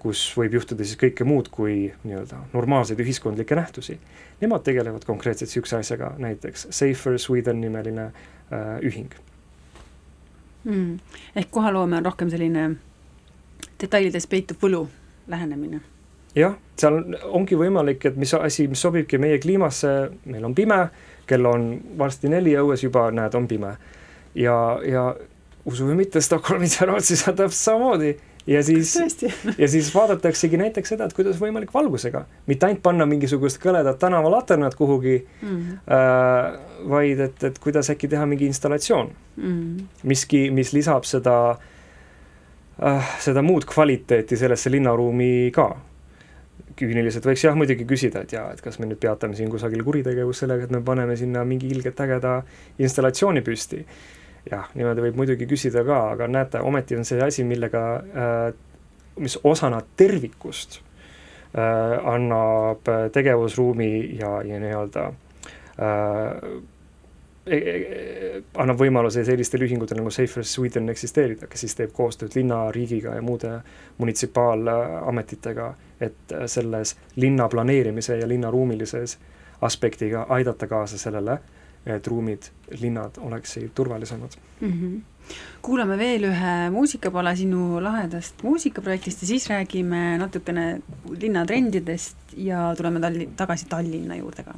kus 0.00 0.22
võib 0.32 0.54
juhtuda 0.56 0.84
siis 0.84 0.96
kõike 0.96 1.26
muud 1.28 1.50
kui 1.52 1.90
nii-öelda 2.04 2.38
normaalseid 2.54 3.00
ühiskondlikke 3.04 3.58
nähtusi. 3.58 3.98
Nemad 4.40 4.64
tegelevad 4.64 5.04
konkreetselt 5.04 5.50
niisuguse 5.50 5.82
asjaga, 5.82 6.14
näiteks 6.18 6.68
Safer 6.70 7.18
Sweden 7.20 7.60
nimeline 7.60 8.08
äh, 8.08 8.78
ühing 8.80 9.12
mm.. 10.64 10.98
ehk 11.36 11.50
kohaloome 11.50 11.96
on 11.96 12.04
rohkem 12.04 12.30
selline 12.30 12.70
detailides 13.80 14.26
peitub 14.26 14.60
võlu 14.62 14.82
lähenemine? 15.28 15.80
jah, 16.38 16.54
seal 16.78 17.00
ongi 17.34 17.56
võimalik, 17.58 18.04
et 18.10 18.16
mis 18.20 18.34
asi, 18.36 18.68
mis 18.70 18.82
sobibki 18.82 19.18
meie 19.18 19.38
kliimasse, 19.42 19.94
meil 20.28 20.44
on 20.44 20.54
pime, 20.54 20.82
kell 21.26 21.46
on 21.48 21.70
varsti 21.98 22.30
neli 22.30 22.54
õues 22.60 22.84
juba, 22.84 23.08
näed, 23.14 23.34
on 23.34 23.48
pime. 23.48 23.74
ja, 24.34 24.56
ja 24.86 25.10
usu 25.68 25.88
või 25.88 26.02
mitte, 26.02 26.20
Stockholmis 26.24 26.78
ja 26.80 26.88
Rootsis 26.88 27.26
on 27.28 27.36
täpselt 27.36 27.64
samamoodi. 27.64 28.12
Ja 28.48 28.62
siis, 28.62 28.96
ja 29.62 29.68
siis 29.68 29.94
vaadataksegi 29.94 30.56
näiteks 30.56 30.94
seda, 30.94 31.08
et 31.08 31.16
kuidas 31.16 31.38
võimalik 31.40 31.72
valgusega, 31.74 32.24
mitte 32.48 32.68
ainult 32.68 32.82
panna 32.82 33.06
mingisugust 33.08 33.60
kõledat 33.62 34.00
tänavalaternat 34.00 34.74
kuhugi 34.78 35.18
mm, 35.20 35.48
-hmm. 35.48 35.80
äh, 35.94 36.88
vaid 36.88 37.20
et, 37.20 37.44
et 37.44 37.58
kuidas 37.58 37.90
äkki 37.90 38.08
teha 38.08 38.26
mingi 38.26 38.46
installatsioon 38.46 39.10
mm. 39.36 39.44
-hmm. 39.44 39.84
miski, 40.02 40.50
mis 40.50 40.72
lisab 40.72 41.04
seda 41.04 41.58
äh,, 42.82 43.18
seda 43.20 43.42
muud 43.42 43.64
kvaliteeti 43.64 44.36
sellesse 44.36 44.70
linnaruumi 44.70 45.50
ka 45.54 45.76
küüniliselt 46.78 47.26
võiks 47.26 47.44
jah 47.44 47.56
muidugi 47.58 47.84
küsida, 47.84 48.22
et 48.22 48.32
jaa, 48.32 48.52
et 48.52 48.60
kas 48.60 48.78
me 48.78 48.86
nüüd 48.86 49.00
peatame 49.02 49.34
siin 49.34 49.50
kusagil 49.50 49.82
kuritegevust 49.84 50.44
sellega, 50.44 50.64
et 50.64 50.70
me 50.70 50.80
paneme 50.84 51.16
sinna 51.16 51.44
mingi 51.44 51.68
ilgelt 51.74 52.00
ägeda 52.00 52.42
installatsiooni 52.78 53.42
püsti 53.42 53.84
jah, 54.50 54.68
niimoodi 54.74 55.04
võib 55.08 55.18
muidugi 55.20 55.48
küsida 55.48 55.84
ka, 55.86 56.00
aga 56.14 56.28
näete, 56.30 56.62
ometi 56.64 56.96
on 56.96 57.06
see 57.08 57.20
asi, 57.24 57.44
millega 57.44 57.84
äh,, 57.98 58.40
mis 59.18 59.38
osana 59.44 59.80
tervikust 59.96 60.80
äh, 61.56 62.08
annab 62.14 62.88
tegevusruumi 63.12 64.18
ja, 64.20 64.38
ja 64.46 64.60
nii-öelda 64.62 65.06
äh, 65.08 66.50
e, 67.46 67.56
e, 67.56 68.42
annab 68.62 68.78
võimaluse 68.80 69.24
sellistel 69.26 69.66
ühingutel 69.66 70.00
nagu 70.00 70.12
Safer 70.14 70.46
Sweden 70.46 70.88
eksisteerida, 70.92 71.50
kes 71.50 71.66
siis 71.66 71.76
teeb 71.78 71.92
koostööd 71.96 72.36
linna, 72.38 72.68
riigiga 72.74 73.16
ja 73.18 73.24
muude 73.24 73.58
munitsipaalametitega, 73.98 75.72
et 76.00 76.36
selles 76.46 76.94
linna 77.16 77.48
planeerimise 77.50 78.20
ja 78.20 78.28
linnaruumilises 78.28 79.18
aspektiga 79.66 80.26
aidata 80.28 80.68
kaasa 80.70 80.98
sellele, 80.98 81.40
et 81.96 82.06
ruumid, 82.06 82.50
linnad 82.80 83.18
oleksid 83.18 83.70
turvalisemad 83.74 84.36
mm. 84.60 84.72
-hmm. 84.72 85.34
kuulame 85.62 85.98
veel 85.98 86.28
ühe 86.30 86.54
muusikapala 86.70 87.36
sinu 87.36 87.80
lahedast 87.82 88.42
muusikaprojektist 88.42 89.22
ja 89.22 89.28
siis 89.28 89.48
räägime 89.50 90.18
natukene 90.18 90.80
linnatrendidest 91.20 92.16
ja 92.36 92.74
tuleme 92.76 93.00
Talli-, 93.00 93.28
tagasi 93.36 93.66
Tallinna 93.68 94.16
juurde 94.16 94.42
ka 94.42 94.54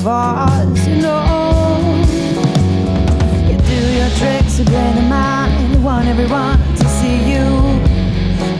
voice, 0.00 0.86
you 0.86 0.96
know. 0.96 2.04
You 3.48 3.56
do 3.58 3.80
your 3.98 4.10
tricks, 4.18 4.58
you 4.58 4.64
play 4.64 4.92
the 4.94 5.02
mind, 5.02 5.74
you 5.74 5.80
want 5.80 6.06
everyone 6.08 6.58
to 6.76 6.84
see 6.98 7.18
you, 7.30 7.44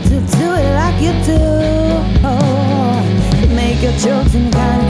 to 0.09 0.15
do 0.37 0.47
it 0.61 0.71
like 0.81 0.97
you 1.01 1.13
do. 1.25 1.41
You 3.41 3.47
make 3.55 3.81
your 3.81 3.93
jokes 3.93 4.33
and 4.35 4.43
you're 4.43 4.53
kinda 4.53 4.80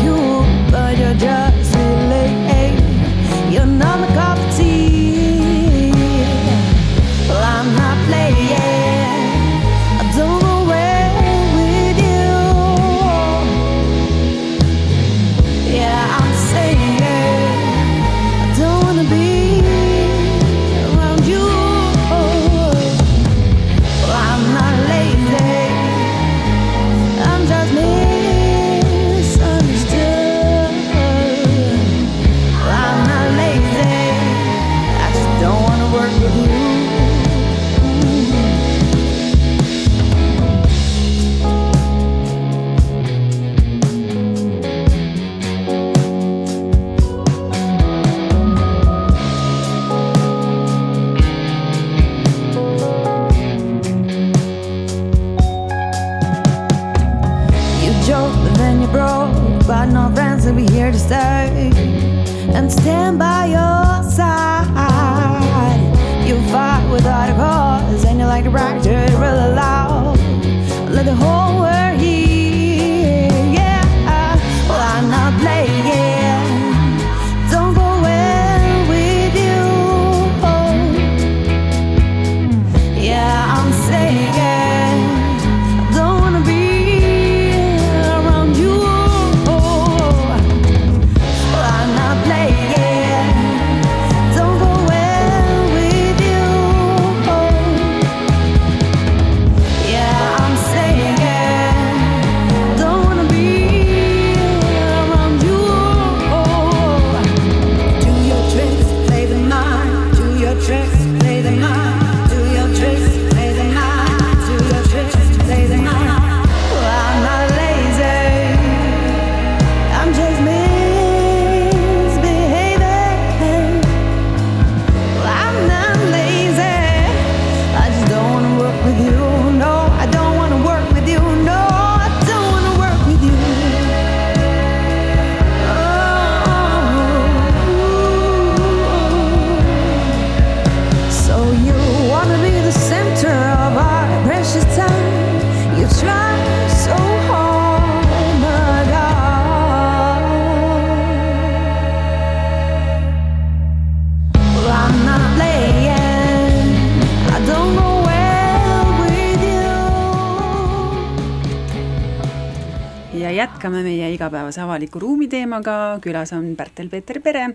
igapäevase 164.21 164.61
avaliku 164.61 165.01
ruumi 165.01 165.25
teemaga, 165.31 165.97
külas 166.03 166.33
on 166.37 166.53
Pärtel-Peeter 166.57 167.21
Pere. 167.21 167.47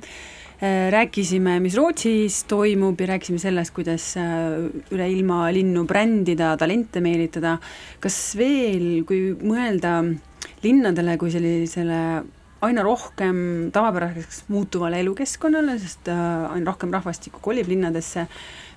rääkisime, 0.91 1.59
mis 1.61 1.75
Rootsis 1.77 2.45
toimub 2.49 3.01
ja 3.01 3.07
rääkisime 3.11 3.39
sellest, 3.39 3.75
kuidas 3.77 4.15
äh, 4.17 4.57
üle 4.91 5.09
ilma 5.13 5.51
linnu 5.53 5.85
brändida, 5.85 6.57
talente 6.57 7.01
meelitada. 7.05 7.59
kas 8.01 8.17
veel, 8.39 9.05
kui 9.05 9.37
mõelda 9.37 10.01
linnadele 10.65 11.19
kui 11.21 11.31
sellisele 11.31 12.01
aina 12.65 12.83
rohkem 12.83 13.71
tavapäraseks 13.73 14.47
muutuvale 14.49 15.01
elukeskkonnale, 15.05 15.77
sest 15.79 16.09
äh, 16.09 16.51
aina 16.51 16.73
rohkem 16.73 16.91
rahvastikku 16.91 17.45
kolib 17.45 17.69
linnadesse, 17.69 18.27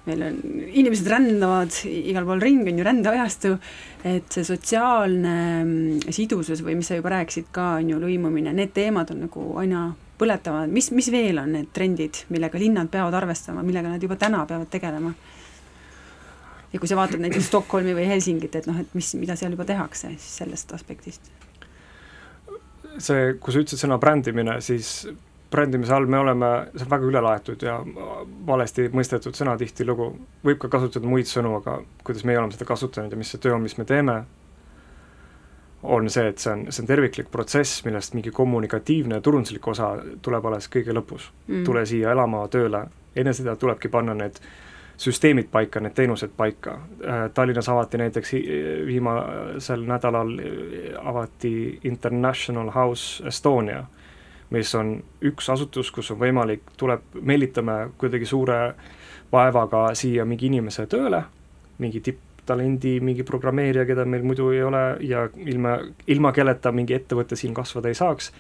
meil 0.08 0.26
on, 0.26 0.38
inimesed 0.70 1.08
rändavad 1.12 1.80
igal 1.89 2.28
pool 2.28 2.43
ringi, 2.43 2.72
on 2.72 2.82
ju 2.82 2.86
rändeajastu, 2.88 3.56
et 4.08 4.30
see 4.34 4.45
sotsiaalne 4.47 5.34
mm, 5.64 6.14
sidusus 6.16 6.64
või 6.66 6.78
mis 6.80 6.91
sa 6.91 7.00
juba 7.00 7.14
rääkisid 7.18 7.50
ka, 7.56 7.74
on 7.82 7.91
ju, 7.93 8.00
lõimumine, 8.02 8.54
need 8.56 8.74
teemad 8.76 9.12
on 9.14 9.26
nagu 9.28 9.50
aina 9.62 9.89
põletavad, 10.20 10.72
mis, 10.72 10.91
mis 10.95 11.12
veel 11.14 11.39
on 11.41 11.54
need 11.56 11.70
trendid, 11.76 12.24
millega 12.34 12.60
linnad 12.60 12.91
peavad 12.91 13.16
arvestama, 13.22 13.64
millega 13.66 13.91
nad 13.91 14.04
juba 14.04 14.20
täna 14.20 14.45
peavad 14.50 14.72
tegelema? 14.72 15.14
ja 16.70 16.78
kui 16.78 16.89
sa 16.89 16.97
vaatad 17.00 17.22
näiteks 17.24 17.47
Stockholmi 17.50 17.95
või 17.97 18.06
Helsingit, 18.06 18.54
et 18.60 18.68
noh, 18.70 18.78
et 18.78 18.91
mis, 18.93 19.08
mida 19.18 19.34
seal 19.39 19.56
juba 19.56 19.66
tehakse, 19.66 20.12
siis 20.22 20.36
sellest 20.43 20.74
aspektist. 20.78 21.32
see, 23.00 23.34
kui 23.39 23.54
sa 23.54 23.64
ütlesid 23.64 23.82
sõna 23.82 23.97
brändimine, 24.02 24.60
siis 24.62 25.08
brändimise 25.52 25.93
all 25.93 26.06
me 26.06 26.20
oleme, 26.20 26.50
see 26.76 26.86
on 26.86 26.91
väga 26.91 27.08
ülelaetud 27.10 27.64
ja 27.66 27.80
valesti 28.47 28.89
mõistetud 28.93 29.38
sõna 29.38 29.56
tihtilugu, 29.58 30.12
võib 30.45 30.60
ka 30.62 30.70
kasutada 30.70 31.10
muid 31.10 31.30
sõnu, 31.30 31.56
aga 31.58 31.80
kuidas 32.06 32.26
meie 32.28 32.38
oleme 32.38 32.54
seda 32.54 32.68
kasutanud 32.70 33.14
ja 33.14 33.18
mis 33.18 33.34
see 33.34 33.41
töö 33.41 33.56
on, 33.58 33.66
mis 33.66 33.78
me 33.80 33.88
teeme, 33.89 34.20
on 35.84 36.10
see, 36.10 36.28
et 36.30 36.39
see 36.39 36.54
on, 36.54 36.66
see 36.70 36.84
on 36.84 36.89
terviklik 36.89 37.32
protsess, 37.32 37.84
millest 37.86 38.14
mingi 38.14 38.32
kommunikatiivne 38.36 39.20
ja 39.20 39.26
turunduslik 39.26 39.68
osa 39.68 39.93
tuleb 40.22 40.45
alles 40.45 40.70
kõige 40.72 40.95
lõpus. 40.95 41.30
Mm.. 41.47 41.64
tule 41.66 41.86
siia 41.88 42.12
elama, 42.12 42.45
tööle, 42.52 42.86
enne 43.16 43.34
seda 43.34 43.56
tulebki 43.60 43.89
panna 43.89 44.14
need 44.18 44.41
süsteemid 45.00 45.47
paika, 45.52 45.80
need 45.80 45.95
teenused 45.95 46.34
paika. 46.38 46.76
Tallinnas 47.34 47.70
avati 47.72 47.97
näiteks 48.02 48.34
viimasel 48.86 49.86
nädalal 49.88 50.34
avati 51.00 51.80
International 51.88 52.72
House 52.76 53.24
Estonia, 53.28 53.86
mis 54.50 54.72
on 54.76 54.95
üks 55.26 55.50
asutus, 55.54 55.91
kus 55.91 56.12
on 56.14 56.20
võimalik, 56.22 56.64
tuleb, 56.78 57.04
meelitame 57.22 57.89
kuidagi 57.97 58.26
suure 58.26 58.60
vaevaga 59.32 59.89
siia 59.97 60.26
mingi 60.26 60.50
inimese 60.50 60.88
tööle, 60.89 61.22
mingi 61.78 62.02
tipptalendi, 62.02 62.97
mingi 63.06 63.24
programmeerija, 63.28 63.86
keda 63.86 64.06
meil 64.10 64.26
muidu 64.26 64.50
ei 64.56 64.64
ole 64.66 64.84
ja 65.06 65.28
ilma, 65.45 65.78
ilma 66.08 66.34
kelleta 66.34 66.74
mingi 66.74 66.97
ettevõte 66.97 67.38
siin 67.39 67.54
kasvada 67.54 67.91
ei 67.91 67.97
saaks, 67.97 68.32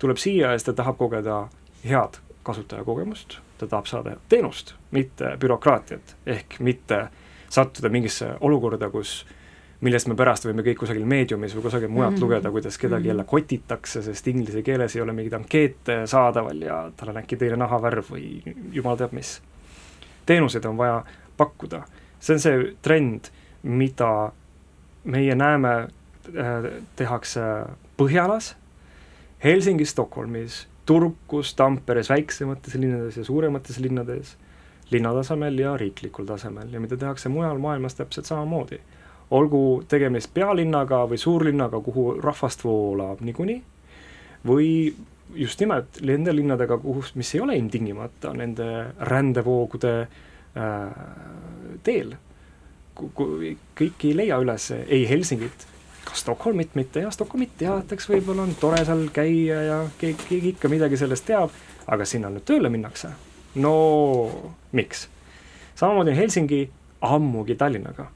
tuleb 0.00 0.20
siia 0.20 0.52
ja 0.52 0.58
siis 0.58 0.70
ta 0.70 0.76
tahab 0.80 0.96
kogeda 1.00 1.42
head 1.84 2.20
kasutajakogemust, 2.48 3.38
ta 3.60 3.66
tahab 3.66 3.86
saada 3.90 4.16
teenust, 4.28 4.72
mitte 4.90 5.36
bürokraatiat, 5.40 6.16
ehk 6.26 6.60
mitte 6.64 7.08
sattuda 7.52 7.90
mingisse 7.92 8.34
olukorda, 8.40 8.88
kus 8.90 9.26
millest 9.80 10.08
me 10.10 10.16
pärast 10.18 10.46
võime 10.46 10.64
kõik 10.66 10.80
kusagil 10.80 11.04
meediumis 11.06 11.54
või 11.54 11.68
kusagil 11.68 11.90
mujalt 11.90 12.10
mm 12.10 12.16
-hmm. 12.16 12.24
lugeda, 12.24 12.50
kuidas 12.50 12.78
kedagi 12.78 13.00
mm 13.00 13.04
-hmm. 13.04 13.08
jälle 13.08 13.24
kotitakse, 13.24 14.02
sest 14.02 14.26
inglise 14.26 14.62
keeles 14.62 14.96
ei 14.96 15.02
ole 15.02 15.12
mingeid 15.12 15.32
ankeete 15.32 16.06
saadaval 16.06 16.62
ja 16.62 16.90
tal 16.96 17.08
on 17.08 17.16
äkki 17.16 17.36
teine 17.36 17.56
nahavärv 17.56 18.10
või 18.10 18.42
jumal 18.72 18.96
teab 18.96 19.12
mis. 19.12 19.42
teenuseid 20.26 20.64
on 20.64 20.76
vaja 20.76 21.04
pakkuda, 21.36 21.82
see 22.20 22.34
on 22.34 22.40
see 22.40 22.74
trend, 22.82 23.30
mida 23.62 24.32
meie 25.04 25.34
näeme 25.34 25.74
äh,, 25.78 26.82
tehakse 26.96 27.40
Põhjalas, 27.96 28.56
Helsingis, 29.44 29.90
Stockholmis, 29.90 30.68
Turkus, 30.86 31.54
Tamperes, 31.54 32.10
väiksemates 32.10 32.74
linnades 32.74 33.16
ja 33.16 33.24
suuremates 33.24 33.78
linnades, 33.78 34.36
linnatasemel 34.90 35.58
ja 35.58 35.76
riiklikul 35.76 36.24
tasemel 36.24 36.72
ja 36.72 36.80
mida 36.80 36.96
tehakse 36.96 37.28
mujal 37.28 37.58
maailmas 37.58 37.94
täpselt 37.94 38.26
samamoodi 38.26 38.80
olgu 39.30 39.84
tegemist 39.88 40.32
pealinnaga 40.34 41.02
või 41.08 41.20
suurlinnaga, 41.20 41.80
kuhu 41.84 42.14
rahvast 42.22 42.64
voolab 42.64 43.20
niikuinii, 43.24 43.60
või 44.48 44.68
just 45.36 45.60
nimelt 45.60 46.00
nende 46.00 46.32
linnadega, 46.32 46.78
kus, 46.80 47.12
mis 47.18 47.34
ei 47.34 47.42
ole 47.44 47.56
ilmtingimata 47.58 48.32
nende 48.36 48.68
rändevoogude 49.10 49.94
äh, 50.00 51.02
teel. 51.84 52.16
kõik 53.78 54.04
ei 54.08 54.14
leia 54.16 54.40
üles 54.42 54.72
ei 54.74 55.04
Helsingit, 55.08 55.66
ka 56.04 56.16
Stockholmit 56.18 56.74
mitte 56.74 57.04
ja 57.04 57.10
Stockholmit 57.14 57.52
teatakse, 57.58 58.10
võib-olla 58.10 58.42
on 58.42 58.56
tore 58.58 58.80
seal 58.84 59.04
käia 59.14 59.60
ja 59.62 59.78
keegi, 60.00 60.24
keegi 60.28 60.54
ikka 60.56 60.68
midagi 60.72 60.96
sellest 60.98 61.26
teab, 61.28 61.54
aga 61.86 62.04
sinna 62.04 62.32
nüüd 62.32 62.46
tööle 62.48 62.72
minnakse. 62.72 63.12
no 63.54 63.74
miks? 64.72 65.08
samamoodi 65.76 66.10
on 66.10 66.16
Helsingi 66.16 66.62
ammugi 67.00 67.54
Tallinnaga 67.54 68.08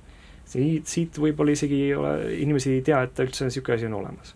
siit, 0.53 0.87
siit 0.91 1.19
võib-olla 1.21 1.55
isegi 1.57 1.81
ei 1.89 1.97
ole, 1.97 2.13
inimesi 2.43 2.77
ei 2.77 2.85
tea, 2.87 3.03
et 3.07 3.25
üldse 3.25 3.49
niisugune 3.49 3.79
asi 3.79 3.89
on 3.89 3.99
olemas. 4.01 4.35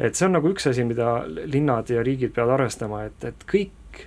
et 0.00 0.16
see 0.16 0.26
on 0.28 0.36
nagu 0.38 0.48
üks 0.48 0.70
asi, 0.70 0.84
mida 0.88 1.20
linnad 1.28 1.90
ja 1.92 2.04
riigid 2.06 2.32
peavad 2.36 2.56
arvestama, 2.56 3.02
et, 3.10 3.26
et 3.28 3.44
kõik, 3.50 4.06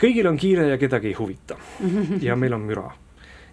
kõigil 0.00 0.28
on 0.30 0.40
kiire 0.40 0.66
ja 0.72 0.78
kedagi 0.80 1.12
ei 1.12 1.18
huvita. 1.18 1.58
ja 2.26 2.36
meil 2.36 2.56
on 2.56 2.66
müra. 2.66 2.88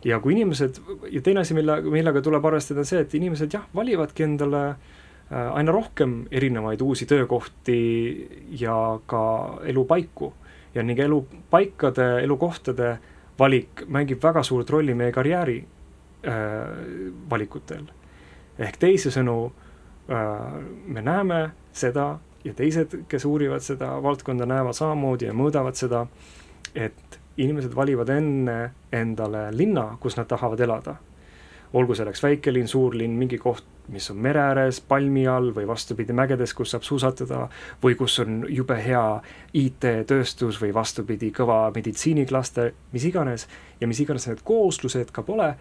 ja 0.06 0.20
kui 0.20 0.34
inimesed, 0.34 0.82
ja 1.12 1.22
teine 1.22 1.46
asi, 1.46 1.54
mille, 1.58 1.82
millega 1.86 2.24
tuleb 2.26 2.46
arvestada, 2.50 2.82
on 2.82 2.90
see, 2.90 3.04
et 3.06 3.14
inimesed 3.20 3.54
jah, 3.54 3.68
valivadki 3.78 4.26
endale 4.26 4.64
äh, 4.72 5.52
aina 5.54 5.76
rohkem 5.76 6.24
erinevaid 6.32 6.82
uusi 6.82 7.06
töökohti 7.06 7.80
ja 8.60 8.78
ka 9.06 9.24
elupaiku. 9.66 10.34
ja 10.74 10.84
ning 10.84 11.00
elupaikade, 11.04 12.24
elukohtade 12.24 12.98
valik 13.40 13.82
mängib 13.92 14.24
väga 14.24 14.44
suurt 14.44 14.70
rolli 14.70 14.94
meie 14.96 15.12
karjääri 15.12 15.58
valikutel. 17.30 17.86
ehk 18.60 18.78
teisisõnu 18.78 19.38
äh, 20.12 20.62
me 20.86 21.02
näeme 21.02 21.52
seda, 21.74 22.20
ja 22.44 22.54
teised, 22.54 23.04
kes 23.08 23.26
uurivad 23.26 23.64
seda 23.66 23.96
valdkonda, 24.04 24.46
näevad 24.46 24.78
samamoodi 24.78 25.30
ja 25.30 25.34
mõõdavad 25.34 25.78
seda, 25.78 26.06
et 26.76 27.20
inimesed 27.38 27.76
valivad 27.76 28.10
enne 28.10 28.58
endale 28.94 29.50
linna, 29.56 29.96
kus 30.00 30.18
nad 30.18 30.30
tahavad 30.30 30.60
elada. 30.60 30.96
olgu 31.74 31.96
selleks 31.96 32.20
väikelinn, 32.24 32.68
suurlinn, 32.68 33.14
mingi 33.16 33.38
koht, 33.40 33.64
mis 33.88 34.10
on 34.12 34.18
mere 34.20 34.42
ääres, 34.44 34.82
palmi 34.84 35.22
all 35.28 35.54
või 35.56 35.64
vastupidi, 35.68 36.12
mägedes, 36.12 36.52
kus 36.54 36.74
saab 36.74 36.84
suusatada, 36.84 37.46
või 37.84 37.96
kus 37.96 38.18
on 38.20 38.42
jube 38.50 38.76
hea 38.76 39.22
IT-tööstus 39.56 40.60
või 40.60 40.74
vastupidi, 40.76 41.30
kõva 41.32 41.62
meditsiiniklaster, 41.76 42.74
mis 42.92 43.06
iganes, 43.08 43.48
ja 43.80 43.88
mis 43.88 44.04
iganes 44.04 44.28
need 44.28 44.44
kooslused 44.44 45.16
ka 45.16 45.24
pole, 45.24 45.54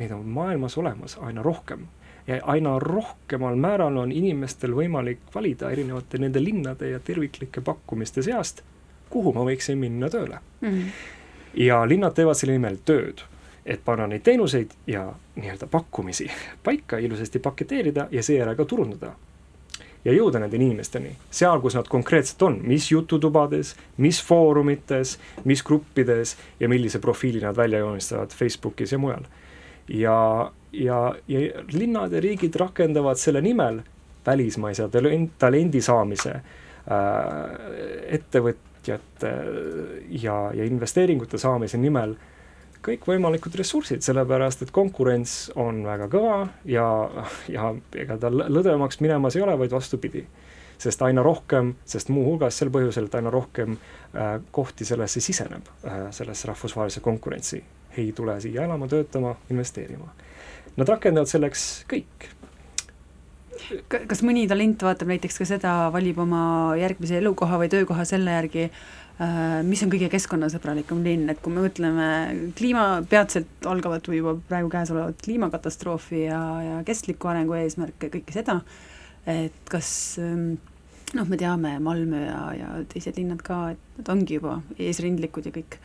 neid 0.00 0.12
on 0.16 0.28
maailmas 0.28 0.78
olemas 0.80 1.18
aina 1.20 1.42
rohkem 1.44 1.86
ja 2.26 2.40
aina 2.42 2.78
rohkemal 2.78 3.56
määral 3.56 3.96
on 3.96 4.12
inimestel 4.12 4.74
võimalik 4.76 5.22
valida 5.34 5.70
erinevate 5.70 6.18
nende 6.18 6.42
linnade 6.42 6.90
ja 6.90 7.00
terviklike 7.00 7.60
pakkumiste 7.64 8.22
seast, 8.22 8.62
kuhu 9.10 9.32
ma 9.34 9.44
võiksin 9.48 9.78
minna 9.78 10.10
tööle 10.10 10.38
mm. 10.60 10.68
-hmm. 10.68 10.84
ja 11.66 11.82
linnad 11.88 12.14
teevad 12.14 12.38
selle 12.38 12.58
nimel 12.58 12.78
tööd, 12.84 13.24
et 13.66 13.82
panna 13.84 14.06
neid 14.06 14.22
teenuseid 14.22 14.76
ja 14.86 15.08
nii-öelda 15.36 15.66
pakkumisi 15.66 16.30
paika, 16.62 16.98
ilusasti 16.98 17.38
paketeerida 17.38 18.08
ja 18.10 18.22
seejärel 18.22 18.56
ka 18.56 18.64
turundada. 18.64 19.12
ja 20.04 20.12
jõuda 20.12 20.38
nende 20.40 20.56
inimesteni, 20.56 21.10
seal, 21.30 21.60
kus 21.60 21.74
nad 21.76 21.88
konkreetselt 21.88 22.42
on, 22.42 22.54
mis 22.64 22.90
jututubades, 22.90 23.74
mis 23.96 24.22
foorumites, 24.24 25.18
mis 25.44 25.62
gruppides 25.62 26.36
ja 26.60 26.68
millise 26.68 26.98
profiili 26.98 27.40
nad 27.40 27.56
välja 27.56 27.78
joonistavad 27.78 28.30
Facebookis 28.30 28.92
ja 28.92 28.98
mujal. 28.98 29.24
Ja 29.88 30.50
ja, 30.72 31.14
ja 31.28 31.40
linnad 31.72 32.12
ja 32.12 32.20
riigid 32.20 32.54
rakendavad 32.56 33.18
selle 33.18 33.40
nimel 33.40 33.80
välismaise 34.26 34.88
talendi 35.38 35.80
saamise 35.82 36.30
äh, 36.30 36.42
ettevõtjate 38.18 39.32
ja, 40.22 40.36
ja 40.54 40.64
investeeringute 40.64 41.38
saamise 41.38 41.78
nimel 41.78 42.14
kõikvõimalikud 42.84 43.56
ressursid, 43.60 44.00
sellepärast 44.04 44.62
et 44.64 44.70
konkurents 44.72 45.50
on 45.60 45.82
väga 45.84 46.06
kõva 46.12 46.36
ja, 46.64 46.86
ja 47.48 47.74
ega 47.96 48.16
ta 48.20 48.30
lõdvemaks 48.32 49.02
minemas 49.04 49.36
ei 49.36 49.44
ole, 49.44 49.58
vaid 49.60 49.74
vastupidi. 49.74 50.26
sest 50.80 51.02
aina 51.02 51.22
rohkem, 51.22 51.74
sest 51.84 52.08
muuhulgas 52.08 52.56
sel 52.56 52.70
põhjusel, 52.72 53.10
et 53.10 53.14
aina 53.14 53.30
rohkem 53.30 53.74
äh, 53.76 54.40
kohti 54.50 54.84
sellesse 54.84 55.20
siseneb 55.20 55.68
äh,, 55.84 56.06
sellesse 56.10 56.48
rahvusvahelise 56.48 57.00
konkurentsi. 57.00 57.64
Ei 57.96 58.12
tule 58.16 58.36
siia 58.40 58.64
elama, 58.64 58.88
töötama, 58.90 59.34
investeerima. 59.50 60.10
Nad 60.78 60.88
rakendavad 60.88 61.30
selleks 61.30 61.84
kõik. 61.90 62.30
kas 63.88 64.22
mõni 64.26 64.46
talent 64.48 64.82
vaatab 64.82 65.10
näiteks 65.10 65.36
ka 65.42 65.46
seda, 65.46 65.74
valib 65.92 66.18
oma 66.22 66.72
järgmise 66.80 67.18
elukoha 67.20 67.58
või 67.60 67.68
töökoha 67.70 68.06
selle 68.08 68.32
järgi, 68.38 68.64
äh, 69.20 69.60
mis 69.66 69.82
on 69.84 69.92
kõige 69.92 70.08
keskkonnasõbralikum 70.10 71.02
linn, 71.04 71.28
et 71.30 71.42
kui 71.42 71.52
me 71.52 71.66
mõtleme 71.66 72.08
kliima, 72.58 72.86
peatselt 73.10 73.68
algavat 73.68 74.08
või 74.08 74.22
juba 74.22 74.34
praegu 74.48 74.72
käesolevat 74.72 75.20
kliimakatastroofi 75.26 76.24
ja, 76.24 76.40
ja 76.64 76.80
kestliku 76.88 77.30
arengu 77.30 77.58
eesmärke, 77.58 78.10
kõike 78.14 78.34
seda, 78.34 78.60
et 79.28 79.60
kas 79.70 79.92
ähm, 80.22 80.54
noh, 81.16 81.28
me 81.28 81.38
teame 81.38 81.76
Malmö 81.82 82.24
ja, 82.24 82.42
ja 82.56 82.68
teised 82.90 83.18
linnad 83.18 83.42
ka, 83.46 83.62
et 83.74 84.00
nad 84.00 84.12
ongi 84.14 84.38
juba 84.38 84.60
eesrindlikud 84.78 85.48
ja 85.48 85.54
kõik 85.54 85.78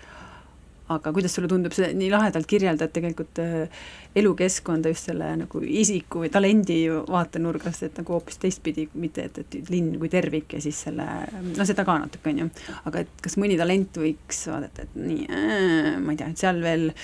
aga 0.94 1.14
kuidas 1.14 1.34
sulle 1.34 1.50
tundub, 1.50 1.74
see 1.74 1.90
nii 1.98 2.12
lahedalt 2.14 2.48
kirjeldad 2.50 2.92
tegelikult 2.94 3.40
äh, 3.42 3.86
elukeskkonda 4.16 4.92
just 4.94 5.10
selle 5.10 5.32
nagu 5.40 5.62
isiku 5.66 6.22
või 6.24 6.32
talendi 6.34 6.80
vaatenurgast, 6.90 7.88
et 7.88 8.02
nagu 8.02 8.16
hoopis 8.16 8.38
teistpidi, 8.42 8.88
mitte 9.02 9.26
et, 9.30 9.40
et 9.42 9.72
linn 9.74 9.96
kui 10.02 10.12
tervik 10.14 10.58
ja 10.58 10.62
siis 10.64 10.84
selle, 10.88 11.08
no 11.50 11.68
seda 11.68 11.88
ka 11.88 11.98
natuke, 12.04 12.34
on 12.34 12.44
ju, 12.46 12.52
aga 12.92 13.06
et 13.06 13.26
kas 13.26 13.40
mõni 13.42 13.58
talent 13.60 13.98
võiks 14.02 14.46
vaadata, 14.52 14.86
et 14.86 15.00
nii 15.00 15.26
äh,, 15.26 15.90
ma 16.02 16.14
ei 16.14 16.22
tea, 16.22 16.30
et 16.32 16.46
seal 16.46 16.62
veel 16.64 16.92
ah, 16.92 17.02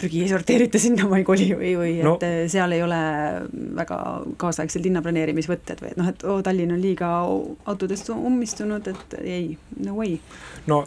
prügi 0.00 0.22
ei 0.24 0.28
sorteerita, 0.28 0.78
sinna 0.82 1.06
ma 1.08 1.20
ei 1.20 1.26
koli 1.26 1.46
või, 1.54 1.74
või 1.78 1.92
no. 2.02 2.16
et 2.16 2.26
äh, 2.26 2.38
seal 2.50 2.74
ei 2.74 2.82
ole 2.82 2.98
väga 3.78 3.98
kaasaegsed 4.40 4.82
linnaplaneerimisvõtted 4.88 5.82
või 5.84 5.92
et 5.92 6.00
noh, 6.00 6.10
et 6.10 6.24
oo, 6.26 6.40
Tallinn 6.42 6.74
on 6.74 6.82
liiga 6.82 7.10
autodest 7.70 8.10
ummistunud, 8.14 8.90
et 8.90 9.16
ei, 9.22 9.54
no 9.84 9.94
way. 10.00 10.18
no 10.66 10.82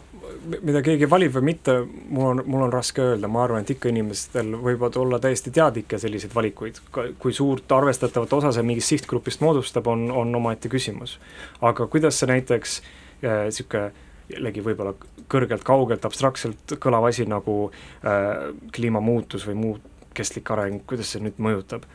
mida 0.60 0.82
keegi 0.84 1.08
valib 1.10 1.32
või 1.38 1.46
mitte, 1.50 1.78
mul 2.12 2.32
on, 2.32 2.42
mul 2.44 2.66
on 2.66 2.74
raske 2.74 3.02
öelda, 3.02 3.30
ma 3.32 3.46
arvan, 3.46 3.64
et 3.64 3.72
ikka 3.72 3.88
inimestel 3.92 4.52
võivad 4.60 4.98
olla 5.00 5.20
täiesti 5.22 5.52
teadlikke 5.54 6.00
selliseid 6.00 6.34
valikuid, 6.34 6.82
kui 6.92 7.32
suurt 7.32 7.72
arvestatavat 7.72 8.36
osa 8.40 8.52
see 8.52 8.66
mingist 8.68 8.92
sihtgrupist 8.92 9.40
moodustab, 9.44 9.88
on, 9.88 10.10
on 10.12 10.34
omaette 10.36 10.68
küsimus. 10.68 11.16
aga 11.64 11.88
kuidas 11.88 12.20
see 12.20 12.28
näiteks 12.28 12.80
niisugune 13.22 13.88
äh, 13.88 14.04
jällegi 14.32 14.64
võib-olla 14.64 14.94
kõrgelt, 15.28 15.64
kaugelt, 15.64 16.04
abstraktselt 16.04 16.76
kõlav 16.80 17.08
asi 17.08 17.26
nagu 17.28 17.70
äh, 17.70 18.50
kliimamuutus 18.74 19.46
või 19.48 19.60
muu 19.62 19.76
kestlik 20.14 20.50
areng, 20.50 20.82
kuidas 20.86 21.14
see 21.14 21.22
nüüd 21.22 21.38
mõjutab? 21.38 21.86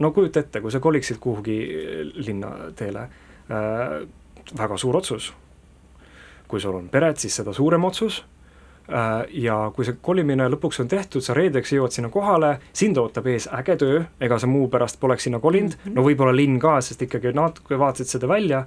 no 0.00 0.10
kujuta 0.16 0.40
ette, 0.40 0.60
kui 0.60 0.72
sa 0.72 0.80
koliksid 0.80 1.18
kuhugi 1.20 1.60
linnateele 2.14 3.02
äh,, 3.50 4.00
väga 4.56 4.76
suur 4.80 4.96
otsus 4.96 5.32
kui 6.50 6.60
sul 6.60 6.74
on 6.74 6.90
pered, 6.90 7.18
siis 7.20 7.36
seda 7.40 7.54
suurem 7.54 7.84
otsus 7.86 8.20
äh, 8.90 9.10
ja 9.44 9.56
kui 9.74 9.86
see 9.86 9.98
kolimine 10.02 10.48
lõpuks 10.50 10.82
on 10.82 10.90
tehtud, 10.90 11.22
sa 11.24 11.36
reedeks 11.36 11.74
jõuad 11.76 11.94
sinna 11.94 12.10
kohale, 12.12 12.56
sind 12.76 12.98
ootab 13.00 13.28
ees 13.30 13.46
äge 13.60 13.78
töö, 13.80 14.02
ega 14.20 14.40
sa 14.40 14.50
muu 14.50 14.66
pärast 14.72 15.00
poleks 15.02 15.28
sinna 15.28 15.40
kolinud 15.42 15.76
mm, 15.76 15.84
-hmm. 15.84 15.98
no 15.98 16.06
võib-olla 16.06 16.34
linn 16.36 16.58
ka, 16.62 16.80
sest 16.84 17.06
ikkagi 17.06 17.34
natuke 17.36 17.78
vaatasid 17.78 18.16
seda 18.16 18.28
välja. 18.28 18.64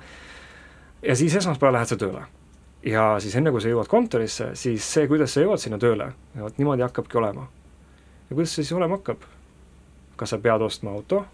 ja 1.02 1.16
siis 1.16 1.36
esmaspäeval 1.36 1.74
lähed 1.74 1.92
sa 1.92 2.00
tööle. 2.00 2.24
Ja 2.86 3.04
siis 3.24 3.36
enne, 3.40 3.52
kui 3.52 3.62
sa 3.64 3.72
jõuad 3.72 3.90
kontorisse, 3.92 4.52
siis 4.60 4.88
see, 4.96 5.08
kuidas 5.08 5.34
sa 5.34 5.44
jõuad 5.44 5.62
sinna 5.62 5.80
tööle, 5.80 6.12
vot 6.36 6.58
niimoodi 6.60 6.84
hakkabki 6.86 7.18
olema. 7.18 7.48
ja 8.30 8.36
kuidas 8.36 8.56
see 8.56 8.64
siis 8.64 8.78
olema 8.78 9.00
hakkab? 9.00 9.24
kas 10.16 10.30
sa 10.30 10.38
pead 10.38 10.62
ostma 10.62 10.92
auto? 10.92 11.26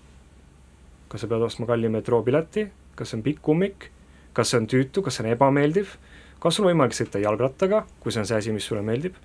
kas 1.10 1.22
sa 1.22 1.28
pead 1.28 1.42
ostma 1.42 1.66
kalli 1.66 1.90
metroopileti, 1.90 2.68
kas 2.96 3.10
see 3.10 3.20
on 3.20 3.26
pikk 3.26 3.50
ummik, 3.50 3.90
kas 4.34 4.52
see 4.52 4.62
on 4.62 4.70
tüütu, 4.70 5.02
kas 5.02 5.18
see 5.18 5.26
on 5.26 5.34
ebameeldiv 5.34 5.98
kas 6.44 6.60
on 6.60 6.70
võimalik 6.70 6.96
sõita 6.96 7.22
jalgrattaga, 7.22 7.84
kui 8.00 8.14
see 8.14 8.24
on 8.24 8.30
see 8.30 8.40
asi, 8.40 8.56
mis 8.56 8.68
sulle 8.68 8.84
meeldib, 8.86 9.18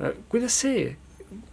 äh, 0.00 0.16
kuidas 0.32 0.58
see 0.64 0.90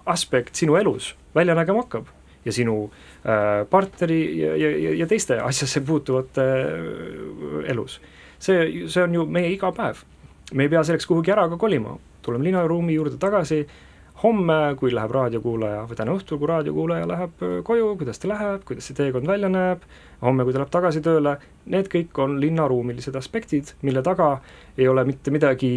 aspekt 0.09 0.57
sinu 0.59 0.77
elus 0.77 1.13
välja 1.35 1.55
nägema 1.57 1.85
hakkab 1.85 2.09
ja 2.45 2.53
sinu 2.53 2.77
äh, 2.85 3.63
partneri 3.69 4.19
ja, 4.39 4.55
ja, 4.59 4.93
ja 5.01 5.07
teiste 5.09 5.39
asjasse 5.41 5.81
puutuvate 5.85 6.43
äh, 6.43 7.69
elus. 7.73 7.99
see, 8.39 8.87
see 8.87 9.03
on 9.03 9.13
ju 9.15 9.25
meie 9.25 9.53
igapäev. 9.53 10.03
Me 10.51 10.67
ei 10.67 10.69
pea 10.69 10.83
selleks 10.83 11.07
kuhugi 11.09 11.33
ära 11.33 11.47
ka 11.49 11.57
kolima, 11.61 11.95
tuleme 12.25 12.49
linnaruumi 12.49 12.95
juurde 12.97 13.19
tagasi. 13.21 13.63
Homme, 14.23 14.75
kui 14.77 14.91
läheb 14.93 15.11
raadiokuulaja 15.11 15.87
või 15.89 15.97
täna 15.97 16.13
õhtul, 16.13 16.37
kui 16.39 16.47
raadiokuulaja 16.47 17.07
läheb 17.09 17.41
äh, 17.43 17.55
koju, 17.65 17.87
kuidas 17.97 18.21
ta 18.21 18.29
läheb, 18.29 18.61
kuidas 18.67 18.85
see 18.87 18.95
teekond 18.95 19.27
välja 19.27 19.49
näeb, 19.51 19.81
homme, 20.21 20.45
kui 20.45 20.53
ta 20.53 20.61
läheb 20.61 20.71
tagasi 20.71 21.01
tööle, 21.03 21.33
need 21.73 21.89
kõik 21.91 22.19
on 22.21 22.37
linnaruumilised 22.39 23.17
aspektid, 23.17 23.73
mille 23.81 24.03
taga 24.05 24.35
ei 24.77 24.87
ole 24.87 25.03
mitte 25.09 25.33
midagi 25.33 25.73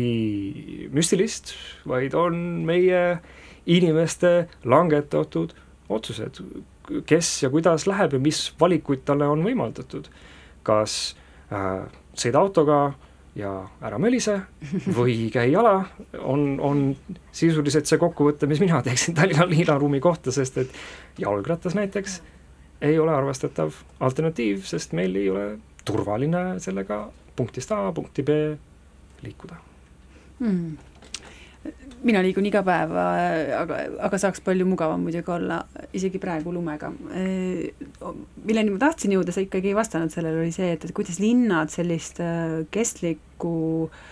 müstilist, 0.95 1.55
vaid 1.89 2.15
on 2.15 2.37
meie 2.69 3.01
inimeste 3.67 4.35
langetatud 4.69 5.57
otsused, 5.89 6.43
kes 7.09 7.33
ja 7.43 7.51
kuidas 7.51 7.89
läheb 7.89 8.15
ja 8.15 8.23
mis 8.23 8.45
valikuid 8.61 9.03
talle 9.09 9.27
on 9.33 9.43
võimaldatud. 9.47 10.13
kas 10.67 11.15
äh, 11.55 11.87
sõida 12.19 12.41
autoga 12.43 12.97
ja 13.37 13.51
ära 13.85 13.99
mölise 14.01 14.39
või 14.97 15.27
käi 15.35 15.51
jala, 15.53 15.79
on, 16.25 16.57
on 16.61 16.87
sisuliselt 17.33 17.89
see 17.89 18.01
kokkuvõte, 18.01 18.49
mis 18.49 18.63
mina 18.65 18.81
teeksin 18.85 19.17
Tallinna 19.17 19.49
linnaruumi 19.51 20.01
kohta, 20.01 20.33
sest 20.33 20.59
et 20.65 20.81
jalgratas 21.21 21.77
näiteks 21.77 22.21
ei 22.87 22.99
ole 23.01 23.15
arvestatav 23.15 23.77
alternatiiv, 24.05 24.65
sest 24.69 24.93
meil 24.97 25.17
ei 25.17 25.31
ole 25.33 25.47
turvaline 25.85 26.59
sellega 26.65 27.07
punktist 27.37 27.73
A 27.73 27.93
punkti 27.93 28.25
B 28.27 28.37
liikuda. 29.23 29.57
Hmm 30.41 30.77
mina 32.05 32.21
liigun 32.25 32.47
iga 32.49 32.63
päev, 32.67 32.93
aga, 32.97 33.79
aga 34.09 34.21
saaks 34.21 34.43
palju 34.45 34.67
mugavam 34.69 35.01
muidugi 35.07 35.33
olla, 35.33 35.63
isegi 35.97 36.21
praegu 36.23 36.53
lumega. 36.55 36.93
milleni 38.45 38.75
ma 38.75 38.83
tahtsin 38.83 39.17
jõuda, 39.17 39.33
sa 39.33 39.45
ikkagi 39.45 39.73
ei 39.73 39.79
vastanud 39.79 40.13
sellele, 40.13 40.45
oli 40.45 40.53
see, 40.55 40.75
et, 40.77 40.85
et 40.85 40.95
kuidas 40.97 41.19
linnad 41.23 41.73
sellist 41.73 42.21
äh, 42.23 42.63
kestlikku 42.75 43.57
äh, 43.89 44.05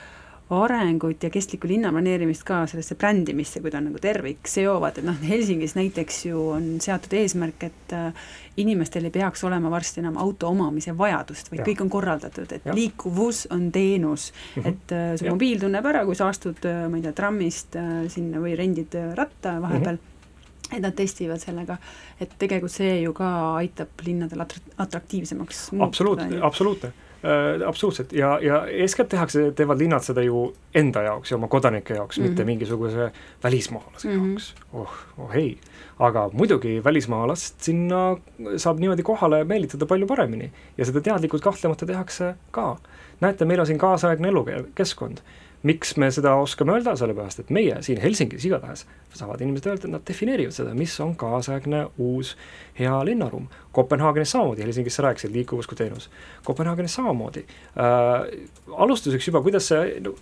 arengut 0.53 1.23
ja 1.25 1.31
kestlikku 1.33 1.69
linnaplaneerimist 1.69 2.45
ka 2.45 2.65
sellesse 2.69 2.99
brändimisse, 3.01 3.63
kui 3.65 3.73
ta 3.73 3.79
on 3.81 3.89
nagu 3.89 4.01
tervik, 4.01 4.45
seovad, 4.49 4.99
et 5.01 5.07
noh, 5.07 5.17
Helsingis 5.25 5.73
näiteks 5.79 6.19
ju 6.27 6.43
on 6.53 6.67
seatud 6.85 7.15
eesmärk, 7.17 7.65
et 7.71 7.95
äh, 7.97 8.27
inimestel 8.61 9.09
ei 9.09 9.15
peaks 9.15 9.45
olema 9.49 9.73
varsti 9.73 10.03
enam 10.03 10.19
auto 10.21 10.51
omamise 10.53 10.93
vajadust, 10.99 11.49
vaid 11.53 11.63
ja. 11.63 11.69
kõik 11.71 11.85
on 11.87 11.93
korraldatud, 11.95 12.53
et 12.53 12.69
ja. 12.69 12.75
liikuvus 12.77 13.47
on 13.57 13.71
teenus 13.73 14.33
mm. 14.33 14.63
-hmm. 14.63 14.69
et 14.69 14.93
äh, 14.93 15.05
su 15.19 15.25
ja. 15.25 15.33
mobiil 15.33 15.61
tunneb 15.61 15.87
ära, 15.93 16.05
kui 16.05 16.19
sa 16.19 16.29
astud, 16.29 16.61
äh, 16.69 16.85
ma 16.91 17.01
ei 17.01 17.07
tea, 17.07 17.13
trammist 17.13 17.79
sinna 18.13 18.43
või 18.43 18.53
rendid 18.59 18.93
ratta 19.15 19.57
vahepeal 19.63 19.97
mm, 19.97 20.03
-hmm. 20.03 20.77
et 20.77 20.83
nad 20.83 20.95
testivad 20.95 21.41
sellega, 21.41 21.79
et 22.21 22.37
tegelikult 22.39 22.73
see 22.73 23.01
ju 23.01 23.13
ka 23.17 23.31
aitab 23.63 24.05
linnadel 24.05 24.45
atraktiivsemaks 24.77 25.71
muutuda. 25.73 25.89
absoluutne, 25.89 26.41
absoluutne 26.43 26.93
äh, 27.25 27.69
absoluutselt 27.69 28.13
ja, 28.13 28.39
ja 28.43 28.67
eeskätt 28.67 29.09
tehakse, 29.09 29.51
teevad 29.57 29.79
linnad 29.79 30.05
seda 30.05 30.23
ju 30.23 30.47
enda 30.75 31.03
jaoks 31.03 31.31
ja 31.31 31.37
oma 31.37 31.49
kodanike 31.49 31.95
jaoks 31.95 32.19
mm, 32.19 32.25
-hmm. 32.25 32.29
mitte 32.29 32.43
Mhm. 32.43 32.47
mingisuguse 32.47 33.13
välismaalase 33.45 34.09
mm. 34.09 34.21
-hmm. 34.21 34.29
jaoks. 34.29 34.55
oh, 34.73 34.91
oh 35.19 35.37
ei, 35.37 35.59
aga 35.99 36.31
muidugi 36.33 36.85
välismaalast 36.85 37.61
sinna 37.61 38.17
saab 38.57 38.79
niimoodi 38.79 39.03
kohale 39.03 39.45
meelitada 39.45 39.87
palju 39.87 40.07
paremini 40.07 40.53
ja 40.79 40.85
seda 40.85 41.01
teadlikult 41.01 41.43
kahtlemata 41.43 41.87
tehakse 41.87 42.35
ka. 42.51 42.77
näete, 43.21 43.45
meil 43.45 43.61
on 43.61 43.67
siin 43.67 43.79
kaasaegne 43.79 44.29
elukeskkond 44.29 45.19
miks 45.65 45.95
me 45.97 46.11
seda 46.13 46.35
oskame 46.37 46.75
öelda, 46.77 46.93
sellepärast 46.99 47.41
et 47.41 47.51
meie 47.55 47.79
siin 47.83 48.01
Helsingis 48.03 48.45
igatahes 48.45 48.85
saavad 49.17 49.41
inimesed 49.41 49.69
öelda, 49.71 49.89
et 49.89 49.95
nad 49.95 50.05
defineerivad 50.07 50.53
seda, 50.53 50.75
mis 50.77 50.95
on 51.01 51.15
kaasaegne 51.17 51.87
uus 52.03 52.35
hea 52.79 52.95
linnaruum. 53.09 53.47
Kopenhaagenis 53.73 54.35
samamoodi, 54.35 54.67
Helsingis 54.67 54.99
sa 54.99 55.07
rääkisid, 55.07 55.33
liikuvus 55.33 55.69
kui 55.71 55.79
teenus. 55.79 56.11
Kopenhaagenis 56.45 56.95
samamoodi 57.01 57.47
äh,. 57.47 58.29
alustuseks 58.77 59.31
juba, 59.31 59.43
kuidas 59.43 59.71
see 59.73 59.99
no, 60.05 60.15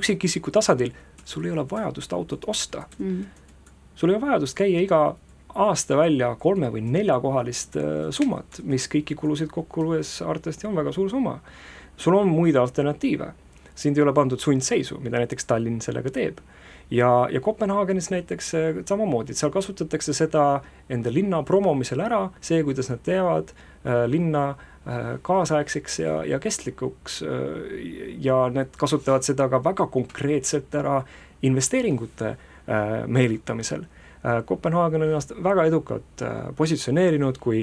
üksikisiku 0.00 0.52
tasandil, 0.54 0.92
sul 1.24 1.44
ei 1.48 1.56
ole 1.56 1.64
vajadust 1.70 2.12
autot 2.12 2.44
osta 2.48 2.84
mm.. 2.98 3.24
sul 3.94 4.10
ei 4.10 4.16
ole 4.16 4.26
vajadust 4.26 4.56
käia 4.58 4.80
iga 4.80 5.00
aasta 5.54 5.96
välja 5.96 6.34
kolme- 6.38 6.70
või 6.72 6.82
neljakohalist 6.86 7.76
äh, 7.76 7.84
summat, 8.14 8.60
mis 8.62 8.88
kõiki 8.90 9.16
kulusid 9.18 9.50
kokku 9.52 9.84
luues 9.84 10.20
arvatavasti 10.22 10.68
on 10.68 10.76
väga 10.78 10.92
suur 10.92 11.10
summa. 11.10 11.40
sul 11.96 12.14
on 12.14 12.28
muid 12.28 12.56
alternatiive, 12.56 13.32
sind 13.80 13.98
ei 13.98 14.04
ole 14.04 14.14
pandud 14.16 14.40
sundseisu, 14.40 15.00
mida 15.04 15.20
näiteks 15.20 15.48
Tallinn 15.48 15.80
sellega 15.84 16.12
teeb. 16.14 16.40
ja, 16.90 17.28
ja 17.30 17.40
Kopenhaagenis 17.40 18.10
näiteks 18.10 18.54
äh, 18.54 18.80
samamoodi, 18.86 19.32
et 19.32 19.38
seal 19.38 19.52
kasutatakse 19.54 20.14
seda 20.16 20.62
enda 20.90 21.12
linna 21.14 21.42
promomisel 21.46 22.02
ära, 22.02 22.24
see, 22.40 22.62
kuidas 22.66 22.90
nad 22.90 23.02
teevad 23.06 23.52
äh, 23.54 24.04
linna 24.10 24.48
äh, 24.50 25.14
kaasaegseks 25.22 25.98
ja, 26.02 26.16
ja 26.24 26.40
kestlikuks 26.42 27.22
äh, 27.22 28.18
ja 28.18 28.42
need 28.52 28.76
kasutavad 28.78 29.26
seda 29.26 29.48
ka 29.48 29.62
väga 29.64 29.86
konkreetselt 29.86 30.74
ära 30.74 31.00
investeeringute 31.42 32.36
meelitamisel 33.10 33.86
Kopenhaagen 34.46 35.02
on 35.02 35.08
ennast 35.08 35.32
väga 35.42 35.64
edukalt 35.66 36.22
positsioneerinud 36.54 37.38
kui 37.40 37.62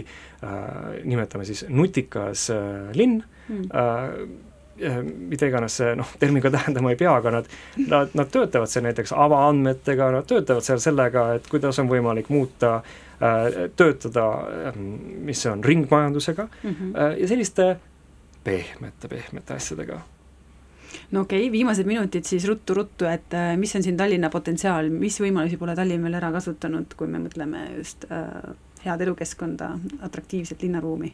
nimetame 1.05 1.45
siis 1.45 1.61
nutikas 1.69 2.47
linn 2.97 3.21
Mm. 3.47 3.67
Äh, 4.83 5.01
mida 5.03 5.49
iganes 5.49 5.77
see 5.79 5.93
noh, 5.97 6.09
terminiga 6.19 6.51
tähendama 6.53 6.93
ei 6.93 6.99
pea, 6.99 7.15
aga 7.19 7.33
nad, 7.39 7.51
nad, 7.87 8.15
nad 8.17 8.31
töötavad 8.33 8.71
seal 8.71 8.85
näiteks 8.87 9.13
avaandmetega, 9.15 10.11
nad 10.17 10.27
töötavad 10.29 10.65
seal 10.65 10.81
sellega, 10.83 11.27
et 11.37 11.47
kuidas 11.51 11.79
on 11.81 11.89
võimalik 11.91 12.31
muuta 12.33 12.77
äh,, 12.81 13.63
töötada 13.79 14.27
äh,, 14.71 14.77
mis 14.77 15.41
see 15.43 15.51
on, 15.53 15.63
ringmajandusega 15.63 16.47
Mm 16.47 16.69
-hmm. 16.69 17.01
äh, 17.01 17.19
ja 17.21 17.27
selliste 17.27 17.77
pehmete, 18.43 19.07
pehmete 19.07 19.53
asjadega 19.53 19.99
no 21.11 21.21
okei 21.21 21.39
okay,, 21.39 21.51
viimased 21.51 21.85
minutid 21.85 22.23
siis 22.23 22.45
ruttu-ruttu, 22.47 23.05
et 23.05 23.33
mis 23.57 23.75
on 23.75 23.83
siin 23.83 23.97
Tallinna 23.97 24.29
potentsiaal, 24.29 24.89
mis 24.89 25.19
võimalusi 25.21 25.57
pole 25.57 25.75
Tallinn 25.75 26.03
veel 26.03 26.13
ära 26.13 26.31
kasutanud, 26.31 26.93
kui 26.97 27.07
me 27.07 27.19
mõtleme 27.19 27.63
just 27.77 28.05
äh, 28.11 28.55
head 28.85 29.01
elukeskkonda, 29.01 29.71
atraktiivset 30.01 30.61
linnaruumi? 30.61 31.13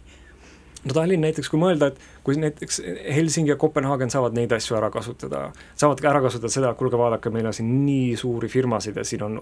No 0.84 0.96
Tallinn 0.96 1.24
näiteks, 1.24 1.50
kui 1.52 1.60
mõelda, 1.62 1.90
et 1.92 2.24
kui 2.26 2.38
näiteks 2.40 2.82
Helsingi 3.16 3.54
ja 3.54 3.58
Kopenhaagen 3.60 4.12
saavad 4.12 4.36
neid 4.38 4.52
asju 4.56 4.78
ära 4.78 4.90
kasutada, 4.94 5.46
saavad 5.80 6.02
ka 6.04 6.10
ära 6.12 6.22
kasutada 6.24 6.52
seda, 6.52 6.74
et 6.74 6.80
kuulge, 6.80 7.00
vaadake, 7.00 7.32
meil 7.34 7.48
on 7.50 7.56
siin 7.56 7.70
nii 7.86 8.18
suuri 8.20 8.50
firmasid 8.52 9.00
ja 9.00 9.06
siin 9.08 9.24
on 9.28 9.40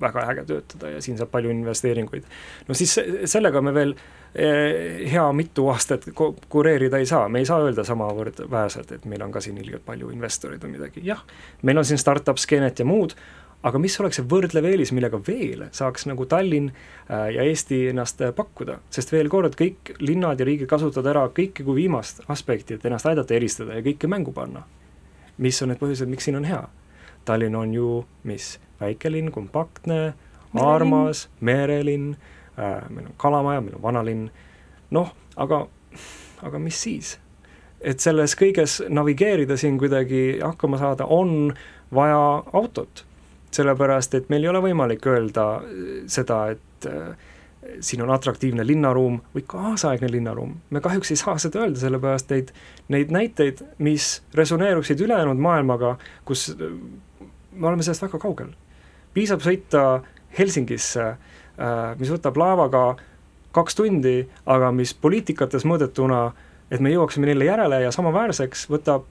väga 0.00 0.26
äge 0.32 0.46
töötada 0.52 0.94
ja 0.94 1.02
siin 1.04 1.18
saab 1.18 1.32
palju 1.34 1.52
investeeringuid. 1.54 2.28
no 2.68 2.78
siis 2.78 2.94
sellega 3.30 3.62
me 3.64 3.74
veel 3.74 3.94
eh, 4.34 5.08
hea 5.10 5.26
mitu 5.32 5.68
aastat 5.72 6.08
kureerida 6.48 7.02
ei 7.02 7.06
saa, 7.10 7.28
me 7.28 7.42
ei 7.42 7.48
saa 7.48 7.60
öelda 7.64 7.84
samavõrd 7.86 8.44
väärselt, 8.50 8.92
et 8.92 9.08
meil 9.10 9.22
on 9.26 9.34
ka 9.34 9.42
siin 9.44 9.58
ilgelt 9.58 9.86
palju 9.86 10.12
investoreid 10.14 10.62
või 10.64 10.76
midagi, 10.78 11.04
jah, 11.06 11.24
meil 11.62 11.82
on 11.82 11.88
siin 11.88 11.98
startup 11.98 12.38
skeenet 12.38 12.78
ja 12.78 12.86
muud, 12.88 13.16
aga 13.66 13.78
mis 13.82 13.96
oleks 14.00 14.20
see 14.20 14.26
võrdlev 14.28 14.66
eelis, 14.70 14.92
millega 14.94 15.18
veel 15.26 15.64
saaks 15.74 16.06
nagu 16.06 16.26
Tallinn 16.30 16.70
äh, 16.70 17.28
ja 17.34 17.46
Eesti 17.46 17.88
ennast 17.92 18.20
äh, 18.22 18.32
pakkuda, 18.34 18.78
sest 18.94 19.12
veel 19.12 19.30
kord, 19.32 19.56
kõik 19.58 19.94
linnad 20.02 20.38
ja 20.38 20.46
riigid 20.46 20.70
kasutavad 20.70 21.10
ära 21.10 21.24
kõike 21.34 21.66
kui 21.66 21.82
viimast 21.82 22.22
aspekti, 22.30 22.76
et 22.76 22.86
ennast 22.86 23.08
aidata 23.10 23.34
eristada 23.34 23.78
ja 23.78 23.84
kõike 23.84 24.10
mängu 24.10 24.34
panna. 24.34 24.64
mis 25.38 25.62
on 25.62 25.68
need 25.70 25.78
põhjused, 25.78 26.10
miks 26.10 26.24
siin 26.26 26.36
on 26.38 26.46
hea? 26.46 26.64
Tallinn 27.24 27.54
on 27.54 27.74
ju 27.74 28.04
mis, 28.26 28.58
väikelinn, 28.80 29.30
kompaktne, 29.30 30.14
armas, 30.54 31.28
merelinn 31.40 32.14
äh,, 32.58 32.86
meil 32.90 33.06
on 33.06 33.14
kalamaja, 33.16 33.60
meil 33.60 33.76
on 33.76 33.82
vanalinn, 33.82 34.30
noh, 34.90 35.12
aga, 35.36 35.66
aga 36.42 36.58
mis 36.62 36.82
siis? 36.82 37.18
et 37.80 38.00
selles 38.02 38.34
kõiges 38.34 38.80
navigeerida 38.90 39.56
siin 39.56 39.76
kuidagi 39.78 40.40
hakkama 40.42 40.78
saada, 40.78 41.06
on 41.06 41.52
vaja 41.94 42.42
autot 42.52 43.04
sellepärast, 43.54 44.14
et 44.14 44.28
meil 44.32 44.44
ei 44.44 44.50
ole 44.52 44.62
võimalik 44.68 45.06
öelda 45.08 45.46
seda, 46.10 46.40
et 46.52 46.88
äh, 46.88 47.16
siin 47.80 48.02
on 48.04 48.12
atraktiivne 48.14 48.66
linnaruum 48.66 49.18
või 49.34 49.44
kaasaegne 49.46 50.10
linnaruum. 50.10 50.54
me 50.70 50.80
kahjuks 50.80 51.10
ei 51.10 51.20
saa 51.20 51.38
seda 51.38 51.64
öelda, 51.64 51.80
sellepärast 51.80 52.30
neid, 52.30 52.52
neid 52.88 53.12
näiteid, 53.14 53.62
mis 53.78 54.22
resoneeruksid 54.34 55.00
ülejäänud 55.00 55.40
maailmaga, 55.42 55.96
kus 56.24 56.48
äh, 56.54 56.72
me 57.52 57.66
oleme 57.66 57.82
sellest 57.82 58.06
väga 58.06 58.18
kaugel. 58.18 58.52
piisab 59.14 59.44
sõita 59.44 60.02
Helsingisse 60.38 61.06
äh,, 61.08 61.94
mis 61.98 62.12
võtab 62.12 62.36
laevaga 62.36 62.84
kaks 63.56 63.74
tundi, 63.74 64.28
aga 64.46 64.70
mis 64.72 64.92
poliitikates 64.94 65.64
mõõdetuna, 65.64 66.28
et 66.70 66.84
me 66.84 66.92
jõuaksime 66.92 67.26
neile 67.26 67.48
järele 67.48 67.80
ja 67.82 67.92
samaväärseks, 67.92 68.68
võtab, 68.70 69.08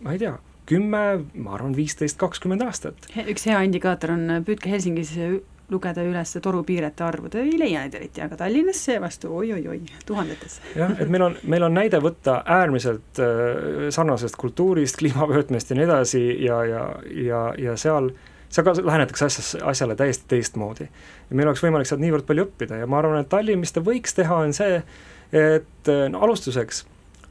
ma 0.00 0.14
ei 0.14 0.22
tea 0.22 0.38
kümme, 0.72 1.04
ma 1.34 1.56
arvan, 1.56 1.76
viisteist, 1.76 2.18
kakskümmend 2.20 2.64
aastat. 2.66 3.08
üks 3.28 3.48
hea 3.48 3.62
indikaator 3.68 4.16
on, 4.16 4.28
püüdke 4.46 4.72
Helsingis 4.72 5.14
lugeda 5.72 6.04
üles 6.04 6.34
torupiirete 6.42 7.04
arvu, 7.04 7.30
te 7.32 7.42
ei 7.44 7.54
leia 7.58 7.84
neid 7.84 7.94
eriti, 7.96 8.22
aga 8.24 8.36
Tallinnas 8.40 8.80
seevastu 8.84 9.30
oi-oi-oi, 9.38 9.78
tuhandetes. 10.08 10.58
jah, 10.76 10.92
et 11.00 11.08
meil 11.12 11.26
on, 11.28 11.38
meil 11.48 11.66
on 11.66 11.74
näide 11.76 12.00
võtta 12.02 12.40
äärmiselt 12.58 13.22
äh, 13.22 13.88
sarnasest 13.94 14.36
kultuurist, 14.40 14.98
kliimavöötmest 15.00 15.72
ja 15.72 15.78
nii 15.78 15.88
edasi 15.88 16.22
ja, 16.44 16.60
ja, 16.68 16.84
ja, 17.28 17.42
ja 17.58 17.78
seal 17.80 18.12
seal 18.52 18.66
ka 18.68 18.74
lähenetakse 18.76 19.24
asjas, 19.30 19.54
asjale 19.64 19.96
täiesti 19.96 20.28
teistmoodi. 20.28 20.84
ja 21.30 21.36
meil 21.36 21.48
oleks 21.48 21.64
võimalik 21.64 21.88
sealt 21.88 22.02
niivõrd 22.04 22.28
palju 22.28 22.50
õppida 22.50 22.82
ja 22.82 22.88
ma 22.90 23.00
arvan, 23.00 23.22
et 23.22 23.30
Tallinn, 23.32 23.62
mis 23.62 23.72
ta 23.72 23.80
võiks 23.84 24.12
teha, 24.18 24.42
on 24.44 24.52
see, 24.56 24.82
et 25.32 25.92
no 26.12 26.20
alustuseks 26.26 26.84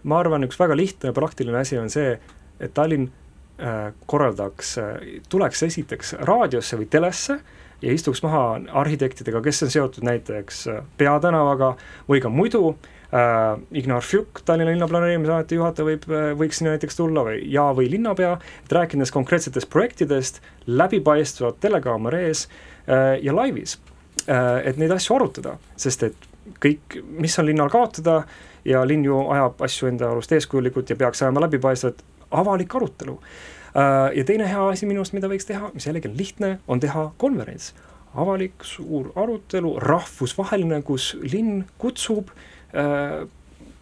ma 0.10 0.18
arvan, 0.24 0.48
üks 0.48 0.58
väga 0.58 0.78
lihtne 0.78 1.12
ja 1.12 1.14
praktiline 1.14 1.62
asi 1.62 1.78
on 1.78 1.94
see, 1.94 2.16
et 2.58 2.74
Tallinn 2.74 3.12
äh, 3.12 3.21
korraldaks 4.06 4.78
äh,, 4.78 4.94
tuleks 5.30 5.64
esiteks 5.64 6.16
raadiosse 6.28 6.80
või 6.80 6.88
telesse 6.90 7.40
ja 7.82 7.94
istuks 7.94 8.24
maha 8.24 8.60
arhitektidega, 8.82 9.42
kes 9.42 9.64
on 9.66 9.74
seotud 9.74 10.06
näiteks 10.06 10.66
äh, 10.72 10.82
Peatänavaga 10.98 11.76
või 12.10 12.22
ka 12.24 12.30
muidu 12.30 12.64
äh,, 12.74 13.62
Ignar 13.78 14.06
Fjuk, 14.06 14.44
Tallinna 14.46 14.74
linnaplaneerimise 14.74 15.36
ameti 15.36 15.60
juhataja 15.60 15.88
võib, 15.90 16.10
võiks 16.40 16.62
sinna 16.62 16.76
näiteks 16.76 17.00
tulla 17.00 17.26
või, 17.28 17.40
ja 17.52 17.70
või 17.78 17.90
linnapea, 17.92 18.36
et 18.66 18.76
rääkides 18.78 19.14
konkreetsetest 19.14 19.70
projektidest 19.70 20.42
läbipaistvalt 20.68 21.62
telekaamera 21.64 22.22
ees 22.28 22.48
äh, 22.48 23.18
ja 23.22 23.36
laivis 23.36 23.80
äh,, 24.28 24.62
et 24.66 24.82
neid 24.82 24.94
asju 24.98 25.18
arutada, 25.18 25.58
sest 25.80 26.10
et 26.10 26.30
kõik, 26.62 27.02
mis 27.22 27.38
on 27.40 27.48
linnal 27.50 27.70
kaotada 27.70 28.24
ja 28.66 28.84
linn 28.86 29.06
ju 29.06 29.18
ajab 29.34 29.62
asju 29.66 29.90
enda 29.90 30.12
arust 30.12 30.32
eeskujulikult 30.36 30.90
ja 30.90 30.98
peaks 30.98 31.22
ajama 31.22 31.46
läbipaistvalt, 31.46 32.02
avalik 32.32 32.76
arutelu 32.76 33.18
äh,. 33.76 34.18
ja 34.18 34.24
teine 34.28 34.50
hea 34.50 34.68
asi 34.70 34.90
minu 34.90 35.04
arust, 35.04 35.16
mida 35.18 35.30
võiks 35.32 35.48
teha, 35.48 35.72
mis 35.74 35.88
jällegi 35.88 36.12
on 36.12 36.18
lihtne, 36.18 36.52
on 36.68 36.80
teha 36.80 37.12
konverents. 37.18 37.74
avalik 38.16 38.66
suur 38.68 39.12
arutelu, 39.16 39.78
rahvusvaheline, 39.80 40.82
kus 40.84 41.14
linn 41.22 41.64
kutsub 41.80 42.34
äh, 42.76 43.24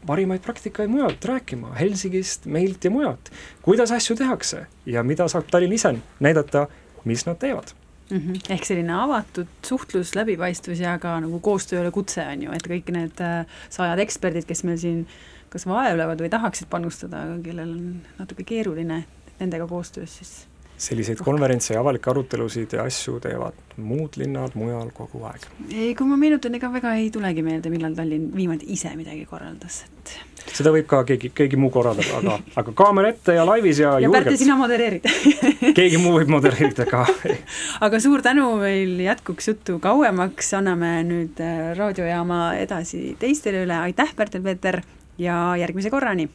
parimaid 0.05 0.41
praktikaid 0.41 0.89
mujalt 0.89 1.25
rääkima, 1.25 1.73
Helsingist, 1.79 2.45
meilt 2.45 2.83
ja 2.83 2.91
mujalt. 2.91 3.31
kuidas 3.61 3.91
asju 3.91 4.15
tehakse 4.15 4.65
ja 4.85 5.03
mida 5.03 5.27
saab 5.27 5.49
Tallinn 5.51 5.73
ise 5.73 5.95
näidata, 6.19 6.67
mis 7.05 7.25
nad 7.25 7.39
teevad 7.39 7.73
mm. 8.09 8.17
-hmm. 8.17 8.53
ehk 8.53 8.65
selline 8.65 8.93
avatud 8.93 9.47
suhtlus, 9.65 10.15
läbipaistvus 10.15 10.79
ja 10.79 10.97
ka 10.99 11.19
nagu 11.19 11.39
koostööle 11.39 11.91
kutse 11.91 12.25
on 12.25 12.43
ju, 12.43 12.51
et 12.55 12.67
kõik 12.67 12.91
need 12.93 13.21
äh, 13.21 13.45
sajad 13.69 13.99
eksperdid, 13.99 14.45
kes 14.45 14.63
meil 14.63 14.77
siin 14.77 15.05
kas 15.49 15.65
vaevlevad 15.69 16.21
või 16.21 16.31
tahaksid 16.33 16.69
panustada, 16.71 17.25
aga 17.25 17.41
kellel 17.45 17.73
on 17.73 17.89
natuke 18.19 18.45
keeruline, 18.47 19.03
nendega 19.39 19.67
koostöös 19.67 20.19
siis 20.21 20.33
selliseid 20.79 21.19
konverentse 21.23 21.73
ja 21.73 21.81
avalikke 21.83 22.09
arutelusid 22.11 22.73
ja 22.77 22.85
asju 22.87 23.19
teevad 23.19 23.57
muud 23.83 24.15
linnad 24.19 24.55
mujal 24.55 24.91
kogu 24.95 25.25
aeg. 25.27 25.47
ei, 25.73 25.91
kui 25.95 26.07
ma 26.07 26.15
meenutan, 26.19 26.55
ega 26.55 26.71
väga 26.71 26.93
ei 27.01 27.09
tulegi 27.11 27.43
meelde, 27.43 27.71
millal 27.73 27.95
Tallinn 27.97 28.29
viimati 28.35 28.69
ise 28.75 28.93
midagi 28.95 29.25
korraldas, 29.27 29.81
et 29.89 30.13
seda 30.55 30.71
võib 30.73 30.87
ka 30.89 31.01
keegi, 31.07 31.31
keegi 31.35 31.59
muu 31.59 31.71
korraldada, 31.73 32.21
aga, 32.21 32.37
aga 32.61 32.73
kaamera 32.81 33.11
ette 33.11 33.35
ja 33.35 33.43
laivis 33.47 33.81
ja, 33.83 33.97
ja 33.97 34.07
julgelt. 34.07 34.29
Pärtel, 34.29 34.39
sina 34.39 34.55
modereerid. 34.59 35.09
Keegi 35.79 35.99
muu 36.01 36.15
võib 36.15 36.31
modereerida 36.31 36.85
ka. 36.89 37.03
Aga 37.85 37.99
suur 38.01 38.23
tänu, 38.25 38.45
meil 38.61 38.95
jätkuks 39.03 39.51
juttu 39.51 39.77
kauemaks, 39.83 40.53
anname 40.57 40.93
nüüd 41.07 41.43
raadiojaama 41.77 42.39
edasi 42.63 43.17
teistele 43.19 43.65
üle, 43.67 43.75
aitäh, 43.89 44.15
Pärtel-Peeter 44.15 44.79
ja 45.19 45.55
järgmise 45.59 45.89
korrani! 45.89 46.29